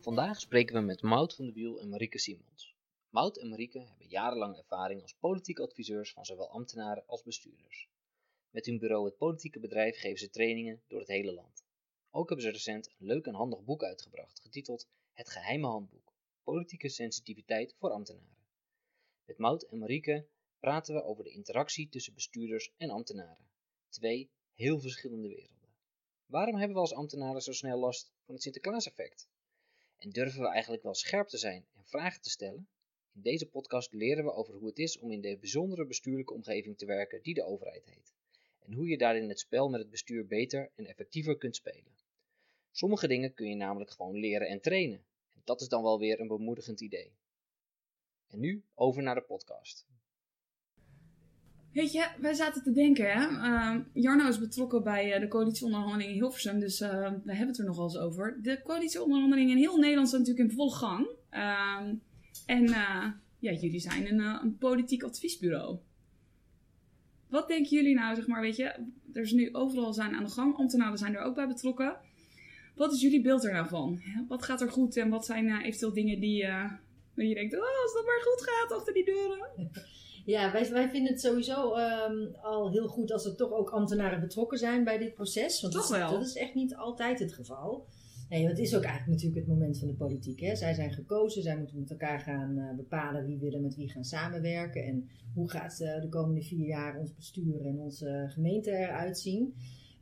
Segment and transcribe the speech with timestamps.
[0.00, 2.74] Vandaag spreken we met Maud van de Wiel en Marieke Simons.
[3.10, 7.88] Maud en Marieke hebben jarenlang ervaring als politiek adviseurs van zowel ambtenaren als bestuurders.
[8.50, 11.66] Met hun bureau Het Politieke Bedrijf geven ze trainingen door het hele land.
[12.10, 16.88] Ook hebben ze recent een leuk en handig boek uitgebracht, getiteld Het Geheime Handboek: Politieke
[16.88, 18.36] Sensitiviteit voor Ambtenaren.
[19.24, 20.26] Met Maud en Marieke
[20.58, 23.48] praten we over de interactie tussen bestuurders en ambtenaren.
[23.88, 25.68] Twee heel verschillende werelden.
[26.26, 29.28] Waarom hebben we als ambtenaren zo snel last van het Sinterklaas-effect?
[29.96, 32.68] En durven we eigenlijk wel scherp te zijn en vragen te stellen?
[33.14, 36.78] In deze podcast leren we over hoe het is om in de bijzondere bestuurlijke omgeving
[36.78, 38.12] te werken die de overheid heet.
[38.68, 41.92] En hoe je daarin het spel met het bestuur beter en effectiever kunt spelen.
[42.70, 45.04] Sommige dingen kun je namelijk gewoon leren en trainen.
[45.34, 47.12] En dat is dan wel weer een bemoedigend idee.
[48.28, 49.86] En nu over naar de podcast.
[51.72, 53.28] Weet je, wij zaten te denken, hè.
[53.28, 56.88] Uh, Jarno is betrokken bij uh, de coalitieonderhandelingen in Hilversum, dus uh,
[57.24, 58.38] we hebben het er nog eens over.
[58.42, 61.08] De coalitieonderhandelingen in heel Nederland zijn natuurlijk in volle gang.
[61.30, 61.94] Ehm,
[62.46, 63.06] en eh,
[63.38, 65.78] ja, jullie zijn een, een, politiek adviesbureau.
[67.30, 68.64] Wat denken jullie nou, zeg maar, weet je,
[69.12, 71.96] er is nu overal zijn aan de gang, ambtenaren zijn er ook bij betrokken.
[72.74, 74.02] Wat is jullie beeld er nou van?
[74.28, 76.46] Wat gaat er goed en wat zijn eventueel dingen die,
[77.14, 79.46] die je denkt, oh, als dat maar goed gaat achter die deuren?
[80.28, 84.20] Ja, wij, wij vinden het sowieso um, al heel goed als er toch ook ambtenaren
[84.20, 85.60] betrokken zijn bij dit proces.
[85.60, 86.10] Want toch wel.
[86.10, 87.86] Dat is echt niet altijd het geval.
[88.28, 90.40] Nee, het is ook eigenlijk natuurlijk het moment van de politiek.
[90.40, 90.56] Hè.
[90.56, 94.04] Zij zijn gekozen, zij moeten met elkaar gaan uh, bepalen wie willen met wie gaan
[94.04, 94.84] samenwerken.
[94.84, 99.54] En hoe gaat uh, de komende vier jaar ons bestuur en onze gemeente eruit zien.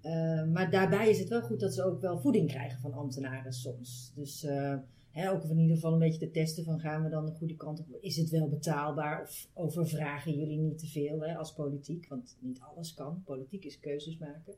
[0.03, 3.53] Uh, maar daarbij is het wel goed dat ze ook wel voeding krijgen van ambtenaren
[3.53, 4.13] soms.
[4.15, 4.47] Dus
[5.17, 7.57] He, ook in ieder geval een beetje te testen van gaan we dan de goede
[7.57, 7.87] kant op.
[8.01, 12.09] Is het wel betaalbaar of overvragen jullie niet te veel hè, als politiek?
[12.09, 13.23] Want niet alles kan.
[13.25, 14.55] Politiek is keuzes maken.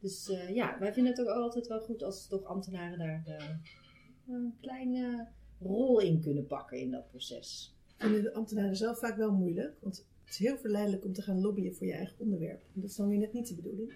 [0.00, 3.48] Dus uh, ja, wij vinden het ook altijd wel goed als toch ambtenaren daar uh,
[4.28, 5.28] een kleine
[5.58, 7.74] rol in kunnen pakken in dat proces.
[7.96, 9.76] Vinden de ambtenaren zelf vaak wel moeilijk.
[9.80, 12.60] Want het is heel verleidelijk om te gaan lobbyen voor je eigen onderwerp.
[12.74, 13.92] En dat is dan weer net niet de bedoeling.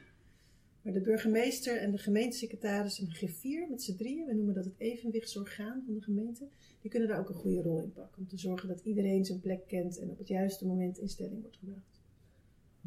[0.82, 4.64] Maar de burgemeester en de gemeentesecretaris en de griffier met z'n drieën, we noemen dat
[4.64, 6.48] het evenwichtsorgaan van de gemeente,
[6.80, 8.22] die kunnen daar ook een goede rol in pakken.
[8.22, 11.40] Om te zorgen dat iedereen zijn plek kent en op het juiste moment in stelling
[11.40, 12.00] wordt gebracht.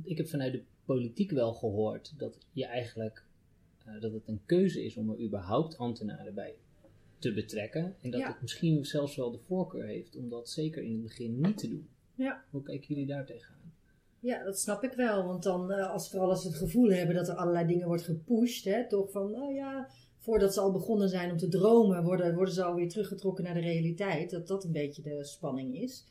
[0.04, 3.26] Ik heb vanuit de politiek wel gehoord dat je eigenlijk
[3.88, 6.56] uh, dat het een keuze is om er überhaupt ambtenaren bij
[7.20, 7.96] te betrekken.
[8.02, 8.28] En dat Ja.
[8.28, 11.70] het misschien zelfs wel de voorkeur heeft om dat zeker in het begin niet te
[11.70, 11.88] doen.
[12.16, 12.44] Ja.
[12.50, 13.74] Hoe kijken jullie daar tegenaan?
[14.20, 15.26] Ja, dat snap ik wel.
[15.26, 18.04] Want dan, eh, als vooral als ze het gevoel hebben dat er allerlei dingen wordt
[18.04, 22.36] gepusht, hè, toch van, nou ja, voordat ze al begonnen zijn om te dromen, worden,
[22.36, 24.30] worden ze alweer teruggetrokken naar de realiteit.
[24.30, 26.06] Dat dat een beetje de spanning is.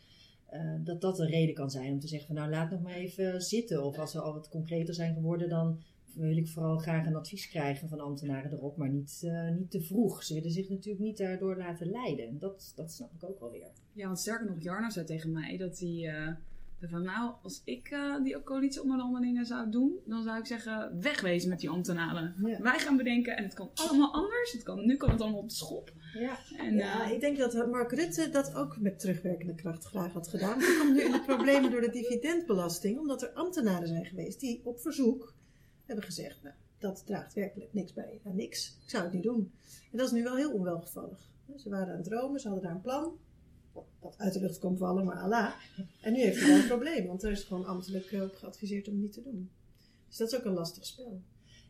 [0.46, 2.94] Eh, dat dat een reden kan zijn om te zeggen van, nou laat nog maar
[2.94, 3.84] even zitten.
[3.84, 5.80] Of als we al wat concreter zijn geworden, dan
[6.14, 9.82] wil ik vooral graag een advies krijgen van ambtenaren erop, maar niet, eh, niet te
[9.82, 10.22] vroeg.
[10.22, 12.38] Ze willen zich natuurlijk niet daardoor laten leiden.
[12.38, 13.70] Dat, dat snap ik ook wel weer.
[13.92, 16.08] Ja, want sterker nog, Jarno zei tegen mij dat hij...
[16.08, 16.34] eh,
[16.80, 21.60] van nou, als ik uh, die coalitieonderhandelingen zou doen, dan zou ik zeggen, wegwezen met
[21.60, 22.34] die ambtenaren.
[22.44, 22.60] Ja.
[22.60, 24.52] Wij gaan bedenken, en het kan allemaal anders.
[24.52, 25.92] Het kan, nu kan het allemaal op de schop.
[26.14, 26.38] Ja.
[26.56, 30.28] En, Ja, eh, ik denk dat Mark Rutte dat ook met terugwerkende kracht graag had
[30.28, 30.60] gedaan.
[30.60, 34.60] Er komt nu in de problemen door de dividendbelasting, omdat er ambtenaren zijn geweest die
[34.64, 35.34] op verzoek
[35.84, 38.78] hebben gezegd, nou, dat draagt werkelijk niks bij aan niks.
[38.82, 39.52] Ik zou het niet doen.
[39.92, 41.30] En dat is nu wel heel onwelgevallig.
[41.56, 43.18] Ze waren aan het dromen, ze hadden daar een plan.
[44.00, 45.52] Dat uit de lucht komt vallen, maar Allah.
[46.00, 48.88] En nu heeft hij wel een probleem, want er is gewoon ambtelijk eh, op geadviseerd
[48.88, 49.50] om het niet te doen.
[50.08, 51.20] Dus dat is ook een lastig spel.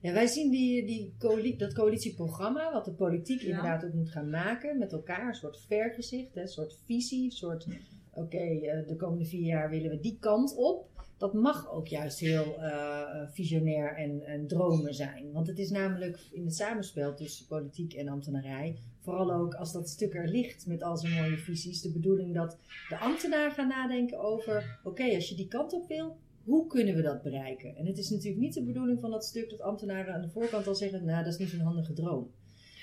[0.01, 3.47] Ja, wij zien die, die coali- dat coalitieprogramma, wat de politiek Ja.
[3.47, 5.29] inderdaad ook moet gaan maken met elkaar.
[5.29, 7.67] Een soort vergezicht, hè, een soort visie, een soort,
[8.15, 10.89] oké, eh, de komende vier jaar willen we die kant op.
[11.19, 15.33] Dat mag ook juist heel eh, visionair en, en dromen zijn.
[15.33, 18.77] Want het is namelijk in het samenspel tussen politiek en ambtenarij,
[19.07, 22.59] vooral ook als dat stuk er ligt met al zijn mooie visies, de bedoeling dat
[22.89, 27.03] de ambtenaar gaat nadenken over, oké, als je die kant op wil, hoe kunnen we
[27.03, 27.77] dat bereiken?
[27.77, 30.67] En het is natuurlijk niet de bedoeling van dat stuk dat ambtenaren aan de voorkant
[30.67, 32.31] al zeggen, nou, dat is niet zo'n handige droom.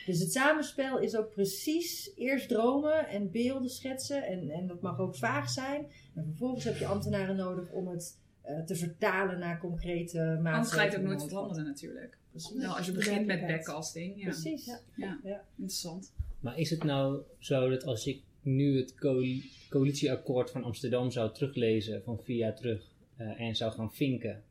[0.05, 4.23] Dus het samenspel is ook precies eerst dromen en beelden schetsen.
[4.23, 5.85] En, en dat mag ook vaag zijn.
[6.15, 10.53] En vervolgens heb je ambtenaren nodig om het eh, te vertalen naar concrete maatregelen.
[10.53, 12.17] Anders ga je het ook nooit veranderen natuurlijk.
[12.33, 12.53] Precies.
[12.53, 14.17] Nou, als je begint met backcasting.
[14.17, 14.23] Ja.
[14.23, 14.65] Precies.
[14.65, 14.79] Ja.
[14.95, 15.19] Ja.
[15.23, 15.43] Ja.
[15.55, 16.13] Interessant.
[16.39, 21.33] Maar is het nou zo dat als ik nu het coali- coalitieakkoord van Amsterdam zou
[21.33, 24.43] teruglezen van vier jaar terug eh, en zou gaan vinken,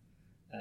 [0.48, 0.60] eh,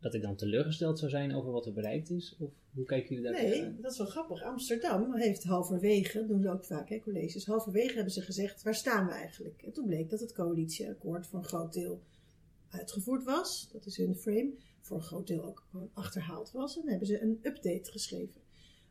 [0.00, 2.36] dat ik dan teleurgesteld zou zijn over wat er bereikt is?
[2.38, 4.42] Of hoe kijken jullie daar Nee, dat is wel grappig.
[4.42, 9.06] Amsterdam heeft halverwege, doen ze ook vaak, hè, colleges, halverwege hebben ze gezegd, waar staan
[9.06, 9.62] we eigenlijk?
[9.62, 12.02] En toen bleek dat het coalitieakkoord voor een groot deel
[12.70, 13.68] uitgevoerd was.
[13.72, 14.50] Dat is hun frame.
[14.84, 16.74] Voor een groot deel ook gewoon achterhaald was.
[16.74, 18.40] En dan hebben ze een update geschreven.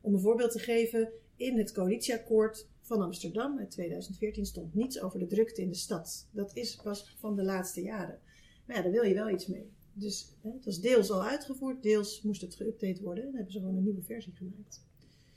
[0.02, 5.20] Om een voorbeeld te geven, in het coalitieakkoord van Amsterdam uit 2014 stond niets over
[5.20, 6.28] de drukte in de stad.
[6.32, 8.20] Dat is pas van de laatste jaren.
[8.66, 9.72] Maar ja, daar wil je wel iets mee.
[9.94, 13.24] Dus hè, het was deels al uitgevoerd, deels moest het geüpdate worden.
[13.24, 14.86] En dan hebben ze gewoon een nieuwe versie gemaakt.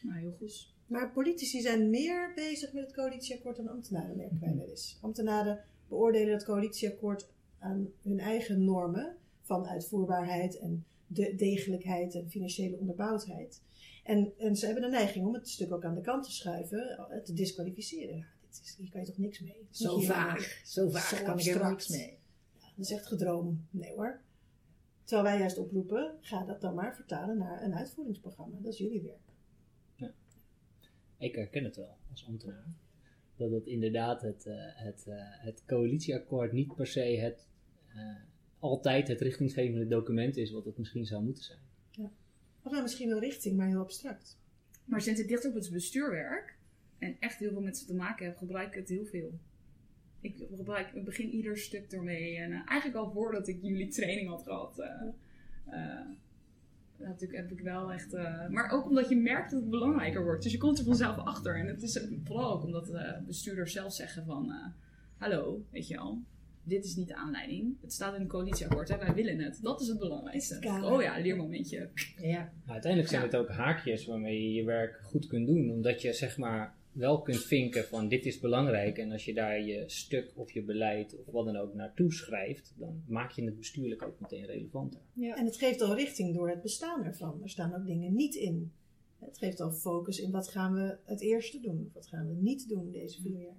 [0.02, 0.74] Nou, heel goed.
[0.86, 4.98] Maar politici zijn meer bezig met het coalitieakkoord dan ambtenaren, merken wij wel eens.
[5.00, 7.28] Ambtenaren beoordelen het coalitieakkoord
[7.58, 9.16] aan hun eigen normen
[9.46, 13.62] van uitvoerbaarheid en de degelijkheid en financiële onderbouwdheid.
[14.04, 17.08] En, en ze hebben de neiging om het stuk ook aan de kant te schuiven,
[17.10, 18.16] eh, te disqualificeren.
[18.16, 19.66] Ja, dit is, hier kan je toch niks mee?
[19.70, 20.60] Zo hier vaag.
[20.64, 22.18] Zo vaag Zo kan ik helemaal niks mee.
[22.76, 23.66] dat is echt gedroom.
[23.70, 24.20] Nee hoor.
[25.04, 28.56] Terwijl wij juist oproepen, ga dat dan maar vertalen naar een uitvoeringsprogramma.
[28.60, 29.26] Dat is jullie werk.
[31.18, 32.66] Ik herken het wel als ambtenaar.
[33.36, 37.48] Dat het inderdaad het, eh, het, eh, het coalitieakkoord niet per se het,
[37.88, 38.16] eh,
[38.68, 41.58] altijd het richtinggevende document is wat het misschien zou moeten zijn.
[42.62, 44.38] Of nou misschien wel richting, maar heel abstract.
[44.84, 46.56] Maar sinds ik dicht op het bestuurwerk
[46.98, 49.38] en echt heel veel met ze te maken heb, gebruik ik het heel veel.
[50.20, 52.36] Ik, gebruik, ik begin ieder stuk ermee.
[52.36, 54.90] En eh, eigenlijk al voordat ik jullie training had gehad, eh,
[55.66, 56.06] eh,
[56.98, 58.14] natuurlijk heb ik wel echt.
[58.14, 60.42] eh, maar ook omdat je merkt dat het belangrijker wordt.
[60.42, 61.56] Dus je komt er vanzelf achter.
[61.56, 64.66] En het is vooral ook omdat de bestuurders zelf zeggen van, eh,
[65.16, 66.22] hallo, weet je al.
[66.68, 67.76] Dit is niet de aanleiding.
[67.80, 68.88] Het staat in een coalitieakkoord.
[68.88, 68.98] Hè?
[68.98, 69.58] Wij willen het.
[69.62, 70.54] Dat is het belangrijkste.
[70.60, 70.84] Is het.
[70.84, 71.88] Oh ja, leermomentje.
[72.20, 72.52] Ja.
[72.64, 73.28] Maar uiteindelijk zijn Ja.
[73.28, 75.70] het ook haakjes waarmee je je werk goed kunt doen.
[75.70, 78.98] Omdat je zeg maar wel kunt vinken van dit is belangrijk.
[78.98, 82.74] En als je daar je stuk of je beleid of wat dan ook naartoe schrijft,
[82.76, 85.00] dan maak je het bestuurlijk ook meteen relevanter.
[85.12, 85.36] Ja.
[85.36, 87.40] En het geeft al richting door het bestaan ervan.
[87.42, 88.72] Er staan ook dingen niet in.
[89.18, 91.84] Het geeft al focus in wat gaan we het eerste doen.
[91.86, 93.56] Of wat gaan we niet doen deze vier jaar.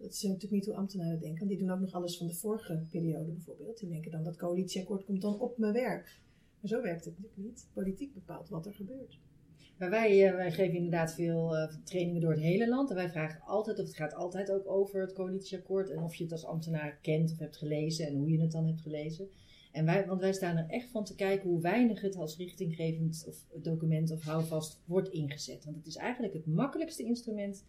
[0.00, 1.38] Dat is natuurlijk niet hoe ambtenaren denken.
[1.38, 3.78] Want die doen ook nog alles van de vorige periode bijvoorbeeld.
[3.78, 6.20] Die denken dan dat coalitieakkoord komt dan op mijn werk.
[6.60, 7.68] Maar zo werkt het natuurlijk niet.
[7.72, 9.18] Politiek bepaalt wat er gebeurt.
[9.78, 12.90] Maar wij, eh, wij geven inderdaad veel eh, trainingen door het hele land.
[12.90, 15.90] En wij vragen altijd, of het gaat altijd ook over het coalitieakkoord.
[15.90, 18.66] En of je het als ambtenaar kent of hebt gelezen en hoe je het dan
[18.66, 19.28] hebt gelezen.
[19.72, 23.24] En wij, want wij staan er echt van te kijken hoe weinig het als richtinggevend
[23.28, 25.64] of document of houvast wordt ingezet.
[25.64, 27.64] Want het is eigenlijk het makkelijkste instrument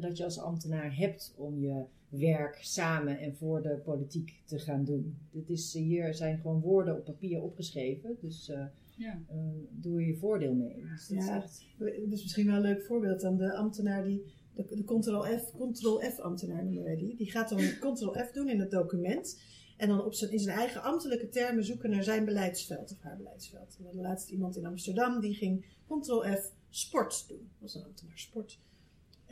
[0.00, 4.84] dat je als ambtenaar hebt om je werk samen en voor de politiek te gaan
[4.84, 5.16] doen.
[5.30, 8.16] Dit is, hier zijn gewoon woorden op papier opgeschreven.
[8.20, 8.64] Dus eh,
[8.96, 9.20] Ja.
[9.28, 9.36] eh,
[9.70, 10.82] doe er je voordeel mee.
[10.90, 11.36] Dus dat Ja.
[11.42, 14.22] echt- Dat is misschien wel een leuk voorbeeld dan de ambtenaar die,
[14.54, 17.16] de, de Ctrl-F, Ctrl-F ambtenaar noemen wij die.
[17.16, 17.58] Die gaat dan
[17.92, 19.40] Ctrl-F doen in het document.
[19.76, 23.16] En dan op zijn, in zijn eigen ambtelijke termen zoeken naar zijn beleidsveld of haar
[23.16, 23.76] beleidsveld.
[23.78, 27.38] We hadden laatst iemand in Amsterdam die ging Ctrl-F sport doen.
[27.38, 28.58] Dat was een ambtenaar sport.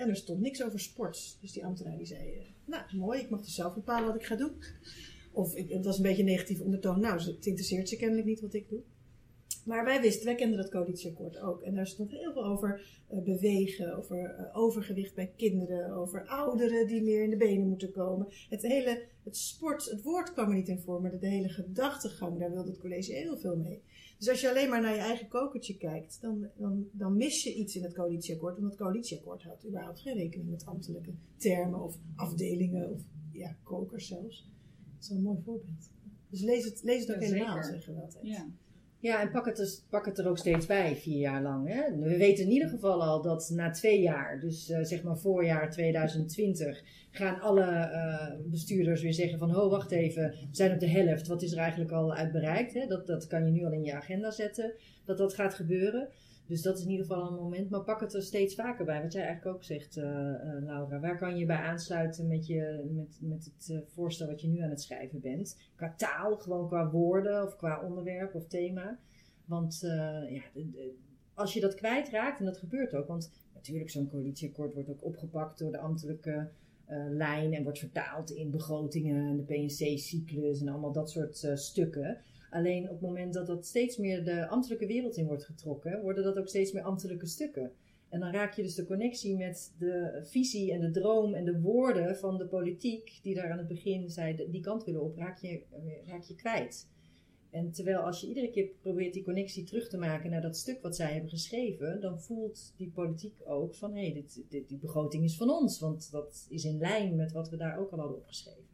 [0.02, 1.36] En er stond niks over sport.
[1.40, 4.24] Dus die ambtenaar die zei, eh, nou mooi, ik mag dus zelf bepalen wat ik
[4.24, 4.52] ga doen.
[5.32, 7.00] Of het was een beetje een negatieve ondertoon.
[7.00, 8.80] Nou, het interesseert ze kennelijk niet wat ik doe.
[9.64, 11.62] Maar wij wisten, wij kenden dat coalitieakkoord ook.
[11.62, 16.86] En daar stond heel veel over eh, bewegen, over eh, overgewicht bij kinderen, over ouderen
[16.86, 18.26] die meer in de benen moeten komen.
[18.48, 22.38] Het hele, het sport, het woord kwam er niet in voor, maar de hele gedachtegang,
[22.38, 23.82] daar wilde het college heel veel mee.
[24.22, 27.54] Dus als je alleen maar naar je eigen kokertje kijkt, dan, dan, dan mis je
[27.54, 28.58] iets in het coalitieakkoord.
[28.58, 33.02] Want het coalitieakkoord houdt überhaupt geen rekening met ambtelijke termen of afdelingen of
[33.32, 34.50] ja, kokers zelfs.
[34.94, 35.90] Dat is wel een mooi voorbeeld.
[36.28, 38.26] Dus lees het, lees het ook Ja, helemaal, zeggen we altijd.
[38.26, 38.46] Ja.
[39.02, 41.68] Ja, en pak het, dus, pak het er ook steeds bij, vier jaar lang.
[41.68, 41.98] Hè?
[41.98, 45.70] We weten in ieder geval al dat na twee jaar, dus eh, zeg maar voorjaar
[45.70, 50.88] 2020, gaan alle eh, bestuurders weer zeggen van, oh wacht even, we zijn op de
[50.88, 52.74] helft, wat is er eigenlijk al uit bereikt?
[52.74, 52.86] Hè?
[52.86, 54.72] Dat, dat kan je nu al in je agenda zetten,
[55.04, 56.08] dat dat gaat gebeuren.
[56.46, 59.02] Dus dat is in ieder geval een moment, maar pak het er steeds vaker bij.
[59.02, 61.00] Wat jij eigenlijk ook zegt, eh, eh, Laura.
[61.00, 64.60] Waar kan je bij aansluiten met, je, met, met het eh, voorstel wat je nu
[64.60, 65.56] aan het schrijven bent?
[65.76, 68.98] Qua taal, gewoon qua woorden of qua onderwerp of thema.
[69.44, 69.80] Want
[70.28, 70.42] ja,
[71.34, 75.58] als je dat kwijtraakt, en dat gebeurt ook, want natuurlijk zo'n coalitieakkoord wordt ook opgepakt
[75.58, 76.48] door de ambtelijke
[77.10, 82.20] lijn en wordt vertaald in begrotingen en de PNC-cyclus en allemaal dat soort stukken.
[82.52, 86.24] Alleen op het moment dat dat steeds meer de ambtelijke wereld in wordt getrokken, worden
[86.24, 87.72] dat ook steeds meer ambtelijke stukken.
[88.08, 91.60] En dan raak je dus de connectie met de visie en de droom en de
[91.60, 95.38] woorden van de politiek, die daar aan het begin zei, die kant willen op, raak
[95.38, 95.62] je,
[96.06, 96.88] raak je kwijt.
[97.50, 100.82] En terwijl als je iedere keer probeert die connectie terug te maken naar dat stuk
[100.82, 105.36] wat zij hebben geschreven, dan voelt die politiek ook van hé, hey, die begroting is
[105.36, 108.66] van ons, want dat is in lijn met wat we daar ook al hadden opgeschreven.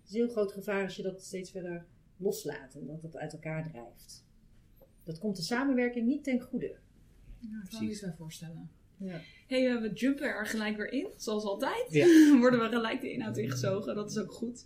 [0.00, 1.86] Het is een heel groot gevaar als je dat steeds verder
[2.16, 4.24] loslaat en dat het uit elkaar drijft.
[5.04, 6.76] Dat komt de samenwerking niet ten goede.
[7.38, 8.70] Ja, ik kan me iets bij voorstellen.
[8.96, 9.20] Ja.
[9.46, 11.86] hey, eh, we jumpen er gelijk weer in, zoals altijd.
[11.88, 12.06] Ja.
[12.40, 14.64] worden we gelijk de inhoud ingezogen, dat is ook goed.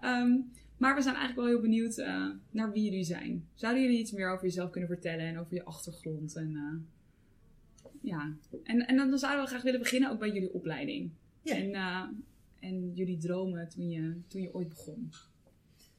[0.00, 0.38] Ehm,
[0.76, 3.48] maar we zijn eigenlijk wel heel benieuwd eh, naar wie jullie zijn.
[3.54, 6.36] Zouden jullie iets meer over jezelf kunnen vertellen en over je achtergrond?
[6.36, 8.36] En, eh, ja.
[8.62, 11.10] en, en dan zouden we graag willen beginnen ook bij jullie opleiding.
[11.42, 11.56] Ja.
[11.56, 12.02] En, eh,
[12.60, 15.10] en jullie dromen toen je, toen je ooit begon.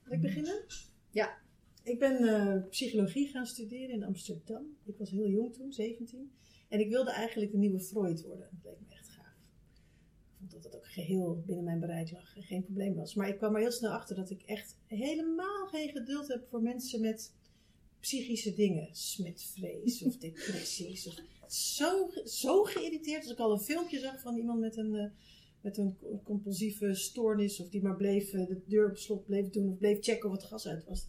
[0.10, 0.66] Ik beginnen?
[1.12, 1.38] Ja.
[1.84, 4.78] Ik ben eh, psychologie gaan studeren in Amsterdam.
[4.86, 6.32] Ik was heel jong toen, 17.
[6.70, 8.50] En ik wilde eigenlijk de nieuwe Freud worden.
[8.52, 9.36] Dat leek me echt gaaf.
[10.28, 13.14] Ik vond dat het ook geheel binnen mijn bereik lag en geen probleem was.
[13.16, 16.62] Maar ik kwam er heel snel achter dat ik echt helemaal geen geduld heb voor
[16.62, 17.34] mensen met
[18.00, 18.90] psychische dingen.
[18.96, 21.08] Smetvrees of depressies.
[21.08, 21.16] Of,
[21.48, 24.96] zo, zo geïrriteerd als ik al een filmpje zag van iemand met een...
[24.96, 25.10] eh,
[25.62, 29.70] met een compulsieve stoornis, of die maar bleef eh, de deur op slot bleef doen,
[29.70, 31.08] of bleef checken of het gas uit was.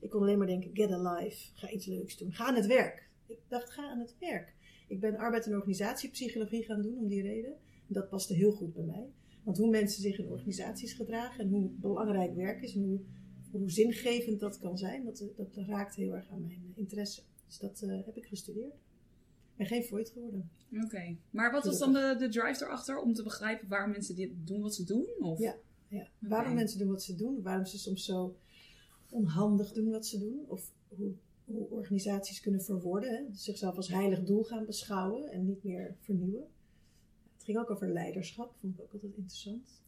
[0.00, 2.66] Ik kon alleen maar denken: get a life, ga iets leuks doen, ga aan het
[2.66, 3.08] werk.
[3.26, 4.54] Ik dacht: ga aan het werk.
[4.88, 7.52] Ik ben arbeid- en organisatiepsychologie gaan doen om die reden.
[7.88, 9.06] En dat paste heel goed bij mij.
[9.42, 13.00] Want hoe mensen zich in organisaties gedragen en hoe belangrijk werk is en hoe,
[13.50, 17.22] hoe zingevend dat kan zijn, dat, dat raakt heel erg aan mijn interesse.
[17.46, 18.74] Dus dat eh, heb ik gestudeerd.
[19.58, 20.50] Ben geen Freud geworden.
[20.84, 21.16] Oké.
[21.30, 24.60] Maar wat was dan de, de drive erachter om te begrijpen waarom mensen dit doen
[24.60, 25.06] wat ze doen?
[25.18, 25.38] Of?
[25.38, 25.56] Ja.
[25.88, 26.08] Ja.
[26.18, 28.36] Waarom mensen doen wat ze doen, waarom ze soms zo
[29.10, 31.12] onhandig doen wat ze doen, of hoe,
[31.44, 33.22] hoe organisaties kunnen verworden, hè?
[33.32, 36.46] zichzelf als heilig doel gaan beschouwen en niet meer vernieuwen.
[37.34, 39.82] Het ging ook over leiderschap, vond ik ook altijd interessant.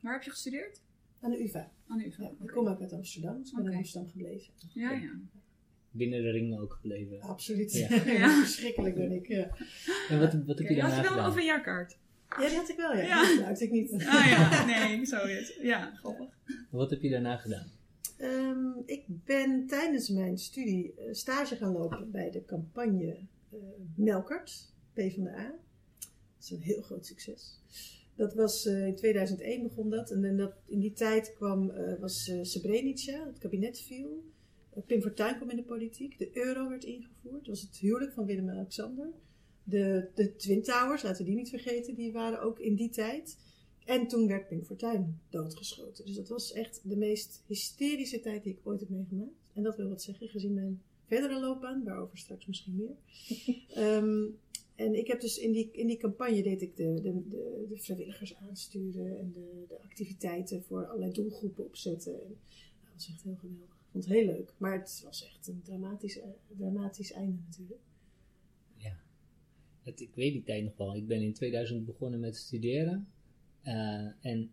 [0.00, 0.80] Waar heb je gestudeerd?
[1.20, 1.72] Aan de UvA.
[1.86, 2.22] Aan de UvA.
[2.22, 4.52] Ja, ik kom ook uit Amsterdam, dus ik ben in Amsterdam gebleven.
[4.72, 5.20] Ja, ja.
[5.92, 7.20] Binnen de ring ook gebleven.
[7.20, 7.72] Absoluut.
[7.72, 7.88] Ja.
[8.12, 8.40] Ja.
[8.40, 9.26] Verschrikkelijk ben ik.
[9.28, 9.56] Ja.
[10.08, 11.30] En wat, wat heb je Oké, Had daarna je wel een gedaan?
[11.30, 11.98] OV-jaarkaart?
[12.40, 13.02] ja, die had ik wel, ja.
[13.02, 13.22] Ja.
[13.22, 13.92] Die gebruikte ik niet.
[13.92, 16.28] Ah ja, nee, zo is Ja, grappig.
[16.70, 17.66] Wat heb je daarna gedaan?
[18.18, 23.18] Ehm, ik ben tijdens mijn studie eh, stage gaan lopen bij de campagne
[23.50, 23.58] eh
[23.96, 25.54] Melkert, PvdA.
[26.36, 27.60] Dat is een heel groot succes.
[28.16, 30.10] Dat was eh, in 2001 begon dat.
[30.10, 34.24] En in, dat, in die tijd kwam, eh, was eh, Srebrenica, het kabinet viel.
[34.86, 36.18] Pim Fortuyn kwam in de politiek.
[36.18, 37.44] De euro werd ingevoerd.
[37.44, 39.10] Dat was het huwelijk van Willem en Alexander.
[39.64, 43.36] De, de Twin Towers, laten we die niet vergeten, die waren ook in die tijd.
[43.84, 46.06] En toen werd Pim Fortuyn doodgeschoten.
[46.06, 49.30] Dus dat was echt de meest hysterische tijd die ik ooit heb meegemaakt.
[49.52, 52.96] En dat wil wat zeggen, gezien mijn verdere loopbaan, waarover straks misschien meer.
[53.68, 54.24] Ehm,
[54.74, 57.78] en ik heb dus in die, in die campagne deed ik de, de, de, de
[57.78, 62.12] vrijwilligers aansturen en de, de activiteiten voor allerlei doelgroepen opzetten.
[62.12, 62.36] En,
[62.80, 63.81] nou, dat was echt heel geweldig.
[63.92, 64.54] Vond het heel leuk.
[64.56, 67.80] Maar het was echt een dramatisch, eh, dramatisch einde natuurlijk.
[68.76, 68.96] Ja.
[69.84, 70.96] Ik weet die tijd nog wel.
[70.96, 73.08] Ik ben in 2000 begonnen met studeren.
[73.62, 74.50] Eh, en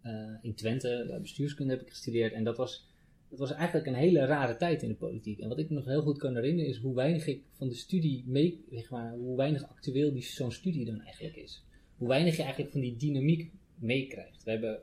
[0.00, 2.32] eh, in Twente, bestuurskunde heb ik gestudeerd.
[2.32, 2.88] En dat was,
[3.28, 5.38] dat was eigenlijk een hele rare tijd in de politiek.
[5.38, 7.74] En wat ik me nog heel goed kan herinneren is hoe weinig ik van de
[7.74, 11.64] studie mee, zeg maar, hoe weinig actueel zo'n studie dan eigenlijk is.
[11.96, 14.44] Hoe weinig je eigenlijk van die dynamiek meekrijgt.
[14.44, 14.82] We hebben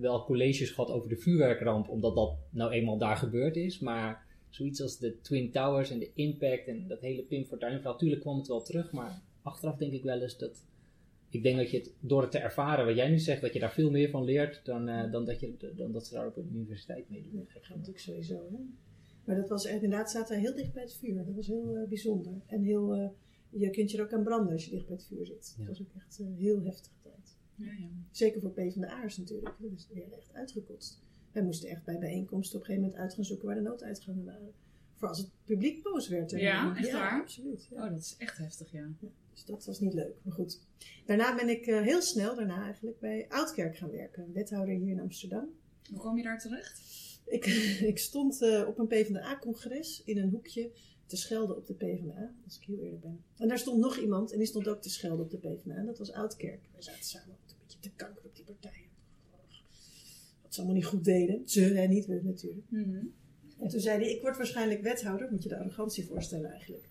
[0.00, 3.78] wel colleges gehad over de vuurwerkramp, omdat dat nou eenmaal daar gebeurd is.
[3.78, 7.98] Maar zoiets als de Twin Towers en de impact en dat hele Pim Fortuyn verhaal.
[7.98, 10.64] Tuurlijk kwam het wel terug, maar achteraf denk ik wel eens dat...
[11.32, 13.58] Ik denk dat je het, door het te ervaren, wat jij nu zegt, dat je
[13.58, 16.36] daar veel meer van leert dan, eh, dan, dat, je, dan dat ze daar op
[16.36, 17.32] een universiteit mee doen.
[17.32, 18.34] Ja, dat gaat natuurlijk sowieso.
[18.34, 18.58] Hè?
[19.24, 21.24] Maar dat was echt, inderdaad, zaten we heel dicht bij het vuur.
[21.24, 22.32] Dat was heel eh, bijzonder.
[22.46, 23.08] En heel, eh,
[23.50, 25.54] je kunt je er ook aan branden als je dicht bij het vuur zit.
[25.58, 25.64] Ja.
[25.64, 26.99] Dat was ook echt heel heftige tijd.
[27.64, 27.88] Ja, ja.
[28.10, 29.54] Zeker voor PvdA'ers natuurlijk.
[29.58, 31.00] Dat is weer echt uitgekotst.
[31.32, 34.24] Wij moesten echt bij bijeenkomsten op een gegeven moment uit gaan zoeken waar de nooduitgangen
[34.24, 34.52] waren.
[34.94, 36.30] Voor als het publiek boos werd.
[36.30, 37.20] Ja, echt waar?
[37.20, 37.68] absoluut.
[37.70, 38.88] Oh, dat is echt heftig, ja.
[39.32, 40.14] Dus dat was niet leuk.
[40.22, 40.60] Maar goed.
[41.06, 44.32] Daarna ben ik eh, heel snel daarna eigenlijk bij Oudkerk gaan werken.
[44.32, 45.48] Wethouder hier in Amsterdam.
[45.90, 46.80] Hoe kwam je daar terecht?
[47.24, 47.46] Ik,
[47.92, 50.70] ik stond eh, op een PvdA-congres in een hoekje
[51.06, 53.24] te schelden op de PvdA, als ik heel eerlijk ben.
[53.36, 55.74] En daar stond nog iemand en die stond ook te schelden op de PvdA.
[55.74, 56.60] En dat was Oudkerk.
[56.72, 57.36] Wij zaten samen
[57.80, 58.88] te kanker op die partijen.
[60.42, 61.48] Wat ze allemaal niet goed deden.
[61.48, 62.66] Ze, hè, niet we natuurlijk.
[62.70, 63.06] Mhm.
[63.58, 65.28] En toen zei hij, ik word waarschijnlijk wethouder.
[65.30, 66.88] Moet je de arrogantie voorstellen eigenlijk.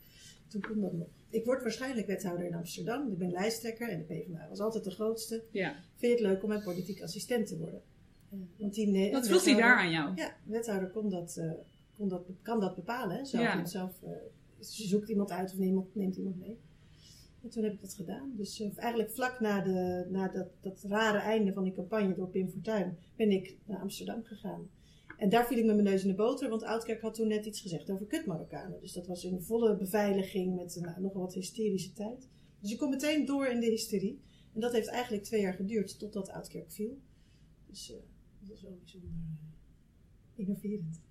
[0.48, 1.08] Toen kon dat nog.
[1.30, 3.12] Ik word waarschijnlijk wethouder in Amsterdam.
[3.12, 5.44] Ik ben lijsttrekker en de PvdA was altijd de grootste.
[5.52, 5.72] Ja.
[5.96, 7.82] Vind je het leuk om mijn politiek assistent te worden?
[8.30, 10.16] Want die vroeg hij daar aan jou?
[10.16, 11.52] Ja, de wethouder kon dat, eh,
[11.98, 13.18] kon dat, kan dat bepalen.
[13.18, 13.26] Hè?
[13.26, 13.66] Zelf, Ja.
[13.66, 14.12] zelf eh,
[14.60, 16.58] ze zoekt iemand uit of neemt, neemt iemand mee.
[17.44, 18.34] En toen heb ik dat gedaan.
[18.36, 22.30] Dus eh, eigenlijk vlak na, de, na dat, dat rare einde van die campagne door
[22.30, 24.70] Pim Fortuyn ben ik naar Amsterdam gegaan.
[25.18, 27.46] En daar viel ik met mijn neus in de boter, want Oudkerk had toen net
[27.46, 28.80] iets gezegd over kutmarokkanen.
[28.82, 32.30] Dus dat was in volle beveiliging met nou, nogal wat hysterische tijd.
[32.60, 34.20] Dus ik kom meteen door in de hysterie.
[34.54, 37.00] En dat heeft eigenlijk twee jaar geduurd totdat Oudkerk viel.
[37.68, 37.98] Dus eh,
[38.40, 41.02] dat is wel bijzonder eh, innoverend.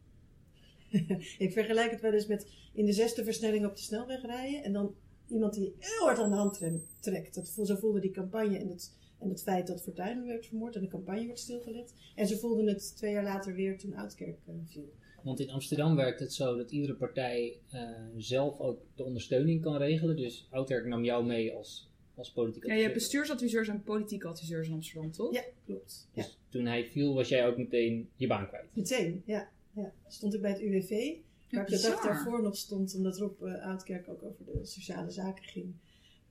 [1.45, 4.73] ik vergelijk het wel eens met in de zesde versnelling op de snelweg rijden en
[4.73, 4.95] dan
[5.31, 7.35] iemand die heel hard aan de handrem trekt.
[7.35, 10.81] Dat, zo voelde die campagne en het, en het feit dat Fortuyn werd vermoord en
[10.81, 11.95] de campagne werd stilgelegd.
[12.15, 14.93] En ze voelden het twee jaar later weer toen Oudkerk eh, viel.
[15.23, 17.81] Want in Amsterdam werkt het zo dat iedere partij eh,
[18.17, 20.17] zelf ook de ondersteuning kan regelen.
[20.17, 23.21] Dus Ouderk nam jou mee als, als politiek Ja, je hebt adviseur.
[23.21, 25.35] bestuursadviseurs en politieke adviseurs in Amsterdam, toch?
[25.35, 26.09] Ja, klopt.
[26.13, 26.23] Ja.
[26.23, 28.67] Dus toen hij viel was jij ook meteen je baan kwijt.
[28.73, 29.49] Meteen, ja.
[29.73, 29.93] ja.
[30.09, 31.15] Stond ik bij het UWV,
[31.51, 35.11] waar ik de dag daarvoor nog stond, omdat Rob uh, Oudkerk ook over de sociale
[35.11, 35.75] zaken ging.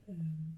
[0.08, 0.14] Uh,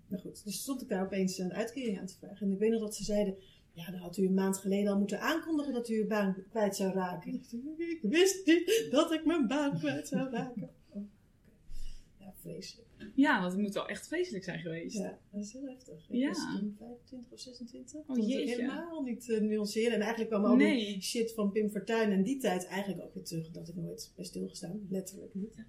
[0.06, 2.46] nou goed, dus stond ik daar opeens een uitkering aan te vragen.
[2.46, 3.34] En ik weet nog dat ze zeiden,
[3.72, 6.76] ja, dan had u een maand geleden al moeten aankondigen dat u uw baan kwijt
[6.76, 7.34] zou raken.
[7.34, 10.70] Ik, dacht, ik wist niet dat ik mijn baan kwijt zou raken.
[12.20, 12.88] Ja, vreselijk.
[13.14, 14.96] Ja, want het moet wel echt vreselijk zijn geweest.
[14.96, 16.06] Ja, dat is heel heftig.
[16.10, 16.28] Ik Ja.
[16.28, 18.00] was toen 25 of 26.
[18.08, 18.54] Oh, jeetje.
[18.54, 19.92] helemaal niet uh, nuanceren.
[19.92, 23.24] En eigenlijk kwam al die shit van Pim Fortuyn en die tijd eigenlijk ook weer
[23.24, 23.50] terug.
[23.50, 24.86] Dat ik nooit bij stilgestaan.
[24.88, 25.64] Letterlijk niet.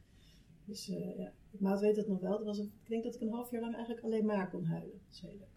[0.66, 2.32] Dus uh, ja, Maat weet het nog wel.
[2.38, 4.66] Dat was een, ik denk dat ik een half jaar lang eigenlijk alleen maar kon
[4.66, 4.92] huilen.
[5.08, 5.48] Dat is heel leuk.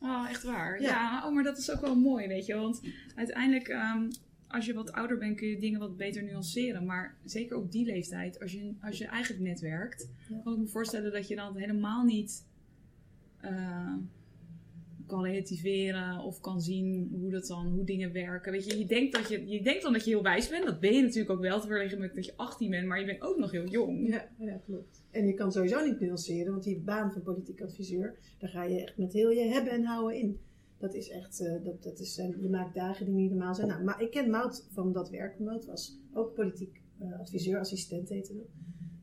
[0.00, 0.80] Oh, echt waar.
[0.82, 0.88] Ja.
[0.88, 2.54] Ja, oh, maar dat is ook wel mooi, weet je.
[2.54, 2.80] Want
[3.14, 4.10] uiteindelijk, ehm,
[4.48, 6.84] als je wat ouder bent, kun je dingen wat beter nuanceren.
[6.86, 10.40] Maar zeker op die leeftijd, als je, als je eigenlijk netwerkt, Ja.
[10.44, 12.46] kan ik me voorstellen dat je dan helemaal niet
[13.40, 13.94] eh,
[15.06, 18.52] kan relativeren of kan zien hoe, dat dan, hoe dingen werken.
[18.52, 20.64] Weet je, je denkt, dat je, je denkt dan dat je heel wijs bent.
[20.64, 23.22] Dat ben je natuurlijk ook wel, terwijl je dat je 18 bent, maar je bent
[23.22, 24.08] ook nog heel jong.
[24.08, 25.02] Ja, ja, klopt.
[25.10, 28.82] En je kan sowieso niet nuanceren, want die baan van politiek adviseur, daar ga je
[28.82, 30.38] echt met heel je hebben en houden in.
[30.78, 33.68] Dat is echt, uh, dat, dat is, je maakt dagen die niet normaal zijn.
[33.68, 35.38] Nou, maar ik ken Mout van dat werk.
[35.38, 38.46] Mout was ook politiek uh, adviseur, assistent heette dat.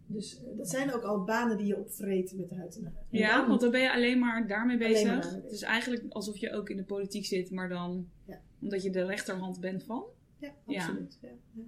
[0.08, 2.94] Dus uh, dat zijn ook al banen die je opvreet met de huid en haar.
[3.10, 4.94] Ja, want dan ben je alleen maar daarmee bezig.
[4.96, 5.52] Alleen maar daarmee bezig.
[5.52, 8.42] Het is eigenlijk alsof je ook in de politiek zit, maar dan Ja.
[8.62, 10.04] omdat je de rechterhand bent van.
[10.40, 11.18] Ja, absoluut.
[11.22, 11.30] Ja.
[11.54, 11.64] Ja.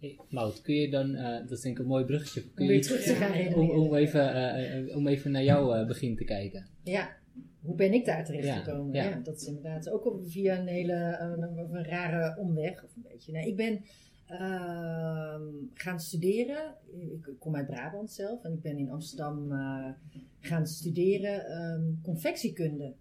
[0.00, 2.62] Hey, Mout, kun je dan, uh, dat is denk ik een mooi bruggetje, kun Om
[2.62, 6.16] je weer iets- terug te gaan om, even, uh, om even naar jouw uh, begin
[6.16, 6.66] te kijken.
[6.82, 7.16] Ja,
[7.62, 8.94] hoe ben ik daar terecht Ja, gekomen?
[8.94, 9.04] ja.
[9.04, 12.84] Ja, dat is inderdaad ook via een hele uh, een, een rare omweg.
[12.84, 13.32] Of een beetje.
[13.32, 13.84] Nee, ik ben
[14.26, 15.42] ehm,
[15.74, 16.74] gaan studeren.
[17.12, 19.88] Ik, kom uit Brabant zelf en ik ben in Amsterdam eh,
[20.40, 22.94] gaan studeren ehm, confectiekunde.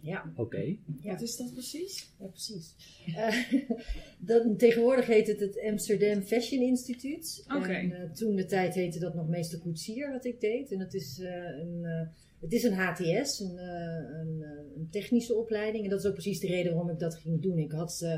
[0.00, 0.76] Ja, Oké.
[1.00, 1.12] Ja.
[1.12, 2.10] Wat is dat precies?
[2.18, 2.74] ja, precies.
[3.14, 3.52] Eh,
[4.28, 7.44] dat, tegenwoordig heet het het Amsterdam Fashion Instituut.
[7.56, 7.72] Oké.
[7.72, 10.72] En eh, toen de tijd heette dat nog meester koetsier wat ik deed.
[10.72, 12.08] En dat is eh, een, eh,
[12.42, 15.84] het is een HTS, een, eh, een, eh, een technische opleiding.
[15.84, 17.58] En dat is ook precies de reden waarom ik dat ging doen.
[17.58, 18.12] Ik had eh,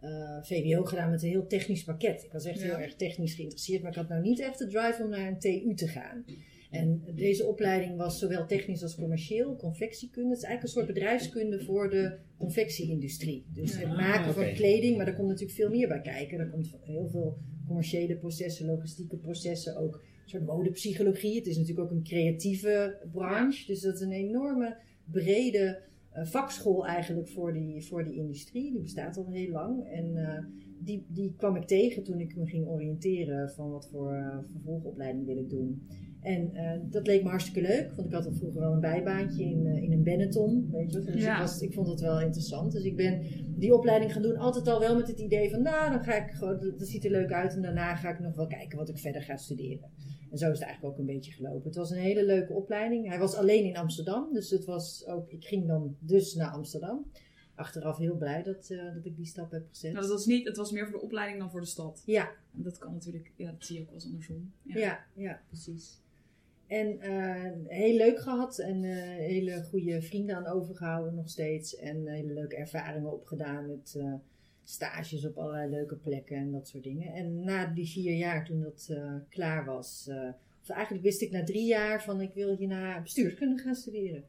[0.00, 2.22] eh, VWO gedaan met een heel technisch pakket.
[2.24, 2.66] Ik was echt Ja.
[2.66, 5.38] heel erg technisch geïnteresseerd, maar ik had nou niet echt de drive om naar een
[5.38, 6.24] TU te gaan.
[6.70, 10.28] En deze opleiding was zowel technisch als commercieel, confectiekunde.
[10.28, 13.46] Het is eigenlijk een soort bedrijfskunde voor de confectieindustrie.
[13.54, 14.52] Dus het maken Ah, van oké.
[14.52, 16.38] kleding, maar daar komt natuurlijk veel meer bij kijken.
[16.38, 21.36] Er komt heel veel commerciële processen, logistieke processen, ook soort modepsychologie.
[21.36, 26.86] Het is natuurlijk ook een creatieve branche, dus dat is een enorme brede eh, vakschool
[26.86, 28.72] eigenlijk voor die, voor die industrie.
[28.72, 30.44] Die bestaat al heel lang en eh,
[30.78, 35.26] die, die kwam ik tegen toen ik me ging oriënteren van wat voor eh, vervolgopleiding
[35.26, 35.82] wil ik doen.
[36.20, 36.52] En
[36.90, 39.92] dat leek me hartstikke leuk, want ik had al vroeger wel een bijbaantje in, in
[39.92, 41.12] een Benetton, weet je wel.
[41.12, 41.34] Dus Ja.
[41.34, 42.72] ik, was, ik vond het wel interessant.
[42.72, 43.22] Dus ik ben
[43.56, 46.30] die opleiding gaan doen, altijd al wel met het idee van, nou, dan ga ik
[46.30, 48.88] gewoon, dat, dat ziet er leuk uit en daarna ga ik nog wel kijken wat
[48.88, 49.90] ik verder ga studeren.
[50.30, 51.62] En zo is het eigenlijk ook een beetje gelopen.
[51.64, 53.08] Het was een hele leuke opleiding.
[53.08, 57.06] Hij was alleen in Amsterdam, dus het was ook, ik ging dan dus naar Amsterdam.
[57.54, 59.92] Achteraf heel blij dat, eh, dat ik die stap heb gezet.
[59.92, 62.02] Nou, dat was niet, het was meer voor de opleiding dan voor de stad.
[62.06, 64.52] Ja, Dat kan natuurlijk, ja, dat zie je ook wel eens andersom.
[64.62, 65.98] Ja, ja, precies.
[66.66, 71.76] En eh, heel leuk gehad en eh, hele goede vrienden aan overgehouden nog steeds.
[71.76, 73.98] En hele leuke ervaringen opgedaan met
[74.70, 77.12] stages op allerlei leuke plekken en dat soort dingen.
[77.12, 80.28] En na die vier jaar, toen dat eh, klaar was, eh,
[80.62, 84.24] of eigenlijk wist ik na drie jaar van ik wil hierna bestuurskunde gaan studeren.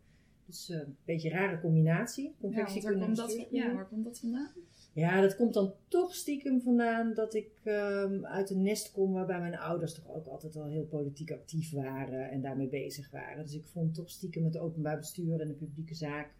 [0.46, 2.36] Dus eh, een beetje een rare combinatie.
[2.40, 3.66] Ja, waar komt dat, bestuurskunde.
[3.66, 4.52] ja, waar komt dat vandaan?
[4.94, 9.40] Ja, dat komt dan toch stiekem vandaan dat ik ehm, uit een nest kom waarbij
[9.40, 13.44] mijn ouders toch ook altijd al heel politiek actief waren en daarmee bezig waren.
[13.44, 16.32] Dus ik vond toch stiekem het openbaar bestuur en de publieke zaak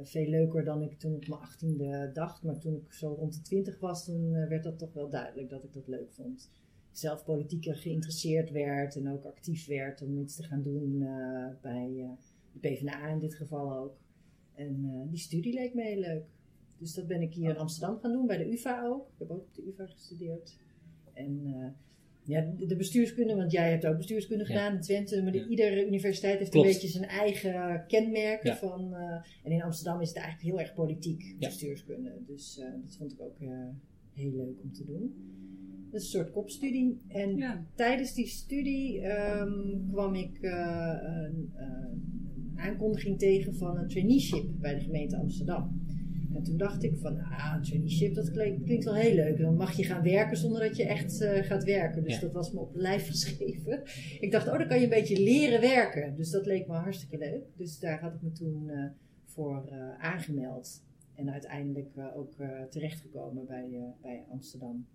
[0.00, 2.42] veel leuker dan ik toen op mijn achttiende dacht.
[2.42, 5.50] Maar toen ik zo rond de twintig was, toen eh, werd dat toch wel duidelijk
[5.50, 6.50] dat ik dat leuk vond.
[6.92, 11.92] Zelf politieker geïnteresseerd werd en ook actief werd om iets te gaan doen eh, bij
[11.98, 12.10] eh,
[12.52, 14.02] de PvdA in dit geval ook.
[14.54, 16.24] En eh, die studie leek me heel leuk.
[16.78, 19.08] Dus dat ben ik hier in Amsterdam gaan doen, bij de UvA ook.
[19.08, 20.56] Ik heb ook op de UvA gestudeerd.
[21.12, 21.68] En eh,
[22.26, 25.22] ja, de, de bestuurskunde, want jij hebt ook bestuurskunde gedaan in Twente.
[25.22, 25.46] Maar de- Ja.
[25.46, 26.66] iedere universiteit heeft Klopt.
[26.66, 28.50] een beetje zijn eigen kenmerken.
[28.50, 28.56] Ja.
[28.56, 32.12] Van, eh, en in Amsterdam is het eigenlijk heel erg politiek, bestuurskunde.
[32.26, 33.48] Dus eh, dat vond ik ook eh,
[34.12, 35.14] heel leuk om te doen.
[35.90, 37.00] Dat is een soort kopstudie.
[37.08, 44.74] En tijdens die studie ehm, kwam ik een, een aankondiging tegen van een traineeship bij
[44.74, 45.82] de gemeente Amsterdam.
[46.34, 49.38] En toen dacht ik van, ah, een traineeship, dat klinkt, klinkt wel heel leuk.
[49.38, 52.02] Dan mag je gaan werken zonder dat je echt eh, gaat werken.
[52.04, 52.20] Dus Ja.
[52.20, 53.82] dat was me op lijf geschreven.
[54.20, 56.16] Ik dacht, oh, dan kan je een beetje leren werken.
[56.16, 57.44] Dus dat leek me hartstikke leuk.
[57.56, 58.84] Dus daar had ik me toen eh,
[59.24, 60.82] voor eh, aangemeld.
[61.14, 62.32] En uiteindelijk ook
[62.70, 64.86] terechtgekomen bij, bij Amsterdam.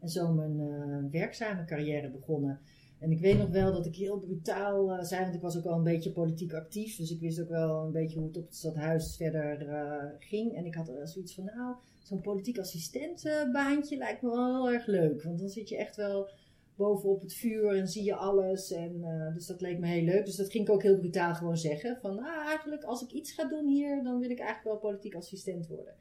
[0.00, 2.60] En zo mijn werkzame carrière begonnen.
[3.04, 5.64] En ik weet nog wel dat ik heel brutaal eh, zei, want ik was ook
[5.64, 6.96] wel een beetje politiek actief.
[6.96, 10.54] Dus ik wist ook wel een beetje hoe het op het stadhuis verder eh, ging.
[10.54, 14.86] En ik had er zoiets van, nou, zo'n politiek assistentenbaantje lijkt me wel heel erg
[14.86, 15.22] leuk.
[15.22, 16.28] Want dan zit je echt wel
[16.76, 18.72] bovenop het vuur en zie je alles.
[18.72, 20.26] En, eh, dus dat leek me heel leuk.
[20.26, 21.98] Dus dat ging ik ook heel brutaal gewoon zeggen.
[22.00, 25.14] Van, ah, eigenlijk als ik iets ga doen hier, dan wil ik eigenlijk wel politiek
[25.14, 25.94] assistent worden.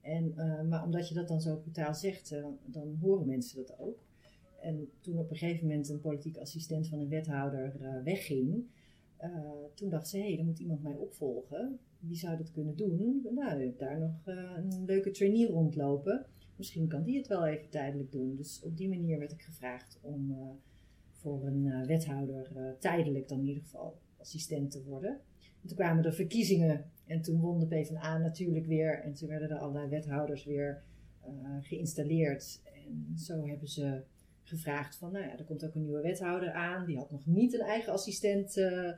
[0.00, 0.34] En,
[0.68, 4.05] maar omdat je dat dan zo brutaal zegt, dan horen mensen dat ook.
[4.66, 8.64] En toen op een gegeven moment een politiek assistent van een wethouder eh, wegging,
[9.16, 9.30] eh,
[9.74, 11.78] toen dacht ze, hé, hey, er moet iemand mij opvolgen.
[11.98, 13.26] Wie zou dat kunnen doen?
[13.34, 16.26] Nou, daar nog eh, een leuke trainee rondlopen.
[16.56, 18.36] Misschien kan die het wel even tijdelijk doen.
[18.36, 20.36] Dus op die manier werd ik gevraagd om
[21.12, 25.10] voor een wethouder tijdelijk dan in ieder geval assistent te worden.
[25.62, 29.02] En toen kwamen er verkiezingen en toen won de PvdA natuurlijk weer.
[29.02, 30.82] En toen werden er allerlei wethouders weer
[31.60, 32.60] geïnstalleerd.
[32.64, 34.02] En zo hebben ze
[34.48, 36.86] gevraagd van, nou ja, er komt ook een nieuwe wethouder aan.
[36.86, 38.96] Die had nog niet een eigen assistent eh, eh,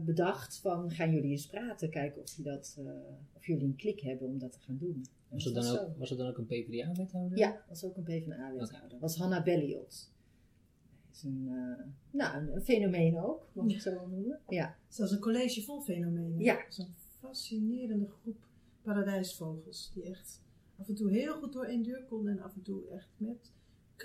[0.00, 0.58] bedacht.
[0.58, 2.92] Van, gaan jullie eens praten, kijken of, die dat, eh,
[3.32, 5.06] of jullie een klik hebben om dat te gaan doen.
[5.28, 7.38] En Was dat het dan was ook, was het dan ook een PvdA-wethouder?
[7.38, 8.98] Ja, was ook een PvdA-wethouder.
[8.98, 10.10] Was Hanna Belliot.
[11.12, 14.40] is een, eh, nou, een fenomeen ook, mag ik het zo noemen.
[14.48, 16.38] Ja, Het is een college vol fenomenen.
[16.40, 16.56] Ja.
[16.56, 18.36] Het is een fascinerende groep
[18.82, 19.90] paradijsvogels.
[19.94, 20.42] Die echt
[20.76, 22.32] af en toe heel goed door één deur konden.
[22.38, 23.52] En af en toe echt met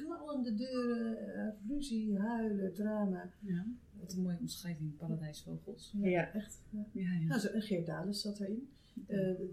[0.03, 3.29] knallende deuren, eh, ruzie, huilen, drama.
[3.39, 3.65] Ja,
[3.99, 5.93] wat een mooie omschrijving, paradijsvogels.
[6.01, 6.31] Ja.
[6.34, 6.62] Echt.
[6.69, 6.86] ja.
[6.91, 7.25] Ja, ja.
[7.27, 8.69] Nou, zo, en Geert Dales zat erin.
[9.08, 9.49] Eh, de,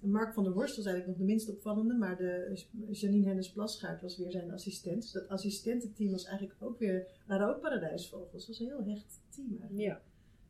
[0.00, 3.52] de- Mark van der Horst was eigenlijk nog de minst opvallende, maar de, Janine Hennis
[3.52, 5.02] Plasgaard was weer zijn assistent.
[5.02, 8.46] Dus dat assistententeam was eigenlijk ook weer, waren ook paradijsvogels.
[8.46, 9.80] Het was een heel hecht team eigenlijk.
[9.80, 10.00] ja.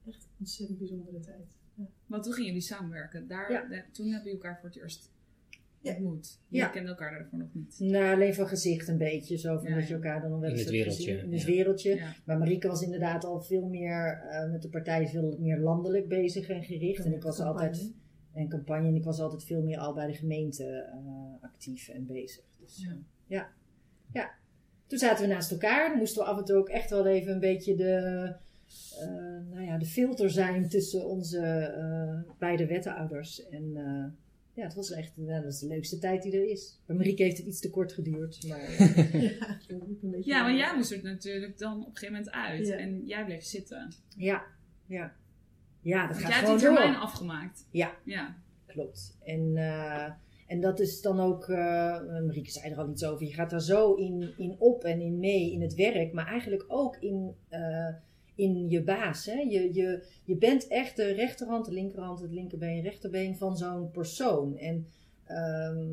[0.07, 1.57] Echt een ontzettend bijzondere tijd.
[1.75, 1.85] Ja.
[2.07, 3.29] Want toen gingen jullie samenwerken.
[3.29, 3.85] Daar, Ja.
[3.93, 5.11] toen hebben jullie elkaar voor het eerst.
[5.83, 6.39] Ontmoet.
[6.49, 6.71] Jullie Ja.
[6.73, 7.77] kenden elkaar daarvoor nog niet.
[7.79, 10.51] Nou, alleen van gezicht een beetje, zo van Ja, dat je elkaar dan nog wel
[10.51, 11.25] eens hebt wereldje, gezien.
[11.25, 11.47] In het ja.
[11.47, 11.95] wereldje.
[11.95, 12.15] Ja.
[12.25, 16.49] Maar Marieke was inderdaad al veel meer eh, met de partij veel meer landelijk bezig
[16.49, 17.05] en gericht.
[17.05, 17.67] En ik was Campagne.
[17.69, 17.93] altijd,
[18.33, 22.07] en campagne, en ik was altijd veel meer al bij de gemeente eh, actief en
[22.07, 22.45] bezig.
[22.61, 22.91] Dus, Ja.
[22.91, 23.49] eh, ja.
[24.13, 24.31] ja.
[24.87, 25.89] Toen zaten we naast elkaar.
[25.89, 27.93] Dan moesten we af en toe ook echt wel even een beetje de,
[29.01, 29.09] eh,
[29.51, 33.49] nou ja, de filter zijn tussen onze eh, beide wethouders.
[33.49, 34.05] En eh,
[34.59, 36.81] ja, het was echt nou, dat is de leukste tijd die er is.
[36.87, 38.47] Bij Marieke heeft het iets te kort geduurd.
[38.49, 42.67] Maar, eh, Ja, want jij moest er natuurlijk dan op een gegeven moment uit.
[42.67, 42.77] Ja.
[42.77, 43.93] En jij bleef zitten.
[44.17, 44.43] ja,
[44.87, 45.13] ja.
[45.81, 46.77] Ja, dat Want gaat jij hebt gewoon die door.
[46.77, 47.67] termijn afgemaakt.
[47.71, 47.97] Ja.
[48.05, 48.37] Ja.
[48.67, 49.17] Klopt.
[49.25, 50.11] En, eh,
[50.47, 53.63] en dat is dan ook, eh Marieke zei er al iets over, je gaat daar
[53.63, 57.89] zo in, in op en in mee in het werk, maar eigenlijk ook in, eh,
[58.39, 59.27] in je baas.
[59.27, 59.41] Hè?
[59.41, 64.57] Je, je, je bent echt de rechterhand, de linkerhand, het linkerbeen, rechterbeen van zo'n persoon.
[64.57, 64.87] En
[65.25, 65.93] ehm,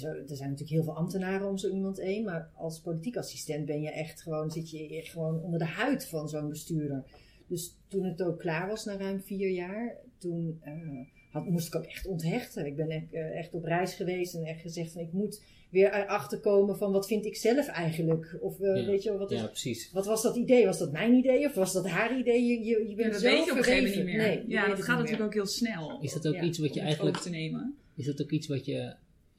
[0.00, 3.80] er zijn natuurlijk heel veel ambtenaren om zo iemand heen, maar als politiek assistent ben
[3.80, 7.04] je echt gewoon, zit je gewoon onder de huid van zo'n bestuurder.
[7.46, 10.72] Dus toen het ook klaar was na ruim vier jaar, toen eh,
[11.30, 12.66] had, moest ik ook echt onthechten.
[12.66, 15.94] Ik ben echt, eh, echt op reis geweest en echt gezegd van ik moet weer
[15.94, 18.36] erachter komen van wat vind ik zelf eigenlijk.
[18.40, 18.86] Of eh, Ja.
[18.86, 19.90] weet je wat, is, Ja, precies.
[19.92, 20.64] wat was dat idee?
[20.66, 22.42] Was dat mijn idee of was dat haar idee?
[22.44, 24.16] Je, je, je Ja, bent dat zo weet je op een gegeven moment niet meer.
[24.26, 25.98] Nee, ja, dat het gaat natuurlijk ook heel snel.
[26.00, 27.76] Is dat ook Ja, iets wat je eigenlijk, te nemen.
[27.96, 28.94] is dat ook iets wat je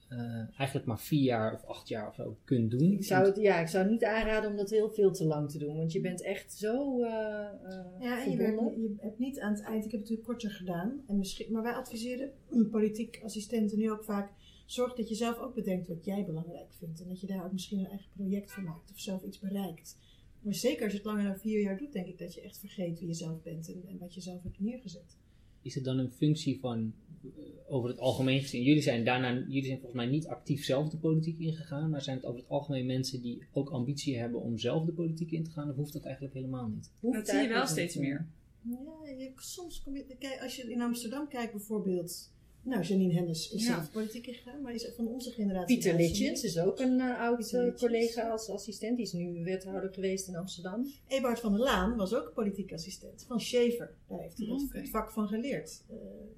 [0.10, 0.20] eh,
[0.58, 2.92] eigenlijk maar vier jaar of acht jaar of zo kunt doen?
[2.92, 5.58] Ik zou, het, ja, ik zou niet aanraden om dat heel veel te lang te
[5.58, 5.78] doen.
[5.78, 8.64] Want je bent echt zo eh eh, Ja, en je, verbonden.
[8.82, 11.02] werkt, je hebt niet aan het eind, ik heb het natuurlijk korter gedaan.
[11.08, 12.32] En misschien, maar wij adviseren
[12.72, 14.30] politiek assistenten nu ook vaak.
[14.66, 17.02] Zorg dat je zelf ook bedenkt wat jij belangrijk vindt.
[17.02, 19.98] En dat je daar ook misschien een eigen project van maakt of zelf iets bereikt.
[20.44, 22.60] Maar zeker als je het langer dan vier jaar doet, denk ik dat je echt
[22.60, 25.18] vergeet wie je zelf bent en, en wat je zelf hebt neergezet.
[25.62, 27.30] is het dan een functie van, eh,
[27.68, 30.98] over het algemeen gezien, jullie zijn daarna, jullie zijn volgens mij niet actief zelf de
[30.98, 34.86] politiek ingegaan, maar zijn het over het algemeen mensen die ook ambitie hebben om zelf
[34.86, 36.92] de politiek in te gaan, of hoeft dat eigenlijk helemaal niet?
[37.00, 38.28] Hoeft Dat zie je wel steeds niet, meer.
[38.62, 42.33] Ja, je, soms kom je, kijk, als je in Amsterdam kijkt bijvoorbeeld,
[42.64, 43.74] nou Janine Hennis is Ja.
[43.74, 45.76] zelf politiek ingegaan, maar is van onze generatie.
[45.78, 45.96] Pieter.
[45.96, 48.98] Litjens is ook een eh, oud eh, collega als assistent.
[48.98, 50.88] Die is nu wethouder geweest in Amsterdam.
[51.08, 53.96] Eberhard van der Laan was ook politiek assistent van Schaefer.
[54.08, 54.78] Daar heeft hij dat- Oké.
[54.78, 55.84] het vak van geleerd.
[55.90, 55.96] Eh,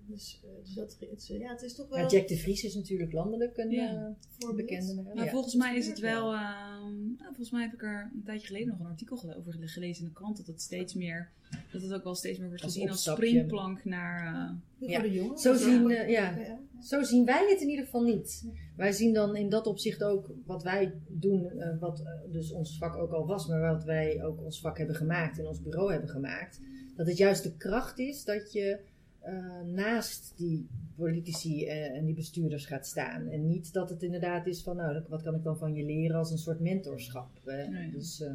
[0.07, 2.75] dus, eh, dus dat, het, ja, het is toch wel Maar Jack de Vries is
[2.75, 3.89] natuurlijk landelijk een Ja.
[3.95, 4.67] eh, voorbeeld.
[4.67, 5.15] bekende naam.
[5.15, 5.31] Maar Ja.
[5.31, 6.33] volgens mij is het wel.
[6.33, 9.67] ehm, nou, volgens mij heb ik er een tijdje geleden nog een artikel over gele-
[9.67, 10.37] gelezen in de krant.
[10.37, 11.31] Dat het steeds meer.
[11.71, 14.33] Dat het ook wel steeds meer wordt Als gezien als springplank naar.
[14.79, 15.37] eh, Hugo Ja.
[15.37, 16.37] Zo zien, eh, ja.
[16.81, 18.45] Zo zien wij het in ieder geval niet.
[18.75, 22.95] Wij zien dan in dat opzicht ook wat wij doen, eh, wat dus ons vak
[22.95, 26.09] ook al was, maar wat wij ook ons vak hebben gemaakt en ons bureau hebben
[26.09, 26.59] gemaakt.
[26.95, 28.79] Dat het juist de kracht is dat je
[29.19, 33.27] eh, naast die politici eh, en die bestuurders gaat staan.
[33.27, 36.15] En niet dat het inderdaad is van, nou, wat kan ik dan van je leren
[36.17, 37.29] als een soort mentorschap.
[37.45, 37.67] eh.
[37.67, 37.91] Nee.
[37.91, 38.33] Dus, eh,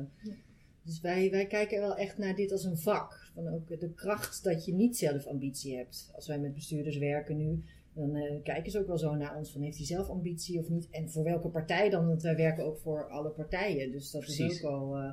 [0.83, 3.31] dus wij, wij kijken wel echt naar dit als een vak.
[3.35, 6.11] Van ook de kracht dat je niet zelf ambitie hebt.
[6.15, 7.63] Als wij met bestuurders werken nu,
[7.93, 10.69] dan eh, kijken ze ook wel zo naar ons van heeft hij zelf ambitie of
[10.69, 10.89] niet.
[10.91, 13.93] En voor welke partij dan, want wij werken ook voor alle partijen.
[13.93, 14.55] Dus dat Precies.
[14.55, 14.97] is ook al...
[14.97, 15.13] eh, eh,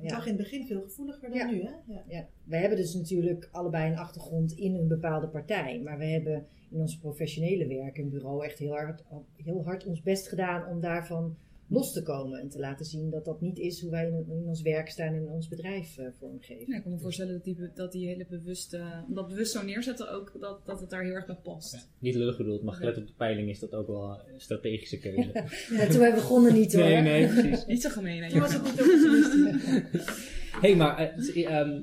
[0.00, 0.16] Het ja.
[0.16, 1.50] lag in het begin veel gevoeliger dan Ja.
[1.50, 1.70] nu, hè?
[1.86, 2.04] Ja.
[2.08, 5.80] Ja, wij hebben dus natuurlijk allebei een achtergrond in een bepaalde partij.
[5.80, 9.02] Maar we hebben in ons professionele werk en bureau echt heel hard,
[9.36, 11.36] heel hard ons best gedaan om daarvan
[11.68, 12.40] los te komen.
[12.40, 15.06] En te laten zien dat dat niet is hoe wij in, in ons werk staan
[15.06, 16.66] en in ons bedrijf eh, vormgeven.
[16.68, 19.04] ja, ik kan me voorstellen dat die, dat die hele bewuste.
[19.08, 20.36] dat bewust zo neerzetten ook.
[20.40, 21.88] Dat, dat het daar heel erg bij past.
[21.98, 25.32] Niet lullig bedoeld, maar gelet op de peiling is dat ook wel een strategische keuze.
[25.70, 26.84] Ja, toen wij begonnen niet hoor.
[26.84, 27.66] nee, nee, precies.
[27.66, 28.30] Niet zo gemeen, hè?
[28.30, 30.04] Toen was het niet optimistisch.
[30.62, 31.82] hey, maar eh, ehm,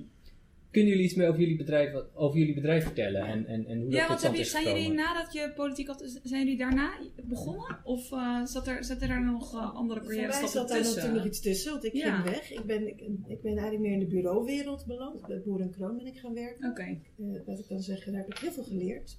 [0.72, 3.92] kunnen jullie iets meer over jullie bedrijf, over jullie bedrijf vertellen en, en, en hoe
[3.92, 7.80] Ja, dat tot want je, zijn jullie nadat je politiek had, zijn jullie daarna begonnen?
[7.84, 10.84] Of eh zat er, zaten daar nog eh, andere Voor mij carrière zat stappen daar
[10.84, 11.02] tussen?
[11.02, 12.16] natuurlijk iets tussen, want ik Ja.
[12.22, 12.52] ging weg.
[12.52, 15.28] Ik ben, ik, ik ben eigenlijk meer in de bureauwereld beland.
[15.28, 16.70] Bij Boer en Kroon ben ik gaan werken.
[16.70, 16.82] Oké.
[17.18, 19.18] Eh, wat ik dan zeggen, daar heb ik heel veel geleerd.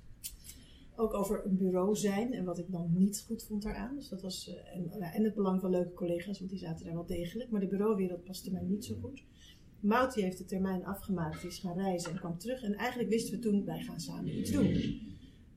[0.96, 3.94] Ook over een bureau zijn en wat ik dan niet goed vond daaraan.
[3.96, 6.94] Dus dat was, en, nou, en het belang van leuke collega's, want die zaten daar
[6.94, 7.50] wel degelijk.
[7.50, 9.22] Maar de bureauwereld paste mij niet zo goed.
[9.82, 12.62] Mout heeft de termijn afgemaakt, die is gaan reizen en kwam terug.
[12.62, 14.66] En eigenlijk wisten we toen, wij gaan samen iets doen.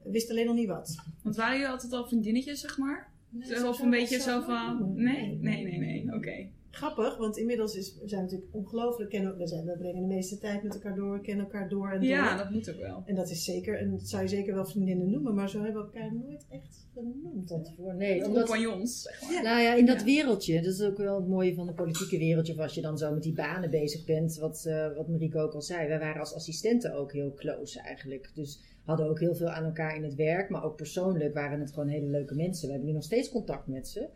[0.03, 0.95] We wisten alleen nog niet wat.
[1.23, 3.13] Want waren jullie altijd al vriendinnetjes, zeg maar?
[3.29, 4.93] Nee, of een beetje zo van...
[4.95, 5.37] Nee?
[5.41, 6.13] Nee, nee, nee.
[6.13, 6.49] Oké.
[6.75, 9.09] Grappig, want inmiddels is, we zijn natuurlijk ongelooflijk.
[9.09, 11.99] kennen- We, zijn, we brengen de meeste tijd met elkaar door, kennen elkaar door en
[11.99, 12.09] door.
[12.09, 13.03] Ja, dat moet ook wel.
[13.05, 15.81] En dat is zeker, en dat zou je zeker wel vriendinnen noemen, maar zo hebben
[15.81, 17.47] we elkaar nooit echt genoemd.
[17.47, 17.73] Tot hè.
[17.75, 19.43] voor, nee, omdat, Compagnons, zeg maar.
[19.43, 20.05] Nou ja, in dat Ja.
[20.05, 22.97] wereldje, dat is ook wel het mooie van het politieke wereldje, of als je dan
[22.97, 25.87] zo met die banen bezig bent, wat, eh wat Marieke ook al zei.
[25.87, 28.31] Wij waren als assistenten ook heel close eigenlijk.
[28.33, 31.73] Dus hadden ook heel veel aan elkaar in het werk, maar ook persoonlijk waren het
[31.73, 32.65] gewoon hele leuke mensen.
[32.65, 34.07] We hebben nu nog steeds contact met ze.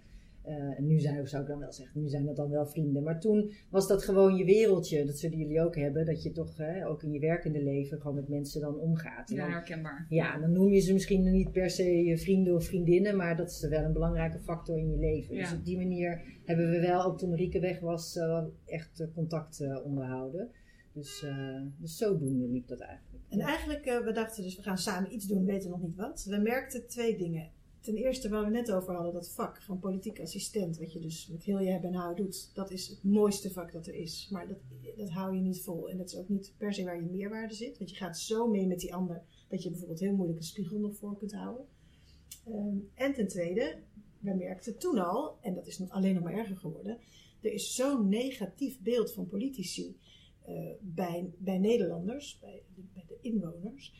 [0.42, 3.04] Eh, en nu zijn, zou ik dan wel zeggen, nu zijn dat dan wel vrienden.
[3.04, 5.06] Maar toen was dat gewoon je wereldje.
[5.06, 8.16] Dat zullen jullie ook hebben, dat je toch hè, ook in je werkende leven gewoon
[8.16, 9.30] met mensen dan omgaat.
[9.30, 10.06] En Ja, dan- herkenbaar.
[10.10, 13.50] ja, dan noem je ze misschien niet per se je vrienden of vriendinnen, maar dat
[13.50, 15.36] is wel een belangrijke factor in je leven.
[15.36, 15.42] Ja.
[15.42, 19.08] Dus op die manier hebben we wel, ook toen Marieke weg was, eh, echt eh,
[19.16, 20.50] contact eh, onderhouden.
[20.94, 23.24] Dus, eh, dus zodoende liep dat eigenlijk.
[23.30, 26.26] En eigenlijk, eh, we dachten dus, we gaan samen iets doen, weten nog niet wat.
[26.30, 27.50] We merkten twee dingen.
[27.82, 31.28] Ten eerste, waar we net over hadden, dat vak van politiek assistent, wat je dus
[31.28, 34.28] met heel je hebben en houden doet, dat is het mooiste vak dat er is.
[34.32, 34.58] Maar dat,
[34.98, 35.90] dat hou je niet vol.
[35.90, 37.78] En dat is ook niet per se waar je meerwaarde zit.
[37.78, 40.80] Want je gaat zo mee met die ander, dat je bijvoorbeeld heel moeilijk een spiegel
[40.80, 41.66] nog voor kunt houden.
[42.46, 43.78] Ehm, en ten tweede,
[44.20, 46.98] we merkten toen al, en dat is alleen nog maar erger geworden,
[47.42, 49.98] er is zo'n negatief beeld van politici
[50.42, 53.94] eh, bij, bij Nederlanders, bij de, bij de inwoners,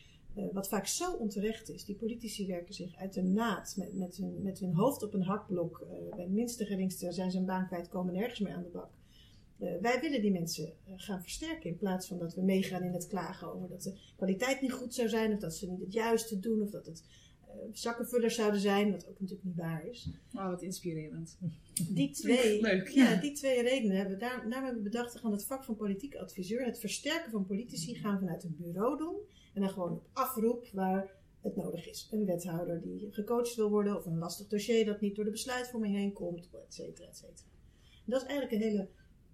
[0.52, 1.84] wat vaak zo onterecht is.
[1.84, 5.22] Die politici werken zich uit de naad met, met, hun, met hun hoofd op een
[5.22, 5.80] hakblok.
[5.80, 8.68] eh, bij het minste geringste zijn ze een baan kwijt, komen nergens meer aan de
[8.68, 8.90] bak.
[9.60, 12.92] Eh, wij willen die mensen eh, gaan versterken in plaats van dat we meegaan in
[12.92, 15.92] het klagen over dat de kwaliteit niet goed zou zijn of dat ze niet het
[15.92, 17.04] juiste doen of dat het
[17.46, 20.08] eh, zakkenvullers zouden zijn, wat ook natuurlijk niet waar is.
[20.32, 21.38] Wauw, wat inspirerend.
[21.88, 23.10] Die twee, Leuk, ja.
[23.10, 23.20] ja.
[23.20, 25.76] die twee redenen hebben we daar, daarom hebben we bedacht, we gaan het vak van
[25.76, 29.16] politiek adviseur, het versterken van politici, gaan we vanuit een bureau doen.
[29.52, 32.08] En dan gewoon op afroep waar het nodig is.
[32.10, 35.94] Een wethouder die gecoacht wil worden, of een lastig dossier dat niet door de besluitvorming
[35.94, 37.48] heen komt, et cetera, et cetera.
[38.04, 38.88] Dat is eigenlijk een hele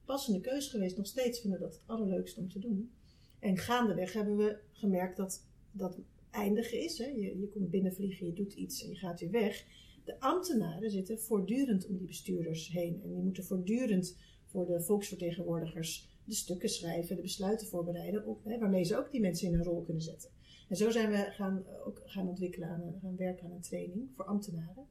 [0.04, 0.96] passende keus geweest.
[0.96, 2.90] Nog steeds vinden we dat het allerleukste om te doen.
[3.38, 5.98] En gaandeweg hebben we gemerkt dat dat
[6.30, 6.98] eindigen is.
[6.98, 7.06] Hè.
[7.06, 9.64] Je, je komt binnenvliegen, je doet iets en je gaat weer weg.
[10.04, 13.00] De ambtenaren zitten voortdurend om die bestuurders heen.
[13.02, 18.58] En die moeten voortdurend voor de volksvertegenwoordigers de stukken schrijven, de besluiten voorbereiden, op, hè,
[18.58, 20.30] waarmee ze ook die mensen in hun rol kunnen zetten.
[20.68, 23.60] En zo zijn we gaan, eh, ook gaan ontwikkelen, aan, een- gaan werken aan een
[23.60, 24.84] training voor ambtenaren.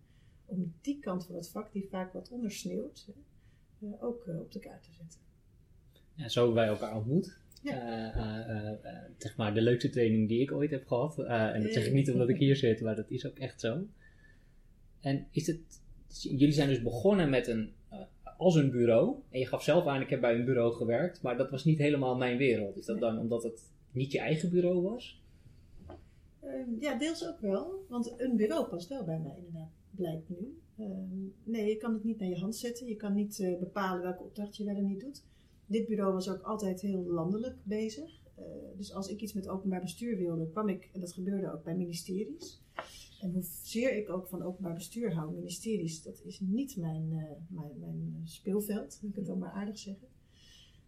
[0.45, 4.51] Om die kant van het vak, die vaak wat ondersneeuwt, hè, eh, ook eh, op
[4.51, 5.19] de kaart te zetten.
[6.13, 7.37] Ja, zo hebben wij elkaar ontmoet.
[7.63, 7.71] Ja.
[7.71, 11.19] Eh, eh, eh, eh, zeg maar de leukste training die ik ooit heb gehad.
[11.19, 13.59] Eh, en dat zeg ik niet omdat ik hier zit, maar dat is ook echt
[13.61, 13.85] zo.
[15.01, 15.59] En is het,
[16.21, 17.84] jullie zijn dus begonnen met een, eh,
[18.37, 19.15] als een bureau.
[19.29, 21.77] En je gaf zelf aan, ik heb bij een bureau gewerkt, maar dat was niet
[21.77, 22.77] helemaal mijn wereld.
[22.77, 25.23] Is dat dan omdat het niet je eigen bureau was?
[26.39, 27.85] Ehm, ja, deels ook wel.
[27.87, 30.57] Want een bureau past wel bij mij inderdaad, blijkt nu.
[30.77, 32.87] Ehm, nee, je kan het niet naar je hand zetten.
[32.87, 35.23] Je kan niet eh, bepalen welke opdracht je wel en niet doet.
[35.65, 38.21] Dit bureau was ook altijd heel landelijk bezig.
[38.35, 38.43] Eh,
[38.77, 41.75] dus als ik iets met openbaar bestuur wilde, kwam ik, en dat gebeurde ook bij
[41.75, 42.61] ministeries.
[43.21, 47.79] En hoezeer ik ook van openbaar bestuur hou, ministeries, dat is niet mijn, eh, mijn,
[47.79, 50.07] mijn speelveld, moet ik het dan maar aardig zeggen.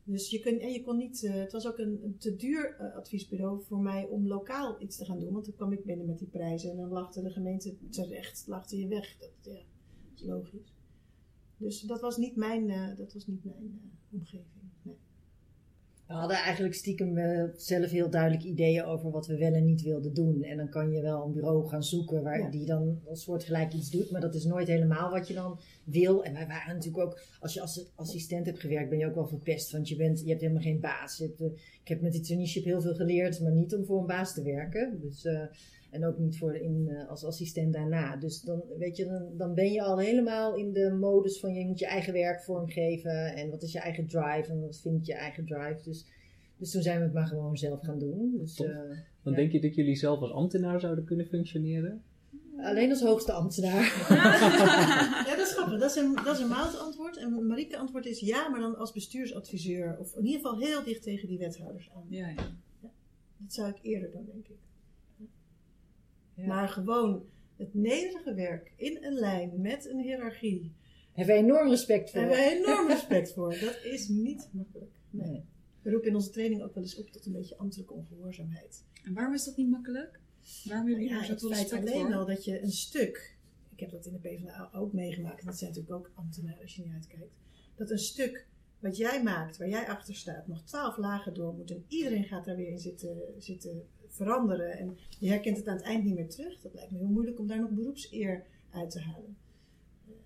[0.04, 3.64] Dus je en je kon niet, eh, het was ook een, te duur eh, adviesbureau
[3.64, 5.34] voor mij om lokaal iets te gaan doen.
[5.34, 8.80] Want dan kwam ik binnen met die prijzen en dan lachte de gemeente terecht, lachte
[8.80, 9.18] je weg.
[9.18, 9.62] Dat, ja,
[10.14, 10.76] is logisch.
[11.58, 14.57] Dus dat was niet mijn, eh, dat was niet mijn eh, omgeving.
[16.08, 17.16] We hadden eigenlijk stiekem
[17.56, 20.44] zelf heel duidelijk ideeën over wat we wel en niet wilden doen.
[20.44, 22.50] En dan kan je wel een bureau gaan zoeken waar Ja.
[22.50, 24.12] die dan als soortgelijk iets doet.
[24.12, 26.24] Maar dat is nooit helemaal wat je dan wil.
[26.24, 29.28] En wij waren natuurlijk ook, als je als assistent hebt gewerkt, ben je ook wel
[29.28, 29.72] verpest.
[29.72, 31.18] Want je, bent, je hebt helemaal geen baas.
[31.18, 31.48] Je hebt, eh,
[31.82, 34.44] ik heb met die traineeship heel veel geleerd, maar niet om voor een baas te
[34.44, 35.00] werken.
[35.02, 35.42] Dus, eh,
[35.98, 38.16] en ook niet voor in, eh, als assistent daarna.
[38.16, 41.66] Dus dan, weet je, dan, dan ben je al helemaal in de modus van je
[41.66, 43.36] moet je eigen werk vormgeven.
[43.36, 45.80] En wat is je eigen drive en wat vindt je eigen drive.
[45.84, 46.06] Dus,
[46.58, 48.38] dus toen zijn we het maar gewoon zelf gaan doen.
[48.38, 48.68] Dus, eh,
[49.24, 49.40] Dan Ja.
[49.42, 52.02] denk je dat jullie zelf als ambtenaar zouden kunnen functioneren?
[52.58, 53.84] alleen als hoogste ambtenaar.
[55.28, 55.80] Ja, dat is grappig.
[55.80, 57.18] Dat is een, dat is een antwoord.
[57.18, 59.98] En Marieke antwoord is ja, maar dan als bestuursadviseur.
[60.00, 62.06] Of in ieder geval heel dicht tegen die wethouders aan.
[62.10, 62.56] Ja, ja.
[63.38, 64.58] Dat zou ik eerder doen, denk ik.
[66.38, 66.46] Ja.
[66.46, 67.26] Maar gewoon
[67.58, 70.72] het nederige werk in een lijn met een hiërarchie.
[71.14, 72.22] Hebben we enorm respect voor.
[72.22, 73.50] Daar hebben we enorm respect voor.
[73.50, 75.00] Dat is niet makkelijk.
[75.10, 75.30] Nee.
[75.30, 75.46] Nee.
[75.82, 78.84] We roepen in onze training ook wel eens op tot een beetje ambtelijke ongehoorzaamheid.
[79.04, 80.20] En waarom is dat niet makkelijk?
[80.64, 82.14] Waarom hebben jullie Ja, daar het alleen voor?
[82.16, 83.38] al dat je een stuk,
[83.74, 86.76] ik heb dat in de PvdA ook meegemaakt, en dat zijn natuurlijk ook ambtenaren als
[86.76, 87.34] je niet uitkijkt,
[87.76, 88.48] dat een stuk
[88.80, 92.46] wat jij maakt, waar jij achter staat, nog twaalf lagen door moet en iedereen gaat
[92.46, 96.30] daar weer in zitten, zitten veranderen en je herkent het aan het eind niet meer
[96.30, 96.62] terug.
[96.62, 99.36] Dat lijkt me heel moeilijk om daar nog beroepseer uit te halen.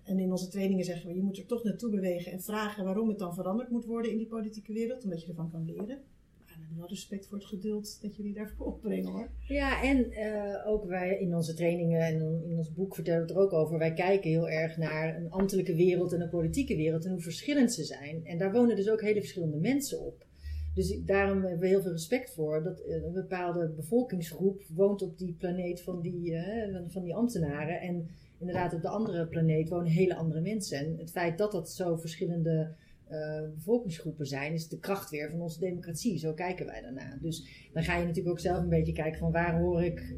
[0.02, 3.08] En in onze trainingen zeggen we, je moet er toch naartoe bewegen en vragen waarom
[3.08, 6.02] het dan veranderd moet worden in die politieke wereld, omdat je ervan kan leren.
[6.38, 9.30] Maar hebben wel respect voor het geduld dat jullie daarvoor opbrengen hoor.
[9.48, 13.36] Ja, en eh, ook wij in onze trainingen en in ons boek vertellen we het
[13.36, 13.78] er ook over.
[13.78, 17.72] Wij kijken heel erg naar een ambtelijke wereld en een politieke wereld en hoe verschillend
[17.72, 18.26] ze zijn.
[18.26, 20.26] En daar wonen dus ook hele verschillende mensen op.
[20.74, 25.02] Dus ik- daarom hebben we heel veel respect voor dat eh, een bepaalde bevolkingsgroep woont
[25.02, 27.80] op die planeet van die, eh, van- die ambtenaren.
[27.80, 28.08] En
[28.38, 30.78] inderdaad op de andere planeet wonen hele andere mensen.
[30.78, 32.74] En het feit dat dat zo verschillende
[33.08, 36.18] eh, bevolkingsgroepen zijn, is de kracht weer van onze democratie.
[36.18, 37.18] Zo kijken wij daarna.
[37.20, 40.14] Dus dan ga je natuurlijk ook zelf een beetje kijken van waar hoor ik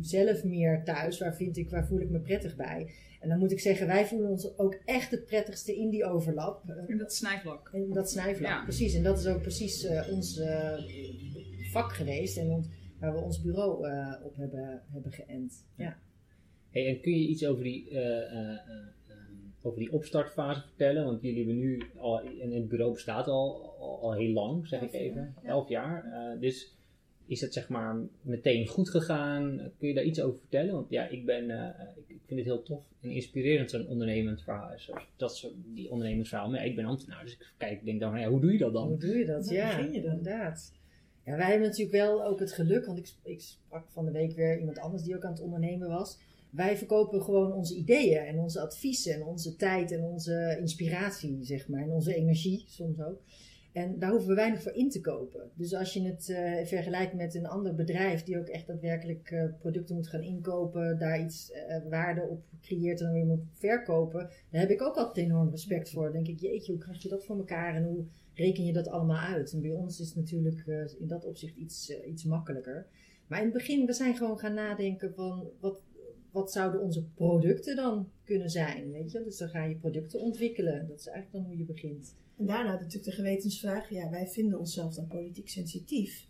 [0.00, 2.90] zelf meer thuis, waar, vind ik, waar voel ik me prettig bij.
[3.20, 6.62] En dan moet ik zeggen, wij voelen ons ook echt het prettigste in die overlap.
[6.86, 7.70] In dat snijvlak.
[7.72, 8.62] in dat snijvlak, Ja.
[8.62, 8.94] precies.
[8.94, 10.78] En dat is ook precies eh, ons eh,
[11.72, 12.68] vak geweest en ons-
[13.00, 15.64] waar we ons bureau eh, op hebben, hebben geënt.
[15.76, 15.98] Ja.
[16.70, 18.56] Hey, en kun je iets over die, eh, eh, eh,
[19.08, 21.04] ehm, over die opstartfase vertellen?
[21.04, 24.80] Want jullie hebben nu al, en het bureau bestaat al, al, al heel lang, zeg
[24.80, 25.34] Elf ik even.
[25.42, 25.48] ja.
[25.48, 26.04] Elf jaar.
[26.04, 26.76] Eh, dus
[27.28, 29.72] is het zeg maar meteen goed gegaan?
[29.78, 30.72] Kun je daar iets over vertellen?
[30.72, 34.72] Want ja, ik ben, eh, ik, vind het heel tof en inspirerend zo'n ondernemend verhaal.
[34.76, 36.50] Zoals dat soort, die ondernemingsverhaal.
[36.50, 38.52] Maar ja, ik ben ambtenaar, dus ik kijk, ik denk dan van ja, hoe doe
[38.52, 38.86] je dat dan?
[38.86, 39.44] Hoe doe je dat?
[39.44, 40.10] Hoe ja, begin je dan?
[40.10, 40.72] inderdaad.
[41.24, 44.32] Ja, wij hebben natuurlijk wel ook het geluk, want ik, ik sprak van de week
[44.32, 46.18] weer iemand anders die ook aan het ondernemen was.
[46.50, 51.68] Wij verkopen gewoon onze ideeën en onze adviezen en onze tijd en onze inspiratie, zeg
[51.68, 53.20] maar, en onze energie soms ook.
[53.72, 55.50] En daar hoeven we weinig voor in te kopen.
[55.54, 59.44] Dus als je het eh, vergelijkt met een ander bedrijf die ook echt daadwerkelijk eh,
[59.58, 64.30] producten moet gaan inkopen, daar iets eh, waarde op creëert en dan weer moet verkopen,
[64.50, 66.04] daar heb ik ook altijd enorm respect voor.
[66.04, 68.88] Dan denk ik, jeetje, hoe krijg je dat voor elkaar en hoe reken je dat
[68.88, 69.52] allemaal uit?
[69.52, 70.66] En bij ons is het natuurlijk
[70.98, 72.86] in dat opzicht iets, iets makkelijker.
[73.26, 75.80] Maar in het begin, we zijn gewoon gaan nadenken van wat,
[76.30, 79.22] wat zouden onze producten dan kunnen zijn, weet je?
[79.22, 80.86] Dus dan ga je producten ontwikkelen.
[80.88, 82.14] Dat is eigenlijk dan hoe je begint.
[82.38, 83.90] En daarna natuurlijk de gewetensvraag.
[83.90, 86.26] Ja, wij vinden onszelf dan politiek sensitief.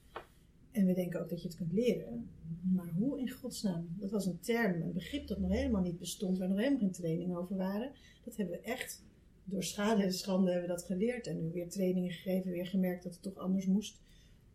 [0.71, 2.29] En we denken ook dat je het kunt leren.
[2.75, 3.89] Maar hoe in godsnaam?
[3.99, 6.93] Dat was een term, een begrip dat nog helemaal niet bestond, waar nog helemaal geen
[6.93, 7.93] training over waren.
[8.25, 9.03] Dat hebben we echt
[9.45, 11.27] door schade en schande hebben we dat geleerd.
[11.27, 14.01] En nu weer trainingen gegeven, weer gemerkt dat het toch anders moest.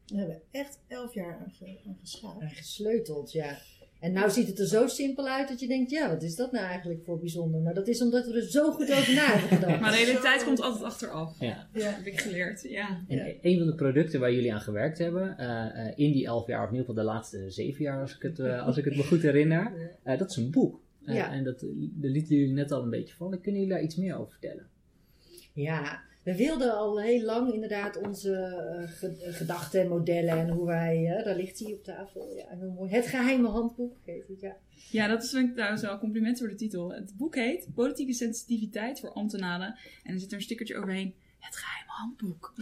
[0.06, 1.80] Daar hebben we echt elf jaar aan, ge,
[2.24, 3.58] aan gesleuteld, ja.
[4.04, 6.52] En nou ziet het er zo simpel uit dat je denkt, ja, wat is dat
[6.52, 7.62] nou eigenlijk voor bijzonder?
[7.62, 9.80] Maar dat is omdat we er zo goed over na hebben gedacht.
[9.80, 11.40] Maar de realiteit komt altijd achteraf.
[11.40, 11.68] Ja.
[11.74, 11.90] Ja.
[11.92, 12.62] heb ik geleerd.
[12.62, 13.04] Ja.
[13.08, 13.34] En Ja.
[13.42, 16.64] een van de producten waar jullie aan gewerkt hebben, eh, eh, in die elf jaar,
[16.64, 18.96] of in ieder geval de laatste zeven jaar, als ik het, eh, als ik het
[18.96, 19.72] me goed herinner,
[20.04, 20.82] eh, dat is een boek.
[21.00, 21.32] Ja.
[21.32, 23.42] En dat, dat lieten jullie net al een beetje vallen.
[23.42, 24.68] Kunnen jullie daar iets meer over vertellen?
[25.54, 30.66] Ja, we wilden al heel lang inderdaad onze eh, ge- gedachten en modellen en hoe
[30.66, 32.92] wij, eh, daar ligt hij op tafel, ja, heel mooi.
[32.92, 34.56] Het geheime handboek heet het, ja.
[34.92, 36.92] ja, dat is trouwens wel een compliment voor de titel.
[36.94, 39.76] Het boek heet Politieke sensitiviteit voor ambtenaren.
[40.04, 41.14] En er zit er een stickertje overheen.
[41.40, 42.54] Het geheime handboek.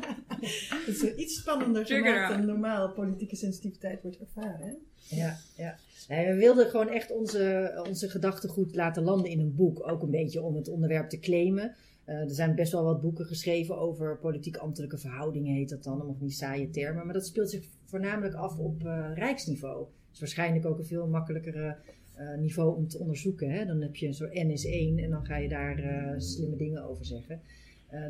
[0.86, 4.60] Het is iets spannender gemaakt dan normaal politieke sensitiviteit wordt ervaren.
[4.60, 4.72] Hè?
[5.16, 5.76] Ja, ja.
[6.08, 9.88] Nee, we wilden gewoon echt onze, onze gedachtegoed laten landen in een boek.
[9.90, 11.74] Ook een beetje om het onderwerp te claimen.
[12.08, 15.94] Eh, er zijn best wel wat boeken geschreven over politiek-ambtelijke verhoudingen, heet dat dan.
[15.94, 17.04] Allemaal van die saaie termen.
[17.04, 19.78] Maar dat speelt zich voornamelijk af op eh, rijksniveau.
[19.78, 21.76] Dat is waarschijnlijk ook een veel makkelijkere
[22.14, 23.50] eh, niveau om te onderzoeken.
[23.50, 23.66] Hè?
[23.66, 27.40] Dan heb je een soort N-1 en dan ga je daar slimme dingen over zeggen.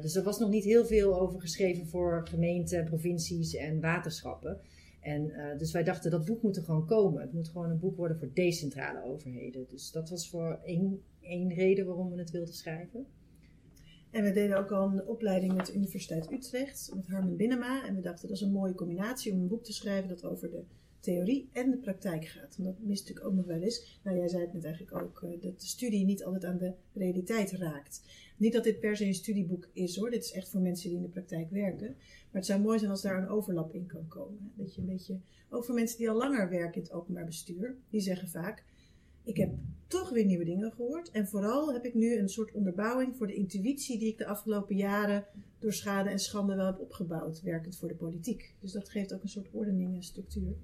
[0.00, 4.60] Dus er was nog niet heel veel over geschreven voor gemeenten, provincies en waterschappen.
[5.00, 7.20] En dus wij dachten dat boek moet er gewoon komen.
[7.20, 9.66] Het moet gewoon een boek worden voor decentrale overheden.
[9.68, 13.06] Dus dat was voor één, één reden waarom we het wilden schrijven.
[14.10, 17.86] En we deden ook al een opleiding met de Universiteit Utrecht, met Harmen Binnenma.
[17.86, 20.50] En we dachten dat is een mooie combinatie om een boek te schrijven dat over
[20.50, 20.64] de
[21.00, 22.56] theorie en de praktijk gaat.
[22.58, 24.00] En dat mist natuurlijk ook nog wel eens.
[24.02, 26.72] Nou, jij zei het net eigenlijk ook, eh, dat de studie niet altijd aan de
[26.92, 28.02] realiteit raakt.
[28.36, 30.98] Niet dat dit per se een studieboek is hoor, dit is echt voor mensen die
[30.98, 31.86] in de praktijk werken.
[31.96, 34.52] Maar het zou mooi zijn als daar een overlap in kan komen.
[34.54, 37.76] Dat je een beetje, ook voor mensen die al langer werken in het openbaar bestuur,
[37.90, 38.64] die zeggen vaak,
[39.28, 39.50] ik heb
[39.86, 41.10] toch weer nieuwe dingen gehoord.
[41.10, 44.76] En vooral heb ik nu een soort onderbouwing voor de intuïtie die ik de afgelopen
[44.76, 45.24] jaren
[45.58, 48.54] door schade en schande wel heb opgebouwd, werkend voor de politiek.
[48.60, 50.54] Dus dat geeft ook een soort ordening en structuur.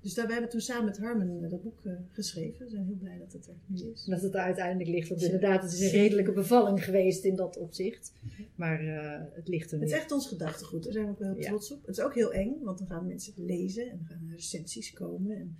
[0.00, 2.64] Dus daar, we hebben toen samen met Harmen eh, dat boek eh, geschreven.
[2.64, 4.04] We zijn heel blij dat het er nu is.
[4.04, 5.08] Dat het er uiteindelijk ligt.
[5.08, 8.12] Want inderdaad, het is een redelijke bevalling geweest in dat opzicht.
[8.54, 9.94] Maar eh, het ligt er Het nu.
[9.94, 10.84] is echt ons gedachtegoed.
[10.84, 11.48] Daar zijn we ook wel heel Ja.
[11.48, 11.86] trots op.
[11.86, 14.34] Het is ook heel eng, want dan gaan mensen het lezen en dan gaan er
[14.34, 15.36] recensies komen.
[15.36, 15.56] En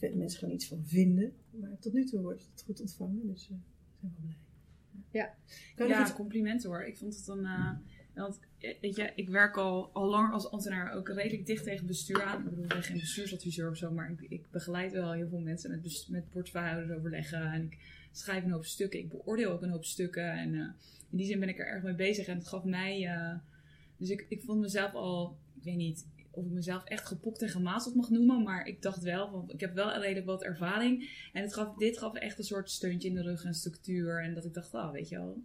[0.00, 1.32] mensen gaan iets van vinden.
[1.50, 3.54] Maar tot nu toe wordt het goed ontvangen, dus we
[4.00, 4.36] zijn wel blij.
[5.10, 5.34] Ja.
[5.74, 6.84] Kan ik Ja, iets complimenten hoor.
[6.84, 7.44] Ik vond het een.
[7.44, 7.70] eh,
[8.14, 11.86] want eh, weet je, ik werk al, al lang als ambtenaar ook redelijk dicht tegen
[11.86, 12.38] bestuur aan.
[12.38, 15.40] Ik bedoel, ik ben geen bestuursadviseur of zo, maar ik, ik begeleid wel heel veel
[15.40, 17.52] mensen met, met portefeuillehouders overleggen.
[17.52, 17.78] En ik
[18.12, 18.98] schrijf een hoop stukken.
[18.98, 20.32] Ik beoordeel ook een hoop stukken.
[20.32, 20.54] En
[21.10, 22.26] in die zin ben ik er erg mee bezig.
[22.26, 23.10] En het gaf mij.
[23.96, 25.36] dus ik, ik vond mezelf al.
[25.56, 26.06] Ik weet niet
[26.36, 28.42] of ik mezelf echt gepokt en gemazeld mag noemen.
[28.42, 31.28] Maar ik dacht wel, van, ik heb wel redelijk wat ervaring.
[31.32, 34.22] En het gaf, dit gaf echt een soort steuntje in de rug en structuur.
[34.22, 35.42] En dat ik dacht, oh, weet je wel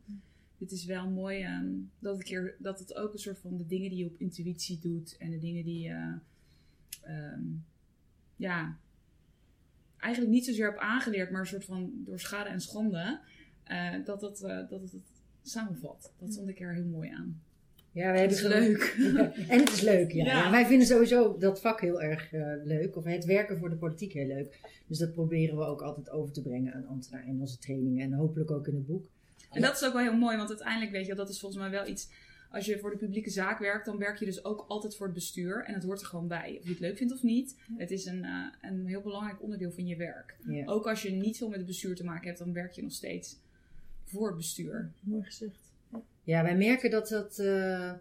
[0.61, 1.69] dit is wel mooi ehm,
[1.99, 4.79] dat, ik keer, dat het ook een soort van de dingen die je op intuïtie
[4.79, 6.17] doet en de dingen die je
[7.01, 7.43] ehm,
[8.35, 8.77] ja,
[9.97, 13.19] eigenlijk niet zozeer heb aangeleerd, maar een soort van door schade en schande,
[13.63, 15.01] eh, dat, het, eh, dat het
[15.41, 16.13] samenvat.
[16.17, 17.41] Dat vond ik er heel mooi aan.
[17.93, 19.35] Ja, we Het hebben is gewoon- leuk.
[19.53, 20.25] En het is leuk, ja.
[20.25, 20.31] Ja.
[20.43, 22.95] Ja, Wij vinden sowieso dat vak heel erg eh, leuk.
[22.95, 24.59] Of het werken voor de politiek heel leuk.
[24.87, 28.03] Dus dat proberen we ook altijd over te brengen aan ambtenaren in onze trainingen.
[28.05, 29.05] En hopelijk ook in het boek.
[29.51, 31.71] En dat is ook wel heel mooi, want uiteindelijk weet je, dat is volgens mij
[31.71, 32.07] wel iets.
[32.51, 35.15] Als je voor de publieke zaak werkt, dan werk je dus ook altijd voor het
[35.15, 35.63] bestuur.
[35.65, 36.55] En het hoort er gewoon bij.
[36.59, 37.55] Of je het leuk vindt of niet.
[37.77, 40.35] Het is een, eh, een heel belangrijk onderdeel van je werk.
[40.47, 40.65] Ja.
[40.65, 42.91] Ook als je niet veel met het bestuur te maken hebt, dan werk je nog
[42.91, 43.37] steeds
[44.05, 44.91] voor het bestuur.
[44.99, 45.70] Mooi gezegd.
[46.31, 47.95] Ja, wij merken dat dat, eh, eh,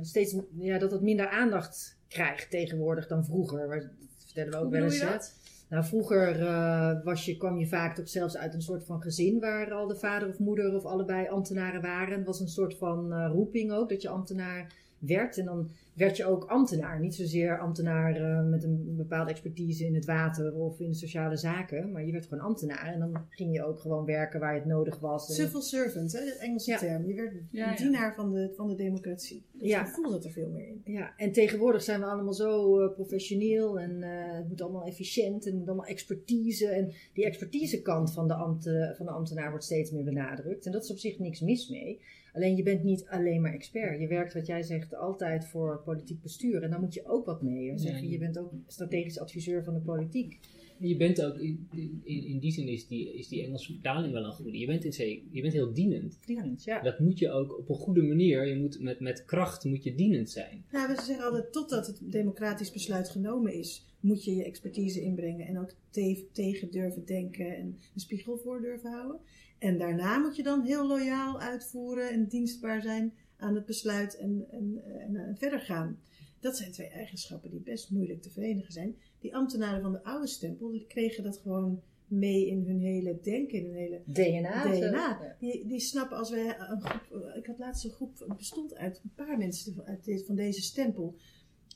[0.00, 3.68] steeds ja, dat dat minder aandacht krijgt tegenwoordig dan vroeger.
[3.68, 5.00] Dat vertellen we ook Hoe wel eens.
[5.00, 5.34] dat?
[5.68, 9.40] Nou, vroeger eh, was je, kwam je vaak toch zelfs uit een soort van gezin
[9.40, 12.16] waar al de vader of moeder of allebei ambtenaren waren.
[12.16, 15.38] Het was een soort van roeping ook, dat je ambtenaar werd.
[15.38, 17.00] En dan werd je ook ambtenaar.
[17.00, 21.36] Niet zozeer ambtenaar eh, met een bepaalde expertise in het water of in de sociale
[21.36, 21.92] zaken.
[21.92, 22.86] Maar je werd gewoon ambtenaar.
[22.92, 25.28] En dan ging je ook gewoon werken waar het nodig was.
[25.28, 26.78] En- Civil servant, hè, de Engelse Ja.
[26.78, 27.06] term.
[27.06, 27.76] Je werd Ja, een ja.
[27.76, 29.42] dienaar van de, van de democratie.
[29.52, 29.80] Dus Ja.
[29.80, 30.80] je voelde er veel meer in.
[30.84, 35.44] Ja, en tegenwoordig zijn we allemaal zo eh, professioneel en eh, het moet allemaal efficiënt
[35.44, 36.68] en het moet allemaal expertise.
[36.68, 40.66] En die expertisekant van de, ambte, van de ambtenaar wordt steeds meer benadrukt.
[40.66, 42.00] En dat is op zich niks mis mee.
[42.32, 44.00] Alleen je bent niet alleen maar expert.
[44.00, 46.62] Je werkt, wat jij zegt, altijd voor politiek bestuur.
[46.62, 47.68] En daar moet je ook wat mee.
[47.68, 50.38] Dan zeg je, je bent ook strategisch adviseur van de politiek.
[50.78, 51.68] Je bent ook, in,
[52.04, 54.58] in, in die zin is die, is die Engelse vertaling wel een goede.
[54.58, 56.18] Je bent, in zee, je bent heel dienend.
[56.26, 56.82] Dienend, ja.
[56.82, 59.94] Dat moet je ook op een goede manier, je moet met, met kracht moet je
[59.94, 60.64] dienend zijn.
[60.72, 65.46] Nou, we zeggen altijd, totdat het democratisch besluit genomen is, moet je je expertise inbrengen
[65.46, 69.20] en ook te- tegen durven denken en een spiegel voor durven houden.
[69.58, 74.46] En daarna moet je dan heel loyaal uitvoeren en dienstbaar zijn aan het besluit en,
[74.50, 75.98] en, en, en verder gaan.
[76.40, 78.96] Dat zijn twee eigenschappen die best moeilijk te verenigen zijn.
[79.20, 83.58] Die ambtenaren van de oude stempel die kregen dat gewoon mee in hun hele denken,
[83.58, 84.62] in hun hele DNA.
[84.62, 84.80] zo.
[84.80, 85.18] DNA.
[85.22, 85.36] Ja.
[85.38, 87.32] Die, die snappen als wij een groep.
[87.36, 91.14] Ik had laatst een groep, bestond uit een paar mensen uit dit- van deze stempel.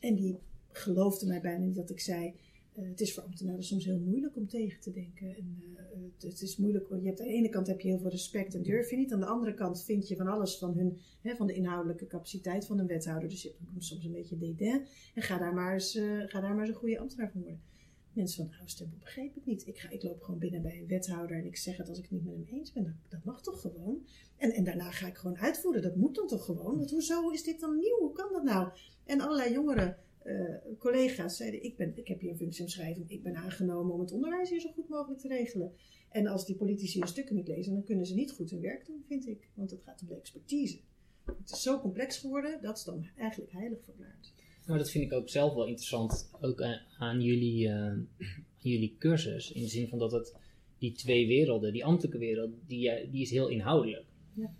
[0.00, 0.38] En die
[0.70, 2.34] geloofden mij bijna niet dat ik zei.
[2.74, 5.36] Eh, het is voor ambtenaren soms heel moeilijk om tegen te denken.
[5.36, 6.88] En, eh, het, is moeilijk.
[6.88, 9.12] Je hebt, aan de ene kant heb je heel veel respect en durf je niet.
[9.12, 12.66] Aan de andere kant vind je van alles van, hun, hè, van de inhoudelijk capaciteit
[12.66, 13.28] van een wethouder.
[13.28, 14.86] Dus je hebt soms een beetje dédain.
[15.14, 17.60] En ga daar maar eens, eh, ga daar maar een goede ambtenaar van worden.
[18.12, 19.66] Mensen van de oude stempel begrepen het niet.
[19.66, 22.02] Ik, ga, ik loop gewoon binnen bij een wethouder en ik zeg het als ik
[22.02, 22.84] het niet met hem eens ben.
[22.84, 24.06] Dat, dat mag toch gewoon?
[24.36, 25.82] En, en daarna ga ik gewoon uitvoeren.
[25.82, 26.76] Dat moet dan toch gewoon?
[26.76, 27.98] Want hoezo is dit dan nieuw?
[27.98, 28.68] Hoe kan dat nou?
[29.04, 33.10] En allerlei jongere eh, collega's zeiden: ik, ben, ik heb hier een functieomschrijving.
[33.10, 35.72] Ik ben aangenomen om het onderwijs hier zo goed mogelijk te regelen.
[36.10, 38.86] En als die politici hun stukken niet lezen, dan kunnen ze niet goed hun werk
[38.86, 39.48] doen, vind ik.
[39.54, 40.78] Want het gaat om de expertise.
[41.24, 44.32] Het is zo complex geworden, dat is dan eigenlijk heilig verklaard.
[44.66, 46.62] Nou, dat vind ik ook zelf wel interessant, ook
[46.98, 48.08] aan, jullie, eh, aan
[48.58, 49.52] jullie cursus.
[49.52, 50.34] In de zin van dat het
[50.78, 54.06] die twee werelden, die ambtelijke wereld, die, eh, die is heel inhoudelijk.
[54.34, 54.54] Ja.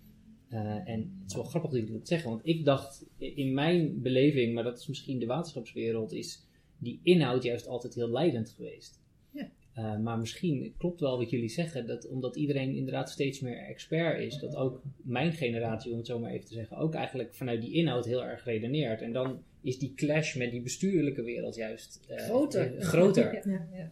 [0.55, 4.01] Eh, en het is wel grappig dat jullie dat zeggen, want ik dacht in mijn
[4.01, 6.47] beleving, maar dat is misschien de waterschapswereld, is
[6.77, 8.99] die inhoud juist altijd heel leidend geweest.
[9.31, 9.49] Ja.
[9.73, 14.19] Eh, maar misschien klopt wel wat jullie zeggen, dat omdat iedereen inderdaad steeds meer expert
[14.19, 17.61] is, dat ook mijn generatie, om het zo maar even te zeggen, ook eigenlijk vanuit
[17.61, 19.01] die inhoud heel erg redeneert.
[19.01, 22.81] En dan is die clash met die bestuurlijke wereld juist eh, Groter.
[22.81, 23.33] groter.
[23.51, 23.91] Ja, ja.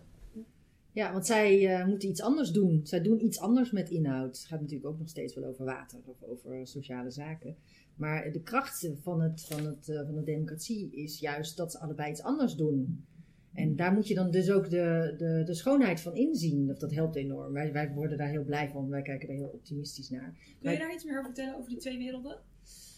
[0.94, 2.80] Ja, want zij eh, moeten iets anders doen.
[2.84, 4.38] Zij doen iets anders met inhoud.
[4.38, 7.56] Het gaat natuurlijk ook nog steeds wel over water of over sociale zaken.
[7.96, 11.80] Maar de kracht van, het, van, het, eh, van de democratie is juist dat ze
[11.80, 13.06] allebei iets anders doen.
[13.54, 16.68] En daar moet je dan dus ook de, de, de schoonheid van inzien.
[16.68, 17.54] Dat, dat helpt enorm.
[17.54, 18.90] Wij, wij worden daar heel blij van.
[18.90, 20.38] Wij kijken daar heel optimistisch naar.
[20.62, 22.40] Kun je daar iets meer over vertellen over die twee werelden?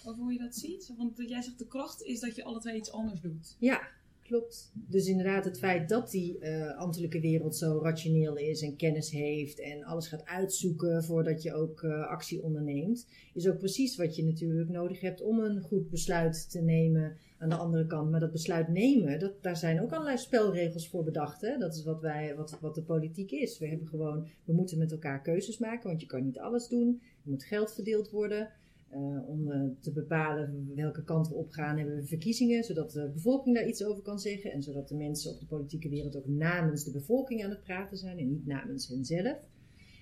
[0.06, 0.94] Over hoe je dat ziet?
[0.98, 3.56] Want jij zegt de kracht is dat je alle twee iets anders doet.
[3.60, 3.82] Ja,
[4.28, 4.72] klopt.
[4.74, 9.60] Dus inderdaad het feit dat die eh, ambtelijke wereld zo rationeel is en kennis heeft
[9.60, 14.24] en alles gaat uitzoeken voordat je ook eh, actie onderneemt, is ook precies wat je
[14.24, 18.12] natuurlijk nodig hebt om een goed besluit te nemen aan de andere kant.
[18.12, 21.42] Maar dat besluit nemen, dat, daar zijn ook allerlei spelregels voor bedacht.
[21.42, 21.58] Hè?
[21.58, 23.60] Dat is wat, wij, wat, wat de politiek is.
[23.60, 27.02] We, hebben gewoon, we moeten met elkaar keuzes maken, want je kan niet alles doen.
[27.02, 28.50] Er moet geld verdeeld worden.
[28.96, 33.10] Uh, om uh, te bepalen welke kant we op gaan, hebben we verkiezingen, zodat de
[33.14, 34.52] bevolking daar iets over kan zeggen.
[34.52, 37.98] En zodat de mensen op de politieke wereld ook namens de bevolking aan het praten
[37.98, 39.38] zijn en niet namens henzelf.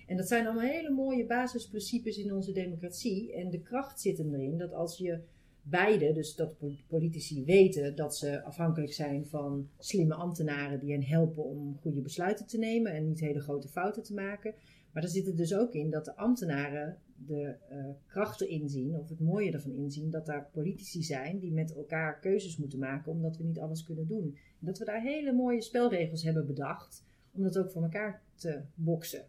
[0.07, 3.33] En dat zijn allemaal hele mooie basisprincipes in onze democratie.
[3.33, 5.19] En de kracht zit erin dat als je
[5.61, 6.55] beide, dus dat
[6.87, 12.47] politici weten dat ze afhankelijk zijn van slimme ambtenaren die hen helpen om goede besluiten
[12.47, 14.53] te nemen en niet hele grote fouten te maken.
[14.91, 19.09] Maar daar zit het dus ook in dat de ambtenaren de uh, krachten inzien, of
[19.09, 23.38] het mooie ervan inzien, dat daar politici zijn die met elkaar keuzes moeten maken, omdat
[23.38, 24.38] we niet alles kunnen doen.
[24.59, 28.61] En dat we daar hele mooie spelregels hebben bedacht, om dat ook voor elkaar te
[28.76, 29.26] boksen.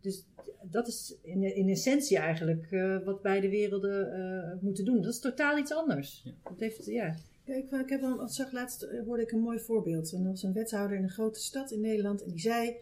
[0.00, 0.26] Dus
[0.62, 5.02] dat is in, in essentie eigenlijk uh, wat beide werelden uh, moeten doen.
[5.02, 6.22] Dat is totaal iets anders.
[6.24, 6.32] Ja.
[6.42, 7.14] Dat heeft, ja.
[7.44, 10.12] Ja, ik, ik heb al, zag laatst eh, hoorde ik een mooi voorbeeld.
[10.12, 12.76] Er was een wethouder in een grote stad in Nederland en die zei,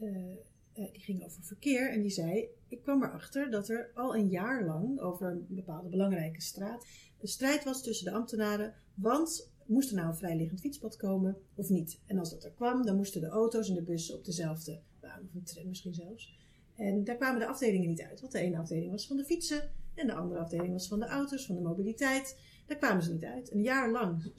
[0.00, 0.36] uh,
[0.78, 4.64] die ging over verkeer en die zei, ik kwam erachter dat er al een jaar
[4.64, 6.86] lang over een bepaalde belangrijke straat
[7.20, 11.68] een strijd was tussen de ambtenaren, want moest er nou een vrijliggend fietspad komen of
[11.68, 12.00] niet?
[12.06, 15.22] En als dat er kwam, dan moesten de auto's en de bussen op dezelfde baan,
[15.24, 16.36] of een tram misschien zelfs.
[16.76, 19.70] En daar kwamen de afdelingen niet uit, want de ene afdeling was van de fietsen
[19.94, 22.38] en de andere afdeling was van de auto's, van de mobiliteit.
[22.66, 23.52] Daar kwamen ze niet uit.
[23.52, 24.32] Een jaar lang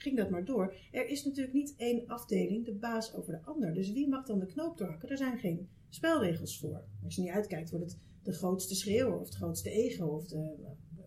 [0.00, 0.74] ging dat maar door.
[0.92, 3.74] Er is natuurlijk niet één afdeling de baas over de ander.
[3.74, 5.08] Dus wie mag dan de knoop doorhakken?
[5.08, 6.84] Er zijn geen spelregels voor.
[7.04, 10.56] Als je niet uitkijkt, wordt het de grootste schreeuw of het grootste ego of de,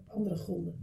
[0.08, 0.76] andere gronden.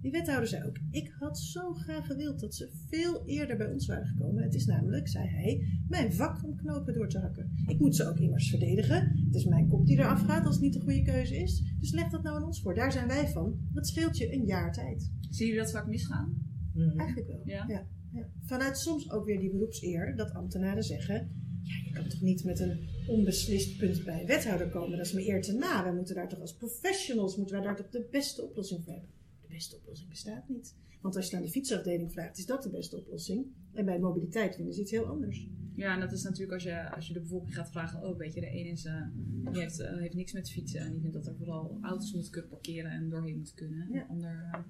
[0.00, 3.86] Die wethouder zei ook: Ik had zo graag gewild dat ze veel eerder bij ons
[3.86, 4.42] waren gekomen.
[4.42, 7.52] Het is namelijk, zei hij, mijn vak om knopen door te hakken.
[7.66, 9.22] Ik moet ze ook immers verdedigen.
[9.24, 11.74] Het is mijn kop die eraf gaat als het niet de goede keuze is.
[11.78, 12.74] Dus leg dat nou aan ons voor.
[12.74, 13.58] Daar zijn wij van.
[13.72, 15.10] Dat scheelt je een jaar tijd.
[15.30, 16.51] Zie je dat vaak misgaan?
[16.74, 16.98] Mhm.
[16.98, 17.40] Eigenlijk wel.
[17.44, 17.64] Ja.
[17.68, 18.28] Ja, ja.
[18.42, 21.14] Vanuit soms ook weer die beroepseer dat ambtenaren zeggen:
[21.62, 24.96] Ja, je kan toch niet met een onbeslist punt bij wethouder komen.
[24.96, 25.82] Dat is me eer te na.
[25.82, 29.10] Wij moeten daar toch als professionals moeten wij daar toch de beste oplossing voor hebben.
[29.40, 30.74] De beste oplossing bestaat niet.
[31.00, 33.46] Want als je aan de fietsafdeling vraagt, is dat de beste oplossing.
[33.72, 35.48] En bij mobiliteit vinden ze iets heel anders.
[35.74, 38.34] Ja, en dat is natuurlijk als je, als je de bevolking gaat vragen, oh weet
[38.34, 39.06] je, de een is, uh,
[39.52, 42.32] die heeft, uh, heeft niks met fietsen en die vindt dat er vooral auto's moeten
[42.32, 43.80] kunnen parkeren en doorheen moeten kunnen.
[43.80, 44.00] En Ja.
[44.00, 44.60] de ander, uh,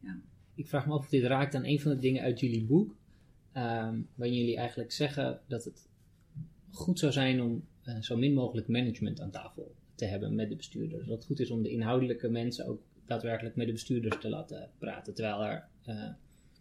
[0.00, 0.20] ja.
[0.56, 2.88] Ik vraag me af of dit raakt aan een van de dingen uit jullie boek,
[3.56, 5.88] um, waarin jullie eigenlijk zeggen dat het
[6.70, 10.56] goed zou zijn om uh, zo min mogelijk management aan tafel te hebben met de
[10.56, 11.06] bestuurders.
[11.06, 14.70] Dat het goed is om de inhoudelijke mensen ook daadwerkelijk met de bestuurders te laten
[14.78, 15.14] praten.
[15.14, 16.08] Terwijl er uh,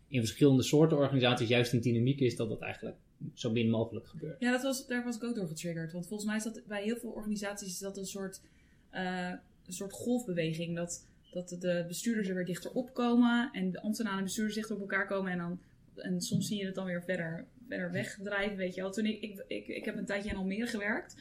[0.08, 2.98] in verschillende soorten organisaties juist een dynamiek is dat dat eigenlijk
[3.34, 4.39] zo min mogelijk gebeurt.
[4.39, 5.91] Ja, dat was, daar was ik ook door getriggerd.
[5.91, 8.41] Want volgens mij is dat bij heel veel organisaties is dat een soort,
[8.89, 9.30] eh,
[9.66, 10.76] een soort golfbeweging.
[10.76, 14.75] Dat, dat de bestuurders er weer dichter op komen en de ambtenaren en bestuurders dichter
[14.75, 15.31] op elkaar komen.
[15.31, 15.59] En, dan,
[15.95, 18.91] en soms zie je het dan weer verder, verder wegdrijven, weet je wel.
[18.91, 21.15] Toen ik, ik, ik, ik heb een tijdje in Almere gewerkt.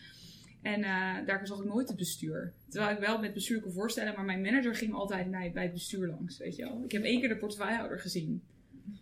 [0.62, 2.52] En eh, daar zag ik nooit het bestuur.
[2.68, 5.72] Terwijl ik wel met bestuur kon voorstellen, maar mijn manager ging altijd bij, bij het
[5.72, 6.82] bestuur langs, weet je wel.
[6.84, 8.42] Ik heb één keer de portefeuillehouder gezien.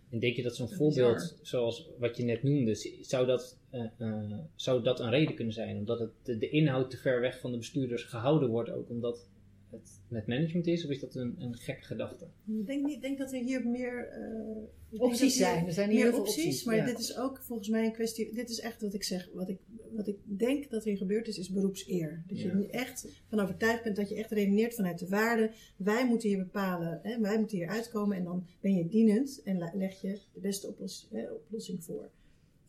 [0.09, 1.37] En denk je dat zo'n voorbeeld, bizar.
[1.41, 5.77] zoals wat je net noemde, zou dat, eh, eh, zou dat een reden kunnen zijn?
[5.77, 9.27] Omdat het, de, de inhoud te ver weg van de bestuurders gehouden wordt, ook omdat
[9.73, 10.85] het met management is?
[10.85, 12.25] Of is dat een, een gekke gedachte?
[12.47, 15.65] Ik denk, niet, denk dat er hier meer eh, Opties zijn.
[15.65, 16.63] Er zijn hier meer heel veel opties, opties.
[16.63, 16.85] maar ja.
[16.85, 18.33] dit is ook volgens mij een kwestie.
[18.33, 19.29] Dit is echt wat ik zeg.
[19.33, 19.57] Wat ik,
[19.91, 22.23] wat ik denk dat er gebeurd is, is beroepseer.
[22.27, 22.47] Dat Ja.
[22.49, 25.51] je nu echt van overtuigd bent dat je echt redeneert vanuit de waarden.
[25.77, 29.71] Wij moeten hier bepalen, hè, wij moeten hier uitkomen en dan ben je dienend en
[29.73, 32.09] leg je de beste oplos- hè, oplossing voor.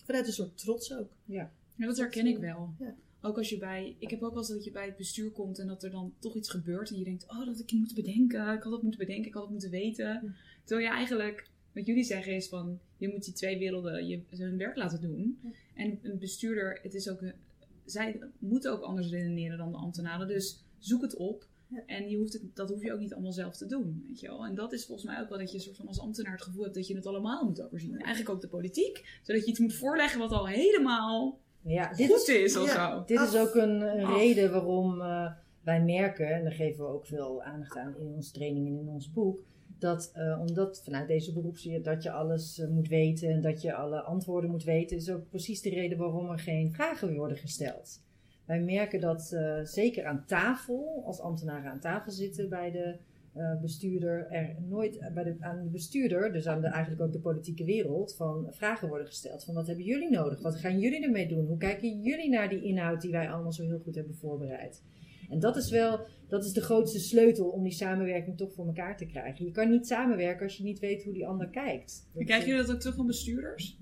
[0.04, 1.08] Vanuit een soort trots ook.
[1.24, 2.74] Ja, dat herken ik wel.
[2.78, 2.96] Ja.
[3.26, 5.58] Ook als je bij, ik heb ook wel eens dat je bij het bestuur komt
[5.58, 8.54] en dat er dan toch iets gebeurt en je denkt, oh, dat ik moet bedenken,
[8.54, 10.36] ik had dat moeten bedenken, ik had dat moeten weten.
[10.64, 14.58] Terwijl je eigenlijk, wat jullie zeggen is van, je moet die twee werelden je, hun
[14.58, 15.38] werk laten doen.
[15.42, 15.50] Ja.
[15.74, 17.20] En een bestuurder, het is ook,
[17.84, 21.46] zij moeten ook anders redeneren dan de ambtenaren, dus zoek het op.
[21.68, 21.82] Ja.
[21.86, 24.26] En je hoeft het, dat hoef je ook niet allemaal zelf te doen, weet je
[24.26, 24.44] wel.
[24.44, 26.62] En dat is volgens mij ook wel dat je soort van als ambtenaar het gevoel
[26.62, 27.98] hebt dat je het allemaal moet overzien.
[27.98, 32.28] Eigenlijk ook de politiek, zodat je iets moet voorleggen wat al helemaal Ja, dit goed
[32.28, 32.90] is, of ja.
[32.90, 33.04] zo.
[33.06, 37.42] dit is ook een, reden waarom eh, wij merken, en daar geven we ook veel
[37.42, 39.40] aandacht aan in onze training en in ons boek,
[39.78, 43.74] dat eh, omdat vanuit deze beroepsleer dat je alles eh, moet weten en dat je
[43.74, 48.02] alle antwoorden moet weten, is ook precies de reden waarom er geen vragen worden gesteld.
[48.44, 52.96] Wij merken dat zeker aan tafel, als ambtenaren aan tafel zitten bij de
[53.34, 57.12] eh, bestuurder, er nooit eh, bij de, aan de bestuurder, dus aan de, eigenlijk ook
[57.12, 59.44] de politieke wereld, van vragen worden gesteld.
[59.44, 60.42] Van wat hebben jullie nodig?
[60.42, 61.46] Wat gaan jullie ermee doen?
[61.46, 64.82] Hoe kijken jullie naar die inhoud die wij allemaal zo heel goed hebben voorbereid?
[65.30, 68.96] En dat is wel, dat is de grootste sleutel om die samenwerking toch voor elkaar
[68.96, 69.44] te krijgen.
[69.44, 72.08] Je kan niet samenwerken als je niet weet hoe die ander kijkt.
[72.12, 73.78] Dat, Krijgen jullie dat ook terug van bestuurders?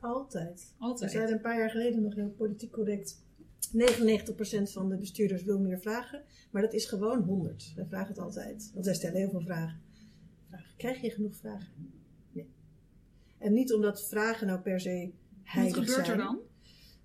[0.00, 0.74] Altijd.
[0.78, 1.10] We Altijd.
[1.10, 3.24] zeiden een paar jaar geleden nog heel politiek correct.
[3.72, 7.72] 99% van de bestuurders wil meer vragen, maar dat is gewoon 100.
[7.76, 9.80] Wij vragen het altijd, want wij stellen heel veel vragen.
[10.48, 10.74] Vragen.
[10.76, 11.68] Krijg je genoeg vragen?
[12.32, 12.50] Nee.
[13.38, 15.12] En niet omdat vragen nou per se
[15.42, 16.18] heilig Wat gebeurt zijn.
[16.18, 16.40] er dan?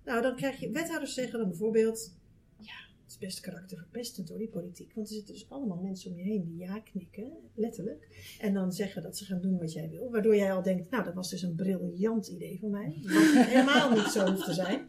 [0.04, 2.16] Nou, dan krijg je wethouders zeggen dan bijvoorbeeld:
[2.58, 4.94] Ja, het is best karakterverpestend hoor, die politiek.
[4.94, 8.36] Want er zitten dus allemaal mensen om je heen die ja knikken, letterlijk.
[8.40, 10.10] En dan zeggen dat ze gaan doen wat jij wil.
[10.10, 12.98] Waardoor jij al denkt: Nou, dat was dus een briljant idee van mij.
[13.02, 14.86] Wat helemaal niet zo hoeft te zijn.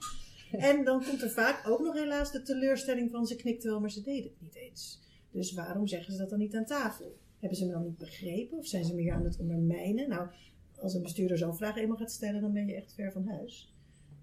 [0.60, 3.92] En dan komt er vaak ook nog helaas de teleurstelling van: Ze knikten wel, maar
[3.92, 5.00] ze deden het niet eens.
[5.32, 7.18] Dus waarom zeggen ze dat dan niet aan tafel?
[7.40, 10.10] Hebben ze me dan niet begrepen of zijn ze me hier aan het ondermijnen?
[10.10, 10.28] Nou,
[10.80, 13.74] als een bestuurder zo'n vraag eenmaal gaat stellen, dan ben je echt ver van huis.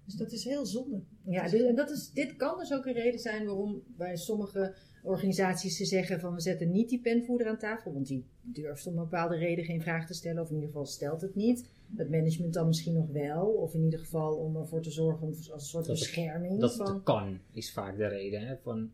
[0.05, 1.01] Dus dat is heel zonde.
[1.25, 4.75] Ja, dit, en dat is, dit kan dus ook een reden zijn waarom bij sommige
[5.03, 8.97] organisaties ze zeggen van we zetten niet die penvoerder aan tafel, want die durft om
[8.97, 11.69] een bepaalde reden geen vraag te stellen, of in ieder geval stelt het niet.
[11.95, 15.29] Het management dan misschien nog wel, of in ieder geval om ervoor te zorgen om,
[15.33, 16.59] als een soort Dat het- bescherming.
[16.59, 18.47] Dat van, het kan, is vaak de reden.
[18.47, 18.55] Hè?
[18.57, 18.91] Van,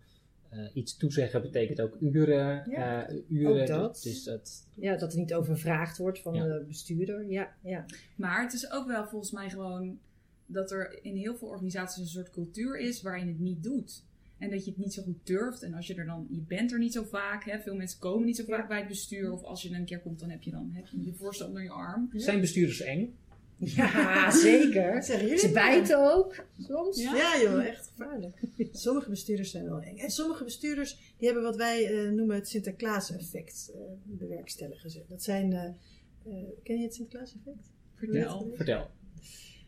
[0.49, 2.69] eh, iets toezeggen betekent ook uren.
[2.71, 3.93] Ja, eh, uren ook dat.
[3.93, 6.45] Dus, dus dat, ja, dat er niet over gevraagd wordt van Ja.
[6.45, 7.25] de bestuurder.
[7.29, 7.85] Ja, ja.
[8.15, 9.99] Maar het is ook wel volgens mij gewoon
[10.45, 14.03] dat er in heel veel organisaties een soort cultuur is waarin het niet doet.
[14.37, 15.63] En dat je het niet zo goed durft.
[15.63, 17.43] En als je er dan, je bent er niet zo vaak.
[17.43, 17.59] Hè?
[17.59, 19.31] Veel mensen komen niet zo vaak bij het bestuur.
[19.31, 21.47] Of als je er een keer komt, dan heb je dan heb je, je voorstel
[21.47, 22.09] onder je arm.
[22.13, 23.15] Zijn bestuurders eng?
[23.57, 25.03] ja zeker.
[25.03, 27.01] Ze bijten ook soms.
[27.01, 27.15] Ja?
[27.15, 28.39] Ja joh, echt gevaarlijk.
[28.71, 29.97] Sommige bestuurders zijn wel eng.
[29.97, 34.89] En sommige bestuurders die hebben wat wij eh, noemen het Sinterklaas-effect eh, bewerkstelligen.
[34.89, 35.03] ze.
[35.07, 37.71] Dat zijn, eh, eh, ken je het Sinterklaas-effect?
[37.95, 38.51] Vertel.
[38.55, 38.89] Vertel.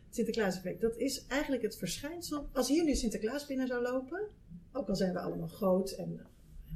[0.06, 2.48] Het Sinterklaas-effect, dat is eigenlijk het verschijnsel.
[2.52, 4.20] Als hier nu Sinterklaas binnen zou lopen,
[4.72, 6.20] ook al zijn we allemaal groot en uh,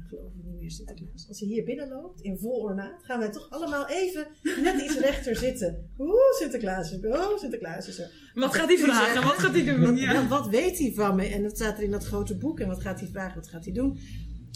[0.07, 1.27] geloven we niet meer Sinterklaas.
[1.27, 4.27] Als hij hier binnenloopt, in vol ornaat, gaan wij toch allemaal even
[4.61, 5.89] net iets rechter zitten.
[5.97, 7.13] Oeh, Sinterklaas is er.
[7.13, 8.31] Oh, Sinterklaas is er.
[8.33, 9.23] Wat gaat hij vragen?
[9.23, 9.81] Wat gaat hij doen?
[9.81, 10.13] Wat, Ja.
[10.13, 11.25] wat, wat weet hij van me?
[11.27, 12.59] En dat staat er in dat grote boek.
[12.59, 13.35] En wat gaat hij vragen?
[13.35, 13.97] Wat gaat hij doen?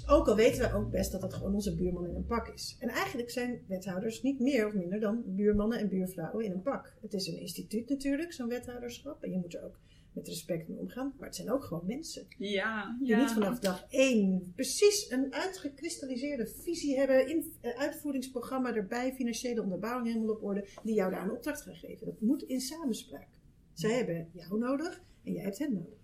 [0.08, 2.76] Ook al weten wij ook best dat dat gewoon onze buurman in een pak is.
[2.80, 6.94] En eigenlijk zijn wethouders niet meer of minder dan buurmannen en buurvrouwen in een pak.
[7.02, 9.24] Het is een instituut natuurlijk, zo'n wethouderschap.
[9.24, 9.80] En je moet er ook
[10.14, 11.14] met respect mee omgaan.
[11.18, 12.26] Maar het zijn ook gewoon mensen.
[12.38, 13.20] Ja, Die ja.
[13.20, 17.28] niet vanaf dag één precies een uitgekristalliseerde visie hebben.
[17.28, 20.68] In, eh, uitvoeringsprogramma erbij, financiële onderbouwing helemaal op orde.
[20.84, 22.06] Die jou daar een opdracht gaan geven.
[22.06, 23.28] Dat moet in samenspraak.
[23.74, 25.98] Zij hebben jou nodig en jij hebt hen nodig.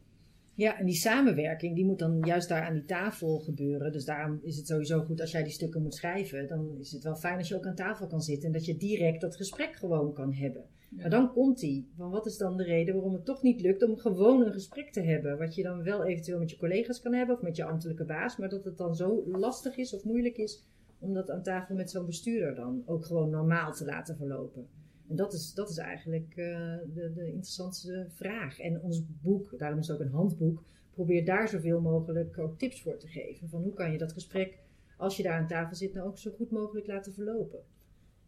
[0.53, 3.91] Ja, en die samenwerking die moet dan juist daar aan die tafel gebeuren.
[3.91, 6.47] Dus daarom is het sowieso goed als jij die stukken moet schrijven.
[6.47, 8.77] Dan is het wel fijn als je ook aan tafel kan zitten en dat je
[8.77, 10.65] direct dat gesprek gewoon kan hebben.
[10.95, 11.89] Maar dan komt die.
[11.95, 14.91] Van wat is dan de reden waarom het toch niet lukt om gewoon een gesprek
[14.91, 15.37] te hebben?
[15.37, 18.37] Wat je dan wel eventueel met je collega's kan hebben of met je ambtelijke baas.
[18.37, 20.63] Maar dat het dan zo lastig is of moeilijk is
[20.99, 24.67] om dat aan tafel met zo'n bestuurder dan ook gewoon normaal te laten verlopen.
[25.09, 28.59] En dat is, dat is eigenlijk eh, de, de interessantste vraag.
[28.59, 32.81] En ons boek, daarom is het ook een handboek, probeert daar zoveel mogelijk ook tips
[32.81, 33.49] voor te geven.
[33.49, 34.59] Van hoe kan je dat gesprek,
[34.97, 37.59] als je daar aan tafel zit, nou ook zo goed mogelijk laten verlopen.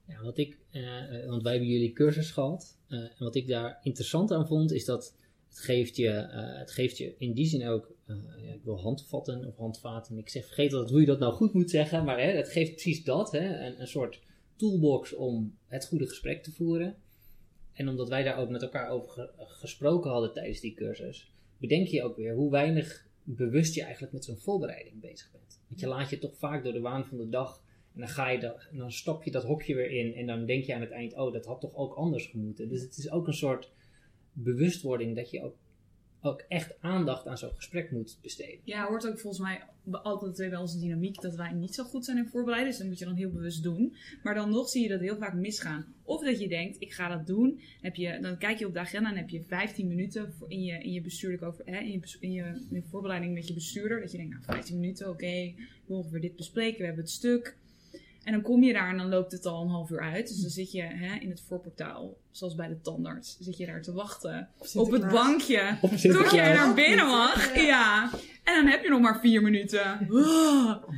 [0.08, 2.78] Ja, wat ik, eh, eh, want wij hebben jullie cursus gehad.
[2.88, 5.16] eh, en wat ik daar interessant aan vond, is dat
[5.49, 6.10] het geeft je,
[6.60, 7.91] het geeft je in die zin ook,
[8.41, 10.18] ja, ik wil handvatten of handvaten.
[10.18, 12.72] Ik zeg, vergeet dat hoe je dat nou goed moet zeggen, maar hè, het geeft
[12.72, 14.20] precies dat, hè, een, een soort
[14.55, 16.95] toolbox om het goede gesprek te voeren.
[17.74, 21.88] En omdat wij daar ook met elkaar over ge- gesproken hadden tijdens die cursus, bedenk
[21.88, 25.60] je ook weer hoe weinig bewust je eigenlijk met zo'n voorbereiding bezig bent.
[25.68, 27.64] Want je laat je toch vaak door de waan van de dag
[27.98, 30.64] en dan, ga je dat, dan stap je dat hokje weer in en dan denk
[30.64, 32.70] je aan het eind, oh, dat had toch ook anders gemoeten.
[32.70, 33.72] Dus het is ook een soort
[34.34, 35.56] bewustwording dat je ook,
[36.22, 38.60] ook echt aandacht aan zo'n gesprek moet besteden.
[38.64, 41.84] Ja, hoort ook volgens mij bij altijd twee eens een dynamiek dat wij niet zo
[41.84, 42.70] goed zijn in voorbereiden.
[42.70, 43.95] Dus dat moet je dan heel bewust doen.
[44.24, 45.86] Maar dan nog zie je dat heel vaak misgaan.
[46.04, 47.62] Of dat je denkt, ik ga dat doen.
[47.82, 50.84] Heb je, dan kijk je op de agenda en heb je 15 minuten in, je,
[50.84, 54.00] in je bestuurlijk over, hè, in, je, in, je, in je voorbereiding met je bestuurder.
[54.02, 55.54] Dat je denkt, nou 15 minuten, oké, we
[55.86, 57.58] wil ongeveer dit bespreken, we hebben het stuk.
[58.28, 60.28] En dan kom je daar en dan loopt het al een half uur uit.
[60.28, 63.82] Dus dan zit je hè, in het voorportaal, zoals bij de tandarts, zit je daar
[63.82, 65.78] te wachten op het bankje.
[65.82, 67.56] Tot jij naar binnen mag.
[67.56, 67.62] Ja.
[67.62, 68.10] Ja.
[68.44, 70.00] En dan heb je nog maar vier minuten.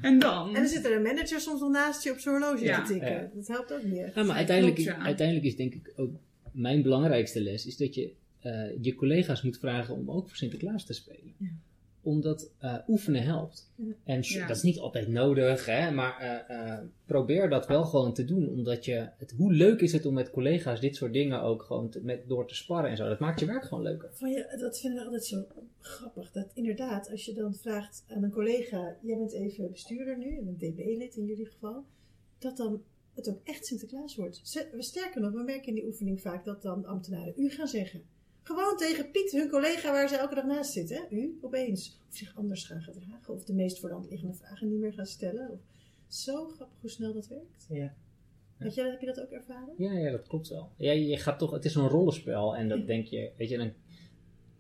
[0.02, 0.48] En dan?
[0.48, 2.82] En dan zit er een manager soms nog naast je op zijn horloge Ja.
[2.82, 3.12] te tikken.
[3.12, 3.30] Ja.
[3.34, 4.12] Dat helpt ook niet.
[4.16, 5.04] Ja, maar uiteindelijk, klopt, ja.
[5.04, 6.12] uiteindelijk is denk ik ook
[6.52, 8.52] mijn belangrijkste les, is dat je eh,
[8.82, 11.34] je collega's moet vragen om ook voor Sinterklaas te spelen.
[12.10, 13.72] Omdat eh, oefenen helpt.
[14.04, 14.48] En Ja.
[14.48, 18.50] dat is niet altijd nodig, hè, maar eh, eh, probeer dat wel gewoon te doen.
[18.50, 21.90] Omdat je, het, hoe leuk is het om met collega's dit soort dingen ook gewoon
[21.90, 23.08] te- met, door te sparren en zo.
[23.08, 24.10] Dat maakt je werk gewoon leuker.
[24.14, 25.46] Van je, dat vinden we altijd zo
[25.80, 26.32] grappig.
[26.32, 30.48] Dat inderdaad, als je dan vraagt aan een collega, jij bent even bestuurder nu, en
[30.48, 31.84] een DB-lid in jullie geval,
[32.40, 32.82] dat dan
[33.16, 34.42] het ook echt Sinterklaas wordt.
[34.78, 38.02] Sterker nog, we merken in die oefening vaak dat dan ambtenaren u gaan zeggen.
[38.50, 41.16] Gewoon tegen Piet, hun collega waar ze elke dag naast zitten, hè?
[41.16, 42.00] u opeens.
[42.10, 44.94] Of zich anders gaan gedragen, of de meest voor de hand liggende vragen niet meer
[44.94, 45.52] gaan stellen.
[45.52, 45.60] Of,
[46.08, 47.66] zo grappig hoe snel dat werkt.
[47.70, 47.94] Ja.
[48.58, 49.74] Weet je, heb je dat ook ervaren?
[49.78, 50.72] Ja, ja, dat klopt wel.
[50.78, 52.86] Ja, je gaat toch, het is een rollenspel en dat Ja.
[52.86, 53.74] denk je, weet je, dan,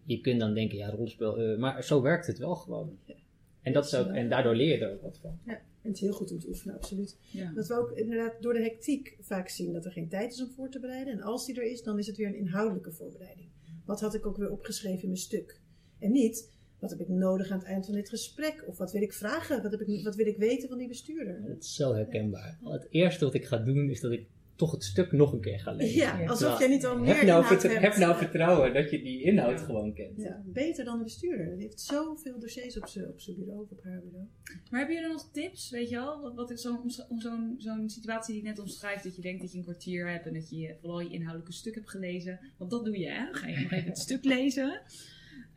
[0.04, 2.98] je kunt dan denken, ja, rollenspel, eh, maar zo werkt het wel gewoon.
[3.06, 3.16] Ja.
[3.62, 5.40] En, dat is ook, en daardoor leer je er ook wat van.
[5.46, 7.18] En het is heel goed om te oefenen, absoluut.
[7.32, 7.52] Ja.
[7.54, 10.50] Dat we ook inderdaad door de hectiek vaak zien dat er geen tijd is om
[10.50, 11.14] voor te bereiden.
[11.14, 13.48] En als die er is, dan is het weer een inhoudelijke voorbereiding.
[13.90, 15.60] Wat had ik ook weer opgeschreven in mijn stuk?
[16.00, 18.64] En niet, wat heb ik nodig aan het eind van dit gesprek?
[18.68, 19.62] Of wat wil ik vragen?
[19.64, 21.46] Wat, heb ik, wat wil ik weten van die bestuurder?
[21.48, 22.60] Dat is zo herkenbaar.
[22.64, 24.28] Het eerste wat ik ga doen is dat ik
[24.60, 25.96] toch het stuk nog een keer ga lezen.
[25.98, 27.80] Ja, alsof jij niet al meer heb nou, inhoud hebt.
[27.80, 29.66] heb nou vertrouwen dat je die inhoud Ja.
[29.66, 30.22] gewoon kent.
[30.22, 31.54] Ja, beter dan een bestuurder.
[31.58, 34.28] Die heeft zoveel dossiers op zijn op zijn bureau, of op haar bureau.
[34.72, 36.22] Maar heb je er nog tips, weet je wel?
[36.22, 39.42] Wat, wat ik zo, om om zo'n zo'n situatie die net omschrijf, dat je denkt
[39.42, 42.40] dat je een kwartier hebt en dat je vooral je inhoudelijke stuk hebt gelezen.
[42.58, 43.34] Want dat doe je, hè?
[43.34, 44.82] Ga je nog even het stuk lezen.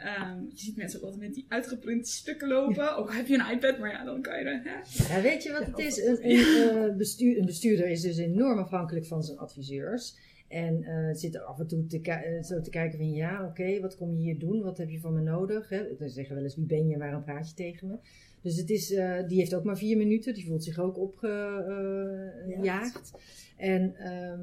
[0.02, 2.96] Ehm, je ziet mensen ook altijd met die uitgeprinte stukken lopen.
[2.96, 4.60] Ook al heb je een iPad, maar ja, dan kan je er.
[4.64, 5.14] Hè?
[5.14, 6.04] Ja, weet je wat het is?
[6.04, 10.16] Een, een, eh, bestuur, een bestuurder is dus enorm afhankelijk van zijn adviseurs.
[10.48, 13.80] En eh zit er af en toe te, eh, zo te kijken van ja, oké,
[13.80, 14.62] wat kom je hier doen?
[14.62, 15.68] Wat heb je van me nodig?
[15.68, 15.96] Hè?
[15.98, 17.96] Dan zeggen wel eens wie ben je, waarom praat je tegen me?
[18.42, 23.12] Dus het is, eh, die heeft ook maar vier minuten, die voelt zich ook opgejaagd.
[23.56, 24.40] en ehm,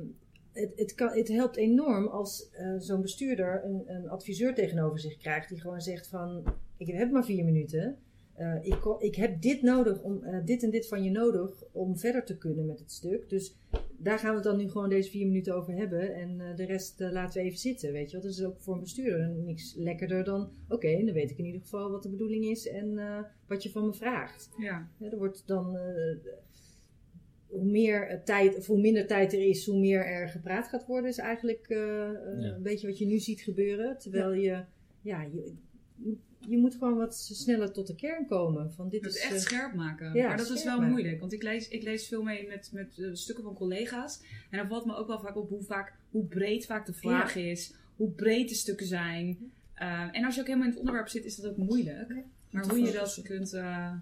[0.52, 5.18] het, het, kan, het helpt enorm als eh, zo'n bestuurder een, een adviseur tegenover zich
[5.18, 6.44] krijgt die gewoon zegt van
[6.78, 7.98] ik heb maar vier minuten.
[8.34, 11.98] Eh, ik, ik heb dit nodig, om, eh, dit en dit van je nodig om
[11.98, 13.30] verder te kunnen met het stuk.
[13.30, 13.58] Dus
[13.98, 16.14] daar gaan we het dan nu gewoon deze vier minuten over hebben.
[16.16, 18.26] En de rest laten we even zitten, weet je wel.
[18.26, 20.50] Dat is ook voor een bestuurder niks lekkerder dan...
[20.70, 23.00] Oké, dan weet ik in ieder geval wat de bedoeling is en
[23.48, 24.50] wat je van me vraagt.
[24.58, 24.90] Ja.
[24.98, 25.78] Ja, er wordt dan...
[27.50, 30.86] hoe meer eh, tijd, of hoe minder tijd er is, hoe meer er gepraat gaat
[30.86, 32.54] worden, is eigenlijk eh, eh, Ja.
[32.54, 33.98] een beetje wat je nu ziet gebeuren.
[33.98, 34.64] Terwijl je,
[35.02, 35.54] ja, je,
[36.48, 38.72] je moet gewoon wat sneller tot de kern komen.
[38.72, 40.14] Van dit Het is, echt scherp maken.
[40.14, 40.92] ja, maar dat is wel maken.
[40.92, 41.20] moeilijk.
[41.20, 44.22] Want ik lees, ik lees veel mee met, met stukken van collega's.
[44.50, 47.36] En dan valt me ook wel vaak op hoe, vaak, hoe breed vaak de vraag
[47.36, 47.74] is.
[47.96, 49.38] Hoe breed de stukken zijn.
[49.74, 52.10] Eh, en als je ook helemaal in het onderwerp zit, is dat ook moeilijk.
[52.10, 53.54] Ja, maar hoe je dat kunt...
[53.54, 53.94] eh,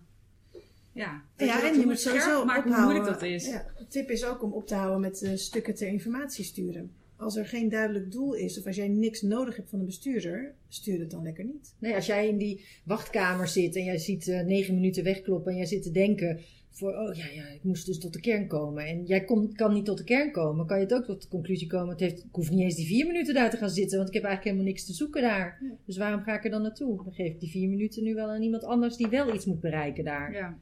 [0.97, 3.47] ja, Ja, en hoe je moet sowieso maakt hoe moeilijk dat is.
[3.47, 6.91] Ja, de tip is ook om op te houden met eh, stukken ter informatie sturen.
[7.15, 10.53] als er geen duidelijk doel is, of als jij niks nodig hebt van een bestuurder,
[10.67, 11.75] stuur het dan lekker niet.
[11.79, 15.57] Nee, als jij in die wachtkamer zit en jij ziet eh, negen minuten wegkloppen en
[15.57, 16.39] jij zit te denken
[16.77, 18.85] voor, oh ja, ja, ik moest dus tot de kern komen.
[18.85, 21.27] En jij kom, kan niet tot de kern komen, kan je het ook tot de
[21.27, 23.97] conclusie komen, het heeft, ik hoef niet eens die vier minuten daar te gaan zitten,
[23.97, 25.57] want ik heb eigenlijk helemaal niks te zoeken daar.
[25.61, 25.75] Ja.
[25.85, 27.03] Dus waarom ga ik er dan naartoe?
[27.03, 29.59] Dan geef ik die vier minuten nu wel aan iemand anders die wel iets moet
[29.59, 30.33] bereiken daar.
[30.33, 30.57] Ja.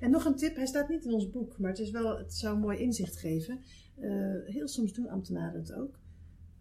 [0.00, 2.34] En nog een tip, hij staat niet in ons boek, maar het, is wel, het
[2.34, 3.60] zou een mooi inzicht geven.
[4.00, 4.10] Eh,
[4.44, 5.98] heel soms doen ambtenaren het ook.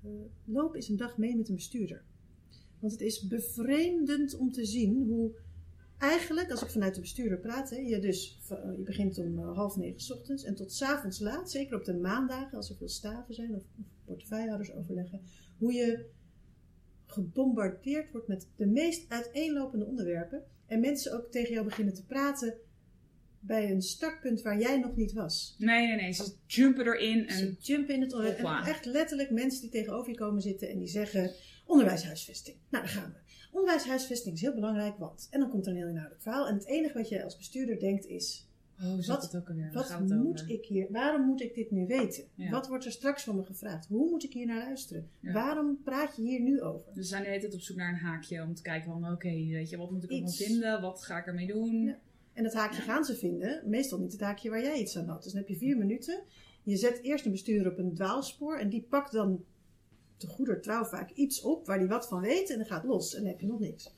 [0.04, 0.12] Eh,
[0.46, 2.04] loop eens een dag mee met een bestuurder.
[2.80, 5.32] Want het is bevreemdend om te zien hoe
[5.98, 10.02] eigenlijk, als ik vanuit de bestuurder praat, je, dus, eh, je begint om half negen
[10.02, 13.34] 's ochtends en tot 's avonds laat, zeker op de maandagen, als er veel staven
[13.34, 15.22] zijn of, of portefeuillehouders overleggen,
[15.58, 16.06] hoe je
[17.06, 22.54] gebombardeerd wordt met de meest uiteenlopende onderwerpen en mensen ook tegen jou beginnen te praten
[23.40, 25.56] bij een startpunt waar jij nog niet was.
[25.58, 26.12] Nee, nee, nee.
[26.12, 27.38] Ze jumpen erin en...
[27.38, 28.14] Ze jumpen in het.
[28.14, 31.32] En echt letterlijk mensen die tegenover je komen zitten en die zeggen:
[31.66, 32.58] onderwijshuisvesting.
[32.70, 33.18] Nou, daar gaan we.
[33.52, 35.28] Onderwijshuisvesting is heel belangrijk, want.
[35.32, 36.48] En dan komt er een heel inhoudelijk verhaal.
[36.48, 38.50] En het enige wat je als bestuurder denkt is:
[38.84, 39.72] Oh, Wat- het ook alweer?
[39.74, 40.50] Wat moet over?
[40.50, 42.24] ik hier, waarom moet ik dit nu weten?
[42.36, 42.50] Ja.
[42.50, 43.88] Wat wordt er straks van me gevraagd?
[43.88, 45.10] Hoe moet ik hier naar luisteren?
[45.20, 45.34] Ja.
[45.34, 46.86] Waarom praat je hier nu over?
[46.86, 49.12] Dus we zijn de hele tijd op zoek naar een haakje om te kijken van...
[49.12, 50.82] Oké, weet je, wat moet ik ervan vinden?
[50.82, 51.84] Wat ga ik ermee doen?
[51.84, 51.98] Ja.
[52.40, 55.24] En dat haakje gaan ze vinden, meestal niet het haakje waar jij iets aan had.
[55.24, 56.24] Dus dan heb je vier minuten.
[56.64, 59.46] Je zet eerst een bestuurder op een dwaalspoor en die pakt dan
[60.18, 63.14] te goeder trouw vaak iets op waar hij wat van weet en dan gaat los
[63.14, 63.96] en dan heb je nog niks.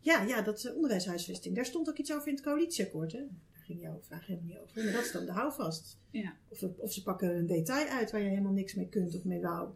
[0.00, 3.12] Ja, ja, dat eh, onderwijshuisvesting, daar stond ook iets over in het coalitieakkoord.
[3.12, 3.18] Hè?
[3.52, 4.84] Daar ging jouw vraag helemaal niet over.
[4.84, 5.98] Maar dat is dan de houvast.
[6.10, 6.36] Ja.
[6.48, 9.40] Of, of ze pakken een detail uit waar je helemaal niks mee kunt of mee
[9.40, 9.68] wou.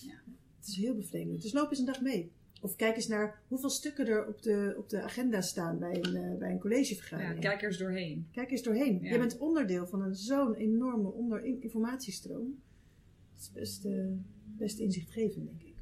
[0.00, 0.22] Ja.
[0.58, 1.42] Het is heel bevreemdend.
[1.42, 2.32] Dus loop eens een dag mee.
[2.60, 6.16] Of kijk eens naar hoeveel stukken er op de, op de agenda staan bij een,
[6.16, 7.40] eh, bij een Ja, collegevergadering.
[7.40, 8.26] kijk er eens doorheen.
[8.32, 8.98] Kijk eens doorheen.
[9.02, 9.12] Ja.
[9.12, 12.62] Je bent onderdeel van een zo'n enorme onder in- informatiestroom.
[13.32, 14.04] Dat is best, eh,
[14.44, 15.74] best inzichtgevend, denk ik.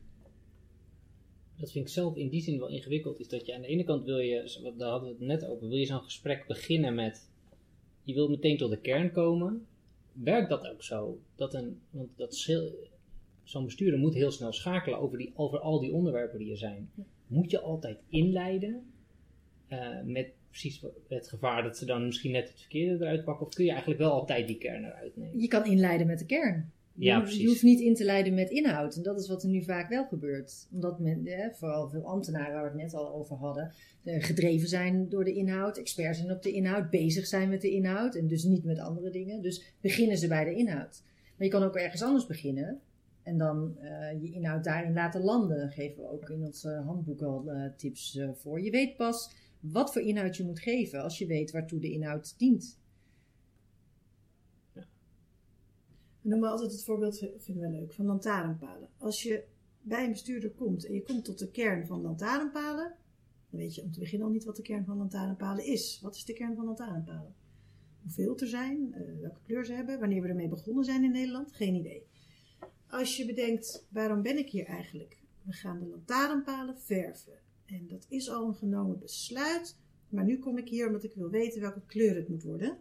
[1.56, 3.20] Dat vind ik zelf in die zin wel ingewikkeld.
[3.20, 5.68] Is dat je aan de ene kant wil je, daar hadden we het net over,
[5.68, 7.28] wil je zo'n gesprek beginnen met.
[8.02, 9.66] Je wilt meteen tot de kern komen.
[10.12, 11.18] Werkt dat ook zo?
[11.34, 12.36] Dat een, want dat
[13.44, 16.90] zo'n bestuurder moet heel snel schakelen over, die, over al die onderwerpen die er zijn.
[17.26, 18.82] Moet je altijd inleiden
[19.68, 23.46] eh, met precies het gevaar dat ze dan misschien net het verkeerde eruit pakken?
[23.46, 25.40] Of kun je eigenlijk wel altijd die kern eruit nemen?
[25.40, 26.72] Je kan inleiden met de kern.
[26.96, 27.42] Je, Ja, hoeft- precies.
[27.42, 28.96] je hoeft niet in te leiden met inhoud.
[28.96, 30.68] En dat is wat er nu vaak wel gebeurt.
[30.72, 33.72] Omdat men, eh, vooral veel ambtenaren waar we het net al over hadden,
[34.04, 37.70] eh, gedreven zijn door de inhoud, expert zijn op de inhoud, bezig zijn met de
[37.70, 39.42] inhoud en dus niet met andere dingen.
[39.42, 41.02] Dus beginnen ze bij de inhoud.
[41.36, 42.80] Maar je kan ook ergens anders beginnen
[43.24, 45.58] en dan eh, je inhoud daarin laten landen.
[45.58, 48.60] Daar geven we ook in ons eh, handboek al eh, tips eh, voor.
[48.60, 52.38] Je weet pas wat voor inhoud je moet geven als je weet waartoe de inhoud
[52.38, 52.78] dient.
[56.20, 58.88] We noemen altijd het voorbeeld, vinden we leuk, van lantaarnpalen.
[58.98, 59.44] Als je
[59.80, 62.94] bij een bestuurder komt en je komt tot de kern van lantaarnpalen,
[63.50, 66.00] dan weet je om te beginnen al niet wat de kern van lantaarnpalen is.
[66.02, 67.34] Wat is de kern van lantaarnpalen?
[68.02, 71.52] Hoeveel er zijn, eh, welke kleur ze hebben, wanneer we ermee begonnen zijn in Nederland,
[71.52, 72.06] geen idee.
[72.94, 75.18] Als je bedenkt, waarom ben ik hier eigenlijk?
[75.42, 77.32] We gaan de lantaarnpalen verven.
[77.66, 79.76] En dat is al een genomen besluit,
[80.08, 82.76] maar nu kom ik hier omdat ik wil weten welke kleur het moet worden.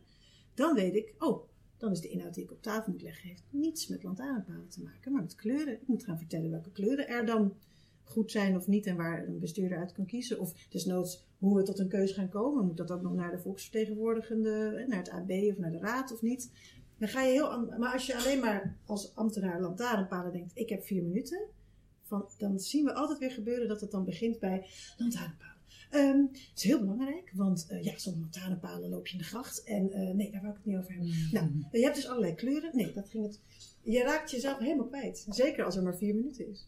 [0.54, 3.44] Dan weet ik, oh, dan is de inhoud die ik op tafel moet leggen, heeft
[3.50, 5.74] niets met lantaarnpalen te maken, maar met kleuren.
[5.74, 7.54] Ik moet gaan vertellen welke kleuren er dan
[8.04, 10.40] goed zijn of niet en waar een bestuurder uit kan kiezen.
[10.40, 12.66] Of desnoods hoe we tot een keuze gaan komen.
[12.66, 16.22] Moet dat ook nog naar de volksvertegenwoordigende, naar het AB of naar de raad of
[16.22, 16.52] niet?
[17.04, 20.84] Dan ga je heel, maar als je alleen maar als ambtenaar lantaarnpalen denkt, ik heb
[20.84, 21.42] vier minuten,
[22.02, 25.58] van, dan zien we altijd weer gebeuren dat het dan begint bij lantaarnpalen.
[25.90, 29.64] Ehm, het is heel belangrijk, want eh, ja, zonder lantaarnpalen loop je in de gracht.
[29.64, 31.12] En eh, nee, daar wou ik het niet over hebben.
[31.32, 32.76] Nou, je hebt dus allerlei kleuren.
[32.76, 33.40] Nee, dat ging het.
[33.82, 35.26] Je raakt jezelf helemaal kwijt.
[35.30, 36.68] Zeker als er maar vier minuten is.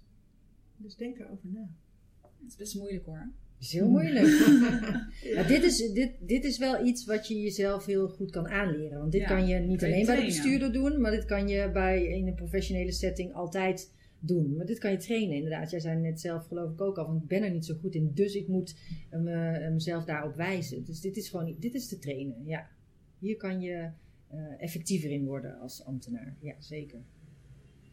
[0.78, 1.70] Dus denk erover na.
[2.22, 3.32] Het is best moeilijk hoor.
[3.66, 4.28] Is heel moeilijk.
[5.36, 9.00] Maar dit, is, dit, dit is wel iets wat je jezelf heel goed kan aanleren.
[9.00, 11.26] Want dit Ja, kan je niet kan je alleen bij de bestuurder doen, maar dit
[11.26, 14.56] kan je bij, in een professionele setting altijd doen.
[14.56, 15.72] Maar dit kan je trainen, inderdaad.
[15.72, 17.96] Jij zei net zelf, geloof ik ook al, van ik ben er niet zo goed
[17.96, 18.76] in, dus ik moet
[19.10, 20.84] eh, me- mezelf daarop wijzen.
[20.86, 22.68] Dus dit is gewoon, dit is te trainen, ja.
[23.20, 23.90] Hier kan je
[24.30, 27.00] eh, effectiever in worden als ambtenaar, ja, zeker.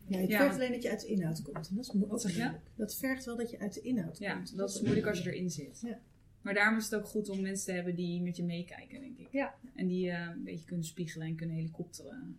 [0.06, 0.38] Ja, het Ja.
[0.38, 1.68] vergt alleen dat je uit de inhoud komt.
[1.68, 2.60] En dat is moeilijk.
[2.76, 4.56] Dat vergt wel dat je uit de inhoud Ja, komt.
[4.56, 5.80] dat is moeilijk als je erin zit.
[5.84, 6.00] Ja.
[6.42, 9.18] Maar daarom is het ook goed om mensen te hebben die met je meekijken, denk
[9.18, 9.28] ik.
[9.30, 9.54] Ja.
[9.74, 12.36] En die eh, een beetje kunnen spiegelen en kunnen helikopteren.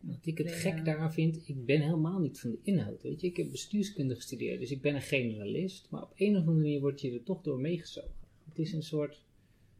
[0.00, 0.82] Wat ik het gek ja.
[0.82, 3.02] daaraan vind, ik ben helemaal niet van de inhoud.
[3.02, 3.26] Weet je?
[3.26, 5.90] Ik heb bestuurskunde gestudeerd, dus ik ben een generalist.
[5.90, 8.10] Maar op een of andere manier word je er toch door meegezogen.
[8.48, 9.24] Het is een soort.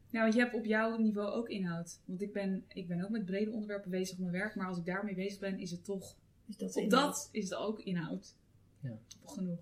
[0.09, 1.99] Ja, want je hebt op jouw niveau ook inhoud.
[2.05, 4.55] Want ik ben, ik ben ook met brede onderwerpen bezig op mijn werk.
[4.55, 6.17] Maar als ik daarmee bezig ben, is het toch
[6.49, 7.01] Is dat Op inhoud?
[7.05, 8.35] dat is er ook inhoud.
[8.81, 8.99] Ja.
[9.25, 9.59] Genoeg.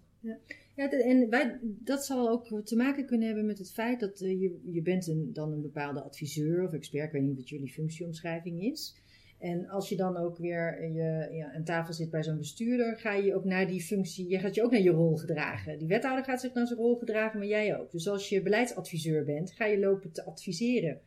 [0.76, 4.22] Ja, de- en wij, dat zal ook te maken kunnen hebben met het feit dat
[4.22, 7.06] eh, je, je bent een, dan een bepaalde adviseur of expert.
[7.06, 8.96] Ik weet niet wat jullie functieomschrijving is.
[9.40, 12.98] En als je dan ook weer eh, je, ja, aan tafel zit bij zo'n bestuurder,
[12.98, 15.78] ga je ook naar die functie, je gaat je ook naar je rol gedragen.
[15.80, 17.92] Die wethouder gaat zich naar zijn rol gedragen, maar jij ook.
[17.92, 21.00] Dus als je beleidsadviseur bent, ga je lopen te adviseren.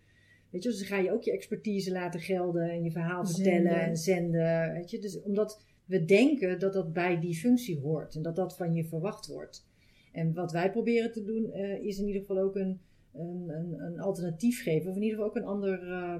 [0.50, 3.52] Weet je, dus dan ga je ook je expertise laten gelden en je verhaal Zenden.
[3.54, 4.72] vertellen en zenden.
[4.72, 8.56] Weet je, dus omdat we denken dat dat bij die functie hoort en dat dat
[8.56, 9.66] van je verwacht wordt.
[10.12, 12.80] En wat wij proberen te doen, eh, is in ieder geval ook een,
[13.12, 14.90] een, een, een alternatief geven.
[14.90, 16.16] Of in ieder geval ook een ander eh,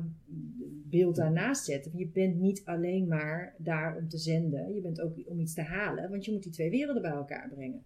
[0.89, 1.93] beeld daarnaast zetten.
[1.95, 4.75] Je bent niet alleen maar daar om te zenden.
[4.75, 6.11] Je bent ook om iets te halen.
[6.11, 7.83] Want je moet die twee werelden bij elkaar brengen.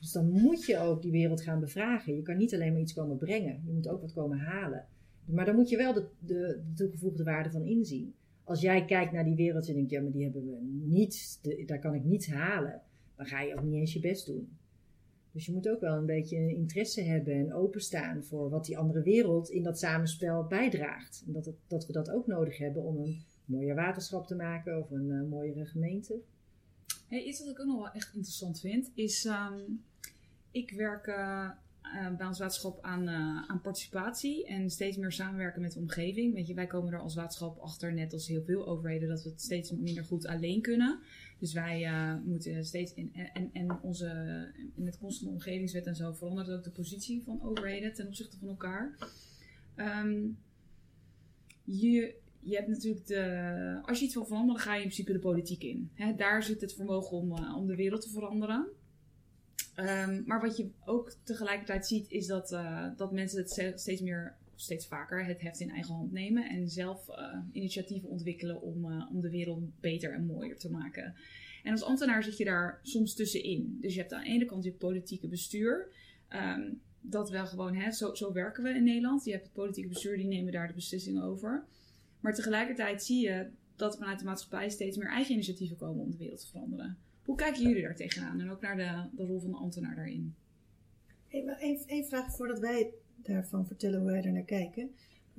[0.00, 2.14] Dus dan moet je ook die wereld gaan bevragen.
[2.14, 3.62] Je kan niet alleen maar iets komen brengen.
[3.66, 4.86] Je moet ook wat komen halen.
[5.24, 8.14] Maar dan moet je wel de, de, de toegevoegde waarde van inzien.
[8.48, 11.78] Als jij kijkt naar die wereld en denkt, ja, maar die hebben we niet, daar
[11.78, 12.82] kan ik niets halen.
[13.16, 14.48] Dan ga je ook niet eens je best doen.
[15.32, 19.02] Dus je moet ook wel een beetje interesse hebben en openstaan voor wat die andere
[19.02, 21.22] wereld in dat samenspel bijdraagt.
[21.26, 25.10] Dat, dat we dat ook nodig hebben om een mooier waterschap te maken of een
[25.10, 26.20] eh, mooiere gemeente.
[27.06, 29.60] Hey, iets wat ik ook nog wel echt interessant vind, is ehm,
[30.50, 31.50] ik werk eh,
[31.94, 36.34] eh, bij ons waterschap aan, eh, aan participatie en steeds meer samenwerken met de omgeving.
[36.34, 39.28] Weet je, wij komen er als waterschap achter, net als heel veel overheden, dat we
[39.28, 40.98] het steeds minder goed alleen kunnen.
[41.38, 44.06] Dus wij eh, moeten steeds in, en, en onze,
[44.74, 48.48] in het constante omgevingswet en zo verandert ook de positie van overheden ten opzichte van
[48.48, 48.96] elkaar.
[49.74, 50.26] Ehm,
[51.64, 53.80] je, je hebt natuurlijk de.
[53.82, 55.90] Als je iets wil veranderen, ga je in principe de politiek in.
[56.16, 58.68] Daar zit het vermogen om, om de wereld te veranderen.
[59.78, 64.00] Ehm, maar wat je ook tegelijkertijd ziet, is dat, eh, dat mensen het ste- steeds
[64.00, 68.90] meer, steeds vaker, het heft in eigen hand nemen en zelf eh, initiatieven ontwikkelen om,
[68.90, 71.14] eh, om de wereld beter en mooier te maken.
[71.62, 73.78] En als ambtenaar zit je daar soms tussenin.
[73.80, 75.88] Dus je hebt aan de ene kant je politieke bestuur.
[76.28, 76.70] ehm,
[77.00, 79.24] dat wel gewoon, hè, zo, zo werken we in Nederland.
[79.24, 81.64] Je hebt het politieke bestuur, die nemen daar de beslissingen over.
[82.20, 86.16] Maar tegelijkertijd zie je dat vanuit de maatschappij steeds meer eigen initiatieven komen om de
[86.16, 86.98] wereld te veranderen.
[87.28, 90.34] Hoe kijken jullie daar tegenaan en ook naar de, de rol van de ambtenaar daarin?
[91.28, 94.90] Hey, maar één, één vraag voordat wij daarvan vertellen hoe wij er naar kijken.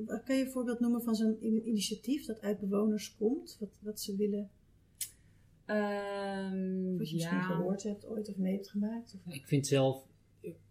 [0.05, 3.57] Kan je een voorbeeld noemen van zo'n in- initiatief dat uit bewoners komt?
[3.59, 4.49] Wat, wat ze willen,
[5.65, 9.15] Ehm, wat je misschien gehoord hebt ooit of mee hebt gemaakt?
[9.25, 10.03] Of, Ik vind zelf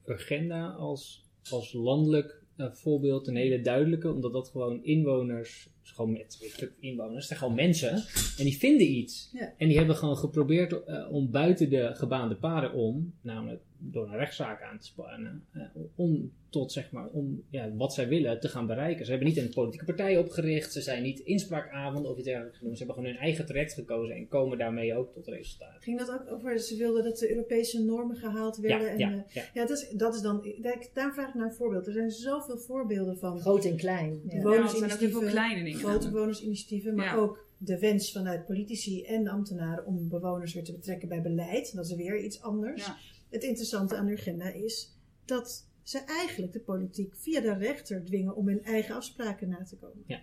[0.07, 6.13] Urgenda als, als landelijk eh, voorbeeld een hele duidelijke, omdat dat gewoon inwoners, dus gewoon
[6.13, 7.91] met inwoners, het zijn gewoon mensen
[8.39, 9.31] en die vinden iets.
[9.33, 9.55] Ja.
[9.57, 14.17] En die hebben gewoon geprobeerd eh, om buiten de gebaande paden om, namelijk door een
[14.17, 15.63] rechtszaak aan te spannen, eh,
[15.95, 19.05] om tot zeg maar, om ja, wat zij willen te gaan bereiken.
[19.05, 22.79] Ze hebben niet een politieke partij opgericht, ze zijn niet inspraakavonden of iets dergelijks genoemd.
[22.79, 25.83] Ze hebben gewoon hun eigen traject gekozen en komen daarmee ook tot resultaten.
[25.83, 28.87] ging dat ook over, ze wilden dat de Europese normen gehaald werden?
[28.87, 29.43] Ja, en, ja, eh, ja.
[29.55, 30.55] ja dat, is, dat is dan,
[30.93, 31.87] daar, vraag ik naar een voorbeeld.
[31.87, 34.21] Er zijn zoveel voorbeelden van Groot en klein.
[34.29, 34.43] Ja.
[34.43, 37.15] Bewoner- Ja, kleine grote bewonersinitiatieven, maar Ja.
[37.15, 41.75] ook de wens vanuit politici en ambtenaren om bewoners weer te betrekken bij beleid.
[41.75, 42.91] Dat is weer iets anders.
[43.29, 48.37] Het interessante aan de agenda is dat ze eigenlijk de politiek via de rechter dwingen
[48.37, 50.05] om hun eigen afspraken na te komen.
[50.07, 50.23] Ja.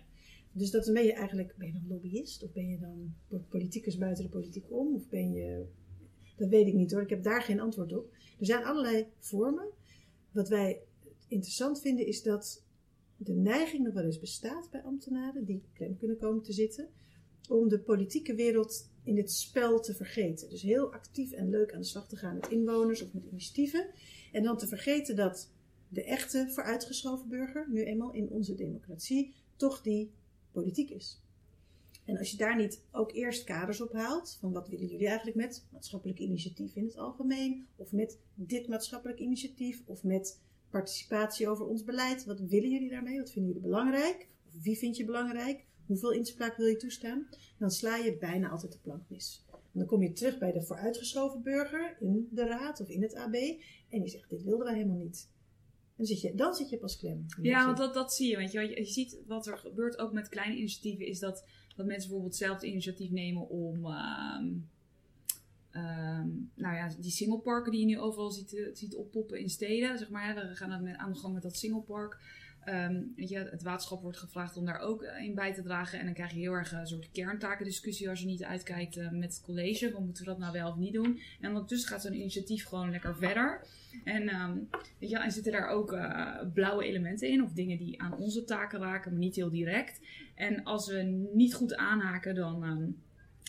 [0.52, 3.14] Dus dat ben je eigenlijk, ben je dan lobbyist of ben je dan
[3.48, 4.94] politicus buiten de politiek om?
[4.94, 5.66] Of ben je,
[6.36, 8.12] dat weet ik niet hoor, ik heb daar geen antwoord op.
[8.38, 9.68] Er zijn allerlei vormen.
[10.30, 10.80] Wat wij
[11.28, 12.64] interessant vinden is dat
[13.16, 16.88] de neiging nog wel eens bestaat bij ambtenaren die klem kunnen komen te zitten,
[17.48, 20.48] om de politieke wereld in dit spel te vergeten.
[20.48, 23.86] Dus heel actief en leuk aan de slag te gaan met inwoners of met initiatieven.
[24.32, 25.50] En dan te vergeten dat
[25.88, 30.12] de echte vooruitgeschoven burger, nu eenmaal in onze democratie, toch die
[30.52, 31.20] politiek is.
[32.04, 35.36] En als je daar niet ook eerst kaders op haalt, van wat willen jullie eigenlijk
[35.36, 40.40] met maatschappelijk initiatief in het algemeen, of met dit maatschappelijk initiatief, of met
[40.70, 44.96] participatie over ons beleid, wat willen jullie daarmee, wat vinden jullie belangrijk, of wie vind
[44.96, 47.28] je belangrijk, hoeveel inspraak wil je toestaan,
[47.58, 49.44] dan sla je bijna altijd de plank mis.
[49.50, 53.14] En dan kom je terug bij de vooruitgeschoven burger in de raad of in het
[53.14, 53.34] AB
[53.88, 55.28] en die zegt, dit wilden wij helemaal niet.
[55.96, 57.26] En zit je, dan zit je pas klem.
[57.42, 58.36] Ja, want dat, dat zie je.
[58.36, 61.44] Want je, je ziet wat er gebeurt ook met kleine initiatieven, is dat,
[61.76, 63.86] dat mensen bijvoorbeeld zelf het initiatief nemen om.
[63.86, 64.52] ehm,
[65.70, 69.98] ehm, nou ja, die singleparken die je nu overal ziet, eh, ziet oppoppen in steden.
[69.98, 72.18] Zeg maar, we gaan aan de gang met dat singlepark.
[73.16, 75.98] Je, het waterschap wordt gevraagd om daar ook eh, in bij te dragen.
[75.98, 79.34] En dan krijg je heel erg een soort kerntakendiscussie als je niet uitkijkt eh, met
[79.34, 79.90] het college.
[79.90, 81.20] Van moeten we dat nou wel of niet doen?
[81.40, 83.60] En ondertussen gaat zo'n initiatief gewoon lekker verder.
[84.04, 84.24] En,
[84.98, 88.80] je, en zitten daar ook eh, blauwe elementen in, of dingen die aan onze taken
[88.80, 90.00] raken, maar niet heel direct.
[90.34, 92.84] En als we niet goed aanhaken, dan, ehm,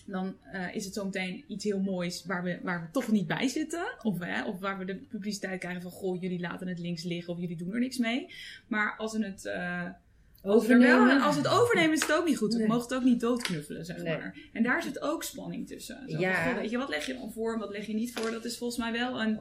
[0.08, 3.48] dan eh, is het zometeen iets heel moois waar we, waar we toch niet bij
[3.48, 3.86] zitten.
[4.02, 7.34] Of, hè, of waar we de publiciteit krijgen van, goh, jullie laten het links liggen
[7.34, 8.34] of jullie doen er niks mee.
[8.68, 9.42] Maar als we het...
[9.44, 11.22] wel, Overnemen.
[11.22, 12.52] als het overnemen is het ook niet goed.
[12.54, 12.68] We Nee.
[12.68, 14.18] mogen het ook niet doodknuffelen, zeg Nee.
[14.18, 14.38] maar.
[14.54, 15.96] En daar zit ook spanning tussen.
[15.96, 16.44] Zo van, Ja.
[16.44, 18.32] goh, weet je, wat leg je dan voor en wat leg je niet voor?
[18.32, 19.40] Dat is volgens mij wel een,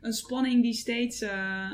[0.00, 1.20] een spanning die steeds...
[1.20, 1.70] eh,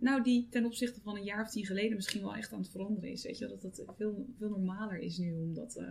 [0.00, 2.70] nou, die ten opzichte van een jaar of tien geleden misschien wel echt aan het
[2.70, 3.22] veranderen is.
[3.24, 5.32] Weet je, dat het veel, veel normaler is nu.
[5.34, 5.82] Omdat,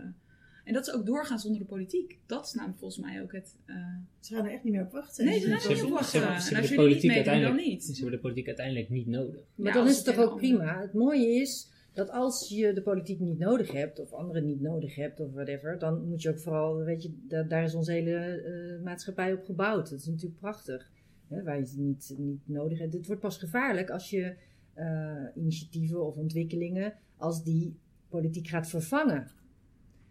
[0.64, 2.18] en dat ze ook doorgaan zonder de politiek.
[2.26, 3.56] Dat is namelijk volgens mij ook het...
[3.66, 3.76] eh,
[4.20, 5.24] Ze gaan er echt niet meer op wachten.
[5.24, 6.20] Nee, ze gaan er niet hebben, op ze wachten.
[6.20, 7.84] hebben- ze En als hebben de jullie niet politiek meedoen, dan uiteindelijk, niet.
[7.84, 9.40] ze hebben de politiek uiteindelijk niet nodig.
[9.54, 10.80] Maar Ja, dan is het toch ook prima.
[10.80, 14.94] Het mooie is dat als je de politiek niet nodig hebt, of anderen niet nodig
[14.94, 18.14] hebt, of whatever, dan moet je ook vooral, weet je, da- daar is onze hele
[18.16, 19.90] eh, maatschappij op gebouwd.
[19.90, 20.90] Dat is natuurlijk prachtig.
[21.28, 22.92] Hè, waar je het niet, niet nodig hebt.
[22.92, 24.34] Het wordt pas gevaarlijk als je
[24.74, 27.76] eh, initiatieven of ontwikkelingen, als die
[28.08, 29.30] politiek gaat vervangen.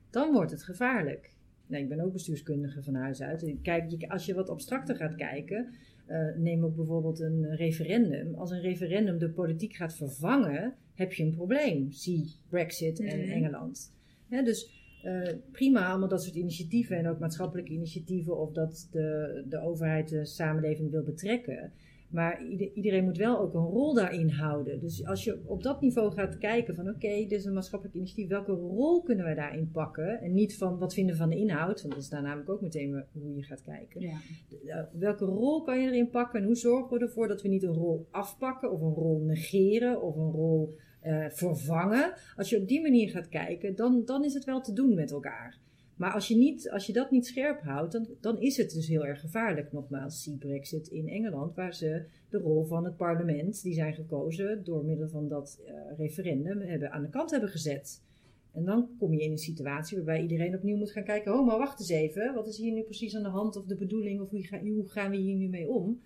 [0.09, 1.31] Dan wordt het gevaarlijk.
[1.67, 3.55] Nou, ik ben ook bestuurskundige van huis uit.
[3.61, 5.67] Kijk, als je wat abstracter gaat kijken,
[6.05, 8.35] eh, neem ook bijvoorbeeld een referendum.
[8.35, 11.91] Als een referendum de politiek gaat vervangen, heb je een probleem.
[11.91, 13.29] Zie Brexit en Mhm.
[13.29, 13.93] Engeland.
[14.29, 19.59] Dus eh, prima, allemaal dat soort initiatieven en ook maatschappelijke initiatieven of dat de, de
[19.61, 21.71] overheid de samenleving wil betrekken.
[22.09, 24.79] Maar ieder- iedereen moet wel ook een rol daarin houden.
[24.79, 28.27] Dus als je op dat niveau gaat kijken van oké, dit is een maatschappelijk initiatief,
[28.29, 30.19] welke rol kunnen wij daarin pakken?
[30.21, 32.61] En niet van wat vinden we van de inhoud, want dat is daar namelijk ook
[32.61, 34.01] meteen hoe je gaat kijken.
[34.01, 34.17] ja.
[34.65, 37.63] Uh, welke rol kan je erin pakken en hoe zorgen we ervoor dat we niet
[37.63, 42.13] een rol afpakken of een rol negeren of een rol eh, vervangen?
[42.35, 45.11] Als je op die manier gaat kijken, dan, dan is het wel te doen met
[45.11, 45.57] elkaar.
[45.99, 48.87] Maar als je, niet, als je dat niet scherp houdt, dan, dan is het dus
[48.87, 49.71] heel erg gevaarlijk.
[49.71, 54.63] Nogmaals, zie Brexit in Engeland, waar ze de rol van het parlement, die zijn gekozen
[54.63, 58.01] door middel van dat eh, referendum, hebben, aan de kant hebben gezet.
[58.51, 61.57] En dan kom je in een situatie waarbij iedereen opnieuw moet gaan kijken: oh, maar
[61.57, 64.29] wacht eens even, wat is hier nu precies aan de hand of de bedoeling of
[64.29, 66.01] hoe, ga- hoe gaan we hier nu mee om?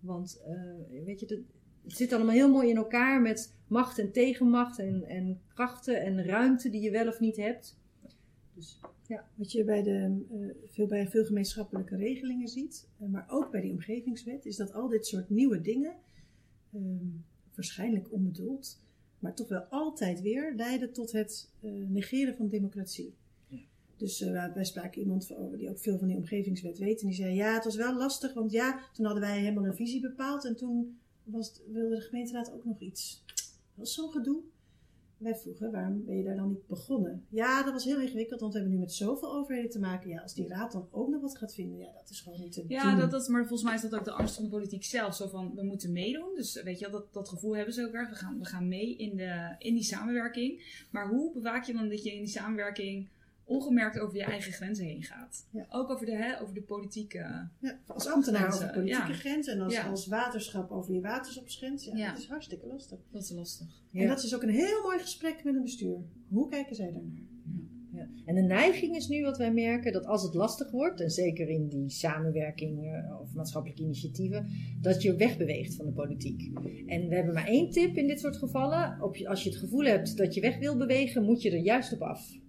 [0.00, 4.78] Want eh, weet je, het zit allemaal heel mooi in elkaar met macht en tegenmacht
[4.78, 7.80] en, en krachten en ruimte die je wel of niet hebt.
[8.54, 8.80] Dus
[9.34, 13.60] Wat je bij, de, eh, veel, bij veel gemeenschappelijke regelingen ziet, eh, maar ook bij
[13.60, 15.94] die omgevingswet, is dat al dit soort nieuwe dingen,
[16.72, 17.06] ehm,
[17.54, 18.80] waarschijnlijk onbedoeld,
[19.18, 23.14] maar toch wel altijd weer leiden tot het eh, negeren van democratie.
[23.48, 23.58] Ja.
[23.96, 27.00] Dus wij spraken iemand van- over die ook veel van die omgevingswet weet.
[27.00, 29.74] En die zei: Ja, het was wel lastig, want ja, toen hadden wij helemaal een
[29.74, 30.44] visie bepaald.
[30.44, 33.22] En toen was het- wilde de gemeenteraad ook nog iets.
[33.26, 33.44] Dat
[33.74, 34.40] was zo'n gedoe.
[35.22, 37.26] Wij vroegen, waarom ben je daar dan niet begonnen?
[37.28, 40.10] Ja, dat was heel ingewikkeld, want we hebben nu met zoveel overheden te maken.
[40.10, 42.52] Ja, als die raad dan ook nog wat gaat vinden, ja, dat is gewoon niet
[42.52, 43.00] te Ja, doen.
[43.00, 45.14] dat, dat, maar volgens mij is dat ook de angst van de politiek zelf.
[45.14, 46.34] Zo van, we moeten meedoen.
[46.34, 48.08] Dus weet je, dat, dat gevoel hebben ze ook erg.
[48.10, 50.84] We gaan, we gaan mee in, de, in die samenwerking.
[50.90, 53.08] Maar hoe bewaak je dan dat je in die samenwerking
[53.44, 55.46] ongemerkt over je eigen grenzen heen gaat?
[55.50, 55.66] Ja.
[55.70, 57.18] Ook over de, hè, over de politieke...
[57.58, 59.14] Ja, als ambtenaar Grenzen, over politieke ja.
[59.14, 59.88] grenzen en als, Ja.
[59.88, 61.84] als waterschap over je waterschapsgrens.
[61.84, 62.08] Ja, Ja.
[62.08, 62.98] dat is hartstikke lastig.
[63.10, 63.66] Dat is lastig.
[63.92, 65.96] En dat is ook een heel mooi gesprek met een bestuur.
[66.28, 67.30] Hoe kijken zij daarnaar?
[67.94, 68.08] Ja.
[68.24, 71.48] En de neiging is nu wat wij merken, dat als het lastig wordt, en zeker
[71.48, 74.46] in die samenwerking eh, of maatschappelijke initiatieven,
[74.80, 76.50] dat je wegbeweegt van de politiek.
[76.86, 79.02] En we hebben maar één tip in dit soort gevallen.
[79.02, 81.58] Op je, als je het gevoel hebt dat je weg wil bewegen, moet je er
[81.62, 82.40] juist op af.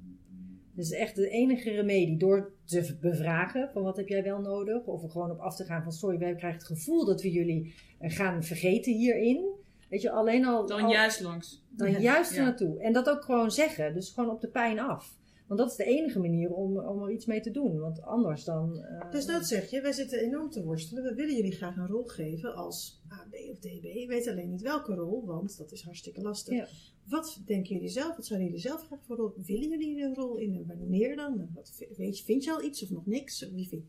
[0.75, 2.17] Is echt de enige remedie.
[2.17, 4.83] Door te bevragen van wat heb jij wel nodig.
[4.85, 7.31] Of er gewoon op af te gaan van sorry, wij krijgen het gevoel dat we
[7.31, 9.45] jullie eh, gaan vergeten hierin.
[9.89, 10.67] Weet je, alleen al...
[10.67, 11.63] Dan al- juist langs.
[11.69, 11.99] dan Ja.
[11.99, 12.43] juist er Ja.
[12.43, 12.79] naartoe.
[12.79, 13.93] En dat ook gewoon zeggen.
[13.93, 15.15] Dus gewoon op de pijn af.
[15.55, 17.79] Want dat is de enige manier om, om er iets mee te doen.
[17.79, 18.83] Want anders dan...
[18.83, 21.03] eh, Dus dat zeg je, wij zitten enorm te worstelen.
[21.03, 23.83] We willen jullie graag een rol geven als A, B of DB.
[23.83, 26.53] Je weet alleen niet welke rol, want dat is hartstikke lastig.
[26.57, 26.67] Ja.
[27.07, 28.15] Wat denken jullie zelf?
[28.15, 29.31] Wat zouden jullie zelf graag voor rol?
[29.45, 31.39] Willen jullie een rol in en wanneer dan?
[31.39, 33.49] En Wat, vi- weet je, vind je al iets of nog niks?
[33.53, 33.83] Wie vind,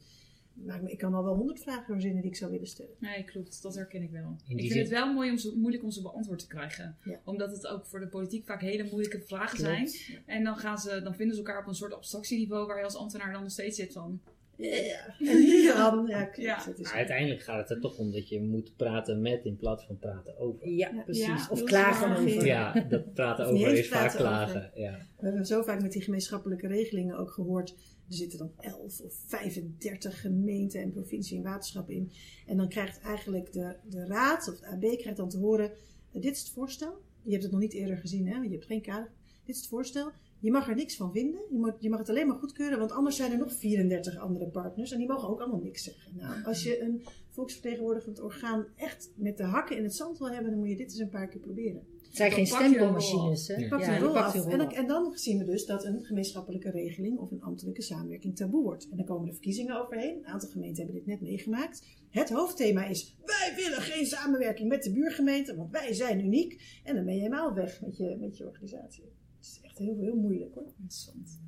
[0.54, 2.94] me- ik kan al wel honderd vragen verzinnen die ik zou willen stellen.
[2.98, 3.62] Nee, klopt.
[3.62, 4.36] Dat herken ik wel.
[4.46, 6.96] Ik vind zin- het wel mooi om ze, moeilijk om ze beantwoord te krijgen.
[7.04, 7.20] Ja.
[7.24, 9.88] Omdat het ook voor de politiek vaak hele moeilijke vragen zijn.
[10.26, 12.96] En dan, gaan ze, dan vinden ze elkaar op een soort abstractieniveau waar je als
[12.96, 14.20] ambtenaar dan nog steeds zit van.
[14.56, 15.14] Ja.
[15.18, 16.30] En ja.
[16.36, 16.68] Ja.
[16.76, 19.84] Is Maar uiteindelijk gaat het er toch om dat je moet praten met in plaats
[19.86, 20.68] van praten over.
[20.68, 21.02] Ja, Ja.
[21.02, 21.26] precies.
[21.26, 22.46] Ja, of klagen over.
[22.46, 24.18] Ja, dat praten over is vaak over.
[24.18, 24.70] klagen.
[24.74, 24.98] Ja.
[25.18, 27.70] We hebben zo vaak met die gemeenschappelijke regelingen ook gehoord.
[28.08, 32.12] Er zitten dan 11 of 35 gemeenten en provincie en waterschappen in.
[32.46, 35.70] En dan krijgt eigenlijk de, de raad of de AB krijgt dan te horen:
[36.12, 37.02] eh, dit is het voorstel.
[37.22, 38.36] Je hebt het nog niet eerder gezien, hè?
[38.42, 39.10] Je hebt geen kader.
[39.44, 40.10] Dit is het voorstel.
[40.44, 41.40] Je mag er niks van vinden.
[41.50, 44.48] Je mag, je mag het alleen maar goedkeuren, want anders zijn er nog 34 andere
[44.48, 46.12] partners en die mogen ook allemaal niks zeggen.
[46.16, 50.50] Nou, als je een volksvertegenwoordigend orgaan echt met de hakken in het zand wil hebben,
[50.50, 51.82] dan moet je dit eens een paar keer proberen.
[52.02, 53.68] Het zijn geen pak stempelmachines, hè?
[53.68, 54.34] Pakt Ja, een rol af.
[54.34, 54.74] En, dan, af.
[54.74, 58.88] en dan zien we dus dat een gemeenschappelijke regeling of een ambtelijke samenwerking taboe wordt.
[58.90, 60.16] En dan komen de verkiezingen overheen.
[60.16, 61.86] Een aantal gemeenten hebben dit net meegemaakt.
[62.10, 66.80] Het hoofdthema is: wij willen geen samenwerking met de buurgemeente, want wij zijn uniek.
[66.84, 69.13] En dan ben je helemaal weg met je, met je organisatie.
[69.46, 70.66] Het is echt heel, heel moeilijk hoor.
[70.66, 71.42] Interessant.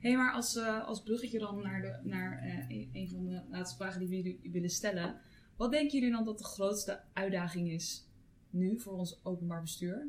[0.00, 3.42] Hé, maar als, eh, als bruggetje dan naar, de, naar eh, een- een van de
[3.50, 5.20] laatste vragen die we jullie willen stellen.
[5.56, 8.08] Wat denken jullie dan dat de grootste uitdaging is
[8.50, 10.06] nu voor ons openbaar bestuur?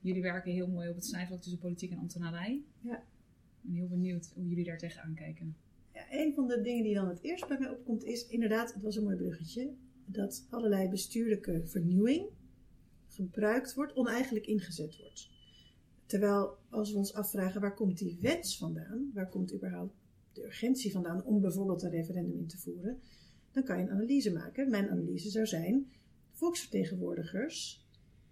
[0.00, 2.62] Jullie werken heel mooi op het snijvlak tussen politiek en ambtenarij.
[2.80, 2.96] Ja.
[2.96, 3.02] Ik
[3.60, 5.56] ben heel benieuwd hoe jullie daar tegenaan kijken.
[5.92, 8.82] Ja, een van de dingen die dan het eerst bij mij opkomt is inderdaad, het
[8.82, 9.74] was een mooi bruggetje,
[10.06, 12.26] dat allerlei bestuurlijke vernieuwing
[13.08, 15.30] gebruikt wordt, oneigenlijk ingezet wordt.
[16.06, 19.94] Terwijl als we ons afvragen waar komt die wens vandaan, waar komt überhaupt
[20.32, 22.98] de urgentie vandaan om bijvoorbeeld een referendum in te voeren,
[23.52, 24.70] dan kan je een analyse maken.
[24.70, 25.90] Mijn analyse zou zijn,
[26.32, 27.86] volksvertegenwoordigers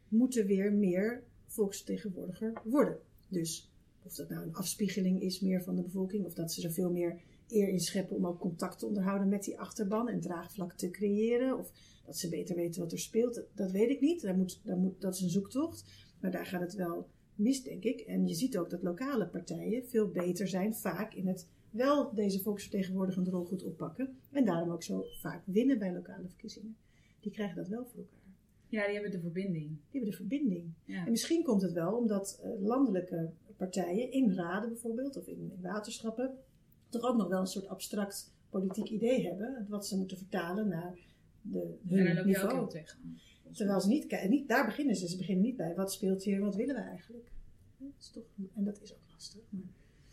[0.09, 2.99] moeten weer meer volksvertegenwoordiger worden.
[3.29, 3.73] Dus
[4.03, 6.91] of dat nou een afspiegeling is meer van de bevolking, of dat ze er veel
[6.91, 10.91] meer eer in scheppen om ook contact te onderhouden met die achterban en draagvlak te
[10.91, 11.73] creëren, of
[12.05, 14.23] dat ze beter weten wat er speelt, dat, weet ik niet.
[14.23, 15.85] Daar moet, daar moet, dat is een zoektocht,
[16.21, 18.01] maar daar gaat het wel mis, denk ik.
[18.01, 22.41] En je ziet ook dat lokale partijen veel beter zijn, vaak in het wel deze
[22.43, 26.77] volksvertegenwoordigende rol goed oppakken, en daarom ook zo vaak winnen bij lokale verkiezingen.
[27.21, 28.21] Die krijgen dat wel voor elkaar.
[28.69, 29.69] Ja, die hebben de verbinding.
[29.69, 30.73] Die hebben de verbinding.
[30.85, 31.05] Ja.
[31.05, 35.63] En misschien komt het wel omdat eh, landelijke partijen in raden bijvoorbeeld, of in, in
[35.63, 36.39] waterschappen,
[36.89, 40.99] toch ook nog wel een soort abstract politiek idee hebben, wat ze moeten vertalen naar
[41.43, 42.55] de, En hun daar loop je ook niveau.
[42.55, 43.19] heel tegenaan.
[43.53, 45.09] Terwijl ze niet, niet, daar beginnen ze.
[45.09, 47.31] Ze beginnen niet bij wat speelt hier wat willen we eigenlijk.
[47.79, 48.25] Dat is toch,
[48.55, 49.43] en dat is ook lastig.
[49.49, 49.63] Maar,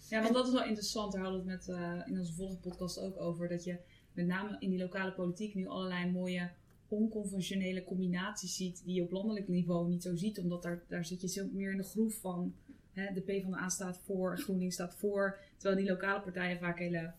[0.10, 1.12] Ja, want dat is wel interessant.
[1.12, 3.48] Daar hadden we het met, eh, in onze vorige podcast ook over.
[3.48, 3.78] Dat je
[4.14, 6.50] met name in die lokale politiek nu allerlei mooie
[6.88, 8.82] onconventionele combinaties ziet.
[8.86, 10.40] Die je op landelijk niveau niet zo ziet.
[10.40, 12.54] Omdat daar, daar zit je zo meer in de groef van.
[12.94, 15.40] Hè, de PvdA staat voor, GroenLinks staat voor.
[15.58, 17.14] Terwijl die lokale partijen vaak hele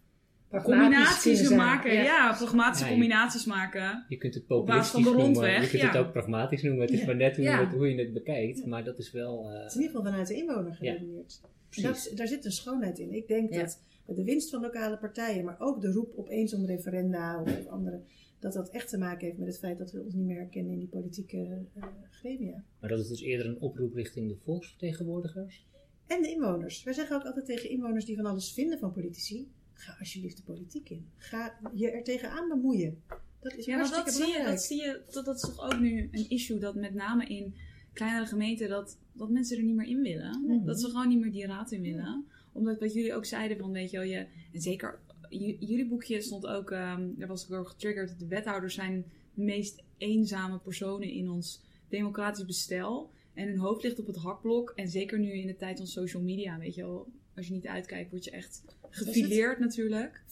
[0.58, 1.92] combinaties maken.
[1.92, 4.04] Ja, pragmatische Ja, je- combinaties maken.
[4.08, 5.88] Je kunt het populistisch noemen, rondweg, je kunt ja.
[5.88, 6.80] het ook pragmatisch noemen.
[6.82, 7.58] Het is maar net hoe, Ja.
[7.60, 9.50] je, het, hoe je het bekijkt, maar dat is wel...
[9.50, 11.40] eh, het is in ieder geval vanuit de inwoner geredeneerd.
[11.82, 13.12] Dat, daar zit een schoonheid in.
[13.14, 13.60] Ik denk Ja.
[13.60, 18.00] dat de winst van lokale partijen, maar ook de roep opeens om referenda of andere,
[18.40, 20.72] dat dat echt te maken heeft met het feit dat we ons niet meer herkennen
[20.72, 22.64] in die politieke eh, gremia.
[22.80, 25.66] Maar dat is dus eerder een oproep richting de volksvertegenwoordigers.
[26.06, 26.82] En de inwoners.
[26.82, 29.48] Wij zeggen ook altijd tegen inwoners die van alles vinden van politici:
[29.80, 31.08] ga alsjeblieft de politiek in.
[31.16, 33.02] Ga je er tegenaan bemoeien.
[33.40, 35.80] Dat is Ja, hartstikke dat zie, je, dat zie je, dat, dat is toch ook
[35.80, 37.54] nu een issue, dat met name in
[37.92, 40.62] kleinere gemeenten, dat, dat mensen er niet meer in willen.
[40.64, 42.24] Dat ze gewoon niet meer die raad in willen.
[42.52, 44.98] Omdat wat jullie ook zeiden van, weet je wel, je, en zeker,
[45.28, 49.04] jullie boekje stond ook, ehm, daar was ik door getriggerd, de wethouders zijn
[49.34, 53.10] de meest eenzame personen in ons democratisch bestel.
[53.34, 54.72] En hun hoofd ligt op het hakblok.
[54.74, 57.08] En zeker nu in de tijd van social media, weet je wel,
[57.40, 60.22] als je niet uitkijkt, word je echt gefileerd natuurlijk.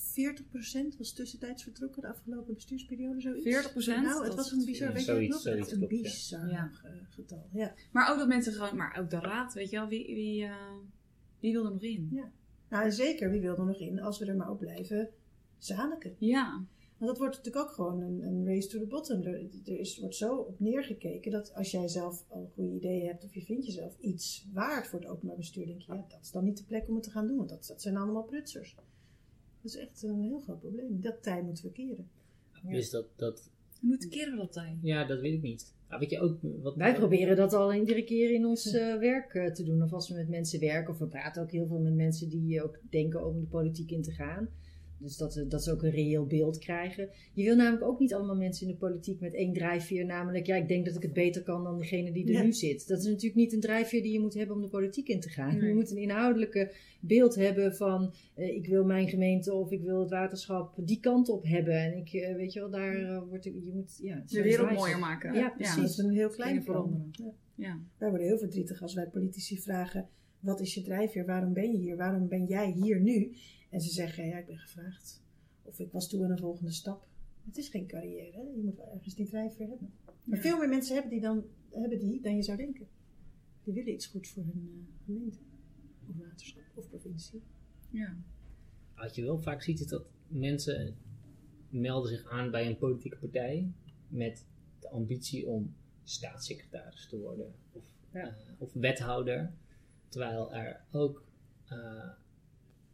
[0.95, 3.47] 40% was tussentijds vertrokken de afgelopen bestuursperiode, zoiets.
[3.47, 3.87] 40%?
[3.87, 5.71] Nou, het was een bizar, weet je nog?
[5.71, 6.71] een bizar Ja.
[7.11, 7.49] getal.
[7.53, 7.75] Ja.
[7.93, 10.77] Maar ook dat mensen gewoon, maar ook de raad, weet je wel, wie, wie, eh,
[11.41, 12.09] wie wil er nog in?
[12.13, 12.33] Ja.
[12.69, 15.09] Nou, en zeker, wie wil er nog in als we er maar op blijven
[15.59, 16.15] zaniken.
[16.19, 16.65] Ja,
[16.99, 19.23] Want dat wordt natuurlijk ook gewoon een, een race to the bottom.
[19.23, 19.35] Er,
[19.65, 23.35] er is, wordt zo op neergekeken dat als jij zelf al goede ideeën hebt of
[23.35, 26.45] je vindt jezelf iets waard voor het openbaar bestuur, denk je, ja, dat is dan
[26.45, 28.75] niet de plek om het te gaan doen, want dat, dat zijn allemaal prutsers.
[29.62, 31.01] Dat is echt een heel groot probleem.
[31.01, 32.09] Dat tij moeten we keren.
[32.62, 33.51] Dus dat, dat,
[33.81, 34.79] hoe moet keren we dat dan?
[34.83, 35.75] ja, dat weet ik niet.
[35.89, 36.77] Nou, weet je ook wat...
[36.77, 39.83] Wij proberen dat al iedere keer in ons eh, werk eh, te doen.
[39.83, 40.93] Of als we met mensen werken.
[40.93, 44.03] Of we praten ook heel veel met mensen die ook denken om de politiek in
[44.03, 44.49] te gaan.
[45.01, 47.09] Dus dat, eh, dat ze ook een reëel beeld krijgen.
[47.33, 50.05] Je wil namelijk ook niet allemaal mensen in de politiek met één drijfveer.
[50.07, 52.43] Namelijk, ja, ik denk dat ik het beter kan dan degene die er Ja.
[52.43, 52.89] nu zit.
[52.89, 55.29] Dat is natuurlijk niet een drijfveer die je moet hebben om de politiek in te
[55.29, 55.59] gaan.
[55.59, 55.69] Nee.
[55.69, 58.15] Je moet een inhoudelijke beeld hebben van...
[58.35, 61.75] eh, ik wil mijn gemeente of ik wil het waterschap die kant op hebben.
[61.75, 63.47] En ik, eh, weet je wel, daar wordt...
[63.47, 65.35] ik- Je moet, ja, De wereld mooier maken.
[65.35, 65.83] Ja, Dat precies.
[65.91, 67.09] is een heel klein veranderen.
[67.12, 67.33] Ja.
[67.55, 67.79] Ja.
[67.99, 70.09] Wij worden heel verdrietig als wij politici vragen:
[70.41, 71.27] wat is je drijfveer?
[71.27, 71.97] Waarom ben je hier?
[71.97, 73.33] Waarom ben jij hier nu?
[73.69, 75.23] En ze zeggen: ja, ik ben gevraagd.
[75.62, 77.07] Of ik was toe aan een volgende stap.
[77.47, 78.32] Het is geen carrière.
[78.36, 78.40] hè.
[78.43, 79.93] Je moet wel ergens die drijfveer hebben.
[80.24, 80.43] Maar Ja.
[80.43, 82.86] veel meer mensen hebben die, dan, hebben die dan je zou denken.
[83.65, 85.39] Die willen iets goeds voor hun eh, gemeente.
[86.09, 87.43] Of waterschap of provincie.
[87.90, 88.16] Ja.
[88.97, 90.97] Wat je wel vaak ziet is dat mensen
[91.70, 93.73] melden zich aan bij een politieke partij
[94.09, 94.47] met
[94.81, 95.74] de ambitie om
[96.05, 98.20] staatssecretaris te worden of, Ja.
[98.36, 99.53] eh, of wethouder.
[100.09, 101.24] Terwijl er ook
[101.69, 102.11] eh,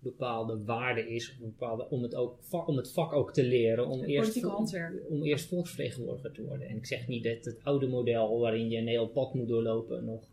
[0.05, 4.02] bepaalde waarde is, een bepaalde, om, het ook, om het vak ook te leren, om
[4.02, 4.44] eerst,
[5.09, 6.68] om eerst volksvertegenwoordiger te worden.
[6.68, 10.05] En ik zeg niet dat het oude model waarin je een heel pad moet doorlopen
[10.05, 10.28] nog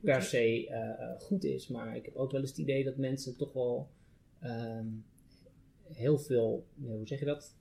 [0.00, 3.36] per se eh, goed is, maar ik heb ook wel eens het idee dat mensen
[3.36, 3.88] toch wel
[4.40, 4.86] ehm,
[5.92, 7.54] heel veel, ja, hoe zeg je dat?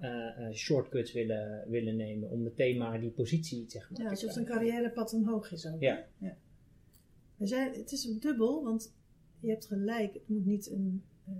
[0.00, 4.10] Eh, eh, shortcuts willen, willen nemen om meteen maar die positie zeg maar, Ja, te
[4.10, 5.80] alsof het een carrièrepad omhoog is ook.
[5.80, 6.06] Ja.
[7.36, 8.94] We zijn, het is een dubbel, want
[9.40, 11.02] je hebt gelijk, het moet niet een.
[11.26, 11.32] eh,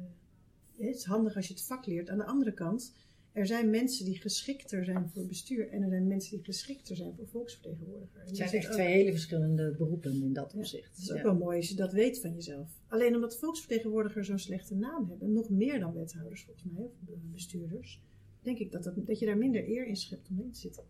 [0.87, 2.09] het is handig als je het vak leert.
[2.09, 2.95] Aan de andere kant,
[3.33, 7.15] er zijn mensen die geschikter zijn voor bestuur en er zijn mensen die geschikter zijn
[7.17, 8.21] voor volksvertegenwoordiger.
[8.21, 10.89] En Het zijn echt twee hele verschillende beroepen in dat Ja, opzicht.
[10.91, 12.69] Het is ook wel mooi als je dat weet van jezelf.
[12.89, 18.01] Alleen omdat volksvertegenwoordigers zo'n slechte naam hebben, nog meer dan wethouders volgens mij, of bestuurders,
[18.43, 20.83] denk ik dat, dat, dat je daar minder eer in schept om in te zitten.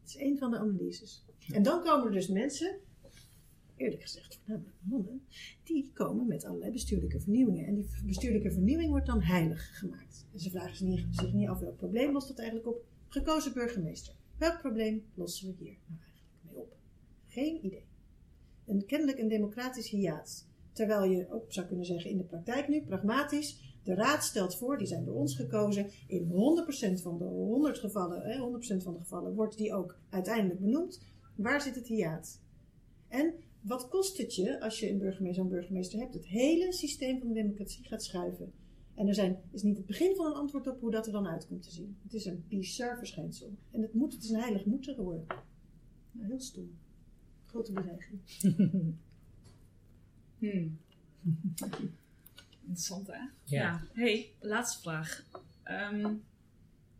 [0.00, 1.24] Het is een van de analyses.
[1.52, 2.76] En dan komen er dus mensen,
[3.80, 5.22] eerlijk gezegd voornamelijk mannen,
[5.64, 7.66] die komen met allerlei bestuurlijke vernieuwingen.
[7.66, 10.26] En die bestuurlijke vernieuwing wordt dan heilig gemaakt.
[10.32, 12.84] En ze vragen zich niet, zich niet af welk probleem lost dat eigenlijk op.
[13.08, 14.14] Gekozen burgemeester.
[14.36, 16.76] Welk probleem lossen we hier nou eigenlijk mee op?
[17.26, 17.88] Geen idee
[18.70, 20.48] een, kennelijk een democratisch hiaat.
[20.72, 24.78] Terwijl je ook zou kunnen zeggen in de praktijk nu, pragmatisch, de raad stelt voor,
[24.78, 26.28] die zijn door ons gekozen, in
[26.98, 31.00] 100% van de 100 gevallen, hè, 100% van de gevallen wordt die ook uiteindelijk benoemd.
[31.34, 32.40] Waar zit het hiaat?
[33.08, 36.14] En wat kost het je als je een burgemeester, zo'n burgemeester hebt?
[36.14, 38.52] Het hele systeem van de democratie gaat schuiven.
[38.94, 41.26] En er zijn, is niet het begin van een antwoord op hoe dat er dan
[41.26, 41.98] uit komt te zien.
[42.02, 43.56] Het is een bizar verschijnsel.
[43.70, 45.26] En het, moet, het is een heilig moeten geworden.
[46.12, 46.78] Nou, heel stom.
[47.46, 48.20] Grote bedreiging.
[50.38, 50.78] Hmm.
[52.60, 53.18] Interessant, hè?
[53.44, 53.82] Ja.
[53.92, 55.26] Hey, laatste vraag.
[55.62, 56.14] Ehm,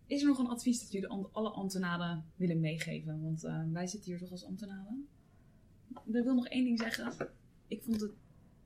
[0.07, 3.23] is er nog een advies dat jullie alle ambtenaren willen meegeven?
[3.23, 5.09] Want eh, wij zitten hier toch als ambtenaren.
[5.91, 7.13] Ik wil nog één ding zeggen.
[7.67, 8.13] Ik vond het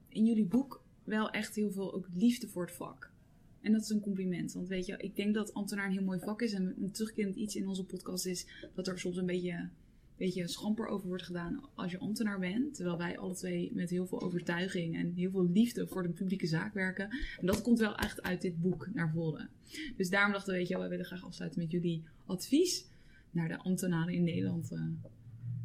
[0.08, 3.12] in jullie boek wel echt heel veel ook liefde voor het vak.
[3.60, 4.52] En dat is een compliment.
[4.52, 6.52] Want weet je, ik denk dat ambtenaar een heel mooi vak is.
[6.52, 9.68] En een terugkerend iets in onze podcast is dat er soms een beetje,
[10.16, 12.74] beetje schamper over wordt gedaan als je ambtenaar bent.
[12.74, 16.46] Terwijl wij alle twee met heel veel overtuiging en heel veel liefde voor de publieke
[16.46, 17.10] zaak werken.
[17.40, 19.48] En dat komt wel echt uit dit boek naar voren.
[19.96, 22.86] Dus daarom dachten we, weet je wij willen graag afsluiten met jullie advies
[23.30, 24.72] naar de ambtenaren in Nederland.
[24.72, 24.80] eh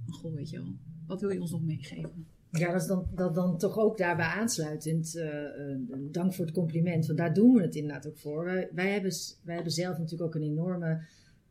[0.09, 0.75] goh, weet je wel,
[1.09, 2.25] wat wil je ons nog meegeven?
[2.51, 5.15] Ja, dat is dan, dat dan toch ook daarbij aansluitend.
[5.15, 5.77] eh, eh,
[6.11, 8.67] dank voor het compliment, want daar doen we het inderdaad ook voor.
[8.71, 9.11] Wij, hebben,
[9.43, 11.01] wij hebben zelf natuurlijk ook een enorme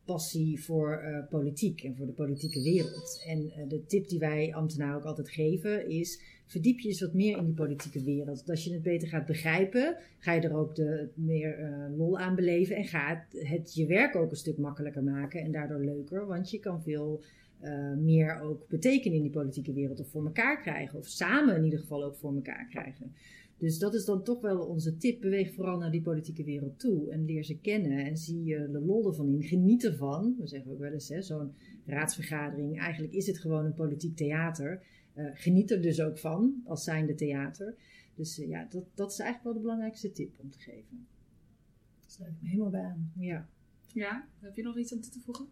[0.05, 3.23] passie voor eh, politiek en voor de politieke wereld.
[3.27, 7.37] En de tip die wij ambtenaren ook altijd geven is: verdiep je eens wat meer
[7.37, 8.37] in die politieke wereld.
[8.37, 11.57] Want Als je het beter gaat begrijpen, ga je er ook de, meer
[11.97, 15.83] lol aan beleven en gaat het je werk ook een stuk makkelijker maken en daardoor
[15.83, 17.21] leuker, want je kan veel
[17.59, 19.99] eh, meer ook betekenen in die politieke wereld.
[19.99, 20.99] Of voor elkaar krijgen.
[20.99, 23.13] Of samen in ieder geval ook voor elkaar krijgen.
[23.57, 25.21] Dus dat is dan toch wel onze tip.
[25.21, 27.11] Beweeg vooral naar die politieke wereld toe.
[27.11, 28.05] En leer ze kennen.
[28.05, 29.43] En zie je de lol ervan in.
[29.43, 30.35] Geniet ervan.
[30.39, 31.53] We zeggen ook wel eens, hè, zo'n
[31.85, 32.79] raadsvergadering.
[32.79, 34.81] Eigenlijk is het gewoon een politiek theater.
[35.13, 37.75] Eh, geniet er dus ook van, als zijnde theater.
[38.15, 41.07] Dus eh, ja, dat, dat is eigenlijk wel de belangrijkste tip om te geven.
[41.99, 43.11] Daar sluit ik me helemaal bij aan.
[43.15, 43.49] Ja.
[43.93, 45.47] Ja, heb je nog iets aan toe te voegen?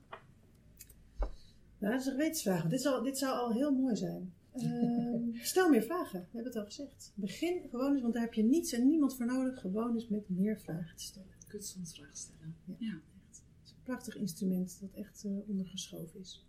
[1.79, 2.65] Nou, dat is een gewetensvraag.
[2.67, 4.33] Dit zou, dit zou al heel mooi zijn.
[4.53, 6.19] Ehm, stel meer vragen.
[6.19, 7.11] We hebben het al gezegd.
[7.15, 9.59] Begin gewoon eens, want daar heb je niets en niemand voor nodig.
[9.59, 11.27] Gewoon eens met meer vragen te stellen.
[11.47, 12.55] Kunst soms vragen stellen.
[12.65, 12.75] Ja.
[12.77, 12.91] Ja.
[13.29, 16.45] Het is een prachtig instrument dat echt eh, ondergeschoven is.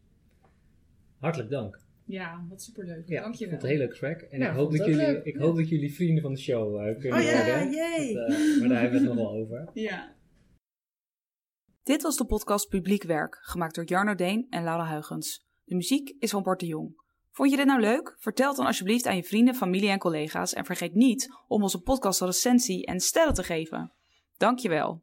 [1.18, 1.80] Hartelijk dank.
[2.04, 3.08] Ja, wat superleuk.
[3.08, 3.48] Ja, ik Dankjewel.
[3.58, 4.20] vond het een heel leuk gesprek.
[4.30, 5.24] En Ja, ik, hoop dat, jullie, leuk.
[5.24, 5.40] ik Ja.
[5.40, 7.70] hoop dat jullie vrienden van de show eh, kunnen Oh ja, worden.
[7.70, 8.14] jee!
[8.14, 9.68] Dat, eh, maar daar hebben we het nog wel over.
[9.74, 10.14] Ja.
[11.88, 15.46] Dit was de podcast Publiek Werk, gemaakt door Jarno Deen en Laura Huigens.
[15.64, 17.00] De muziek is van Bart de Jong.
[17.32, 18.16] Vond je dit nou leuk?
[18.18, 22.20] Vertel dan alsjeblieft aan je vrienden, familie en collega's en vergeet niet om onze podcast
[22.20, 23.92] een recensie en sterren te geven.
[24.36, 24.96] Dankjewel.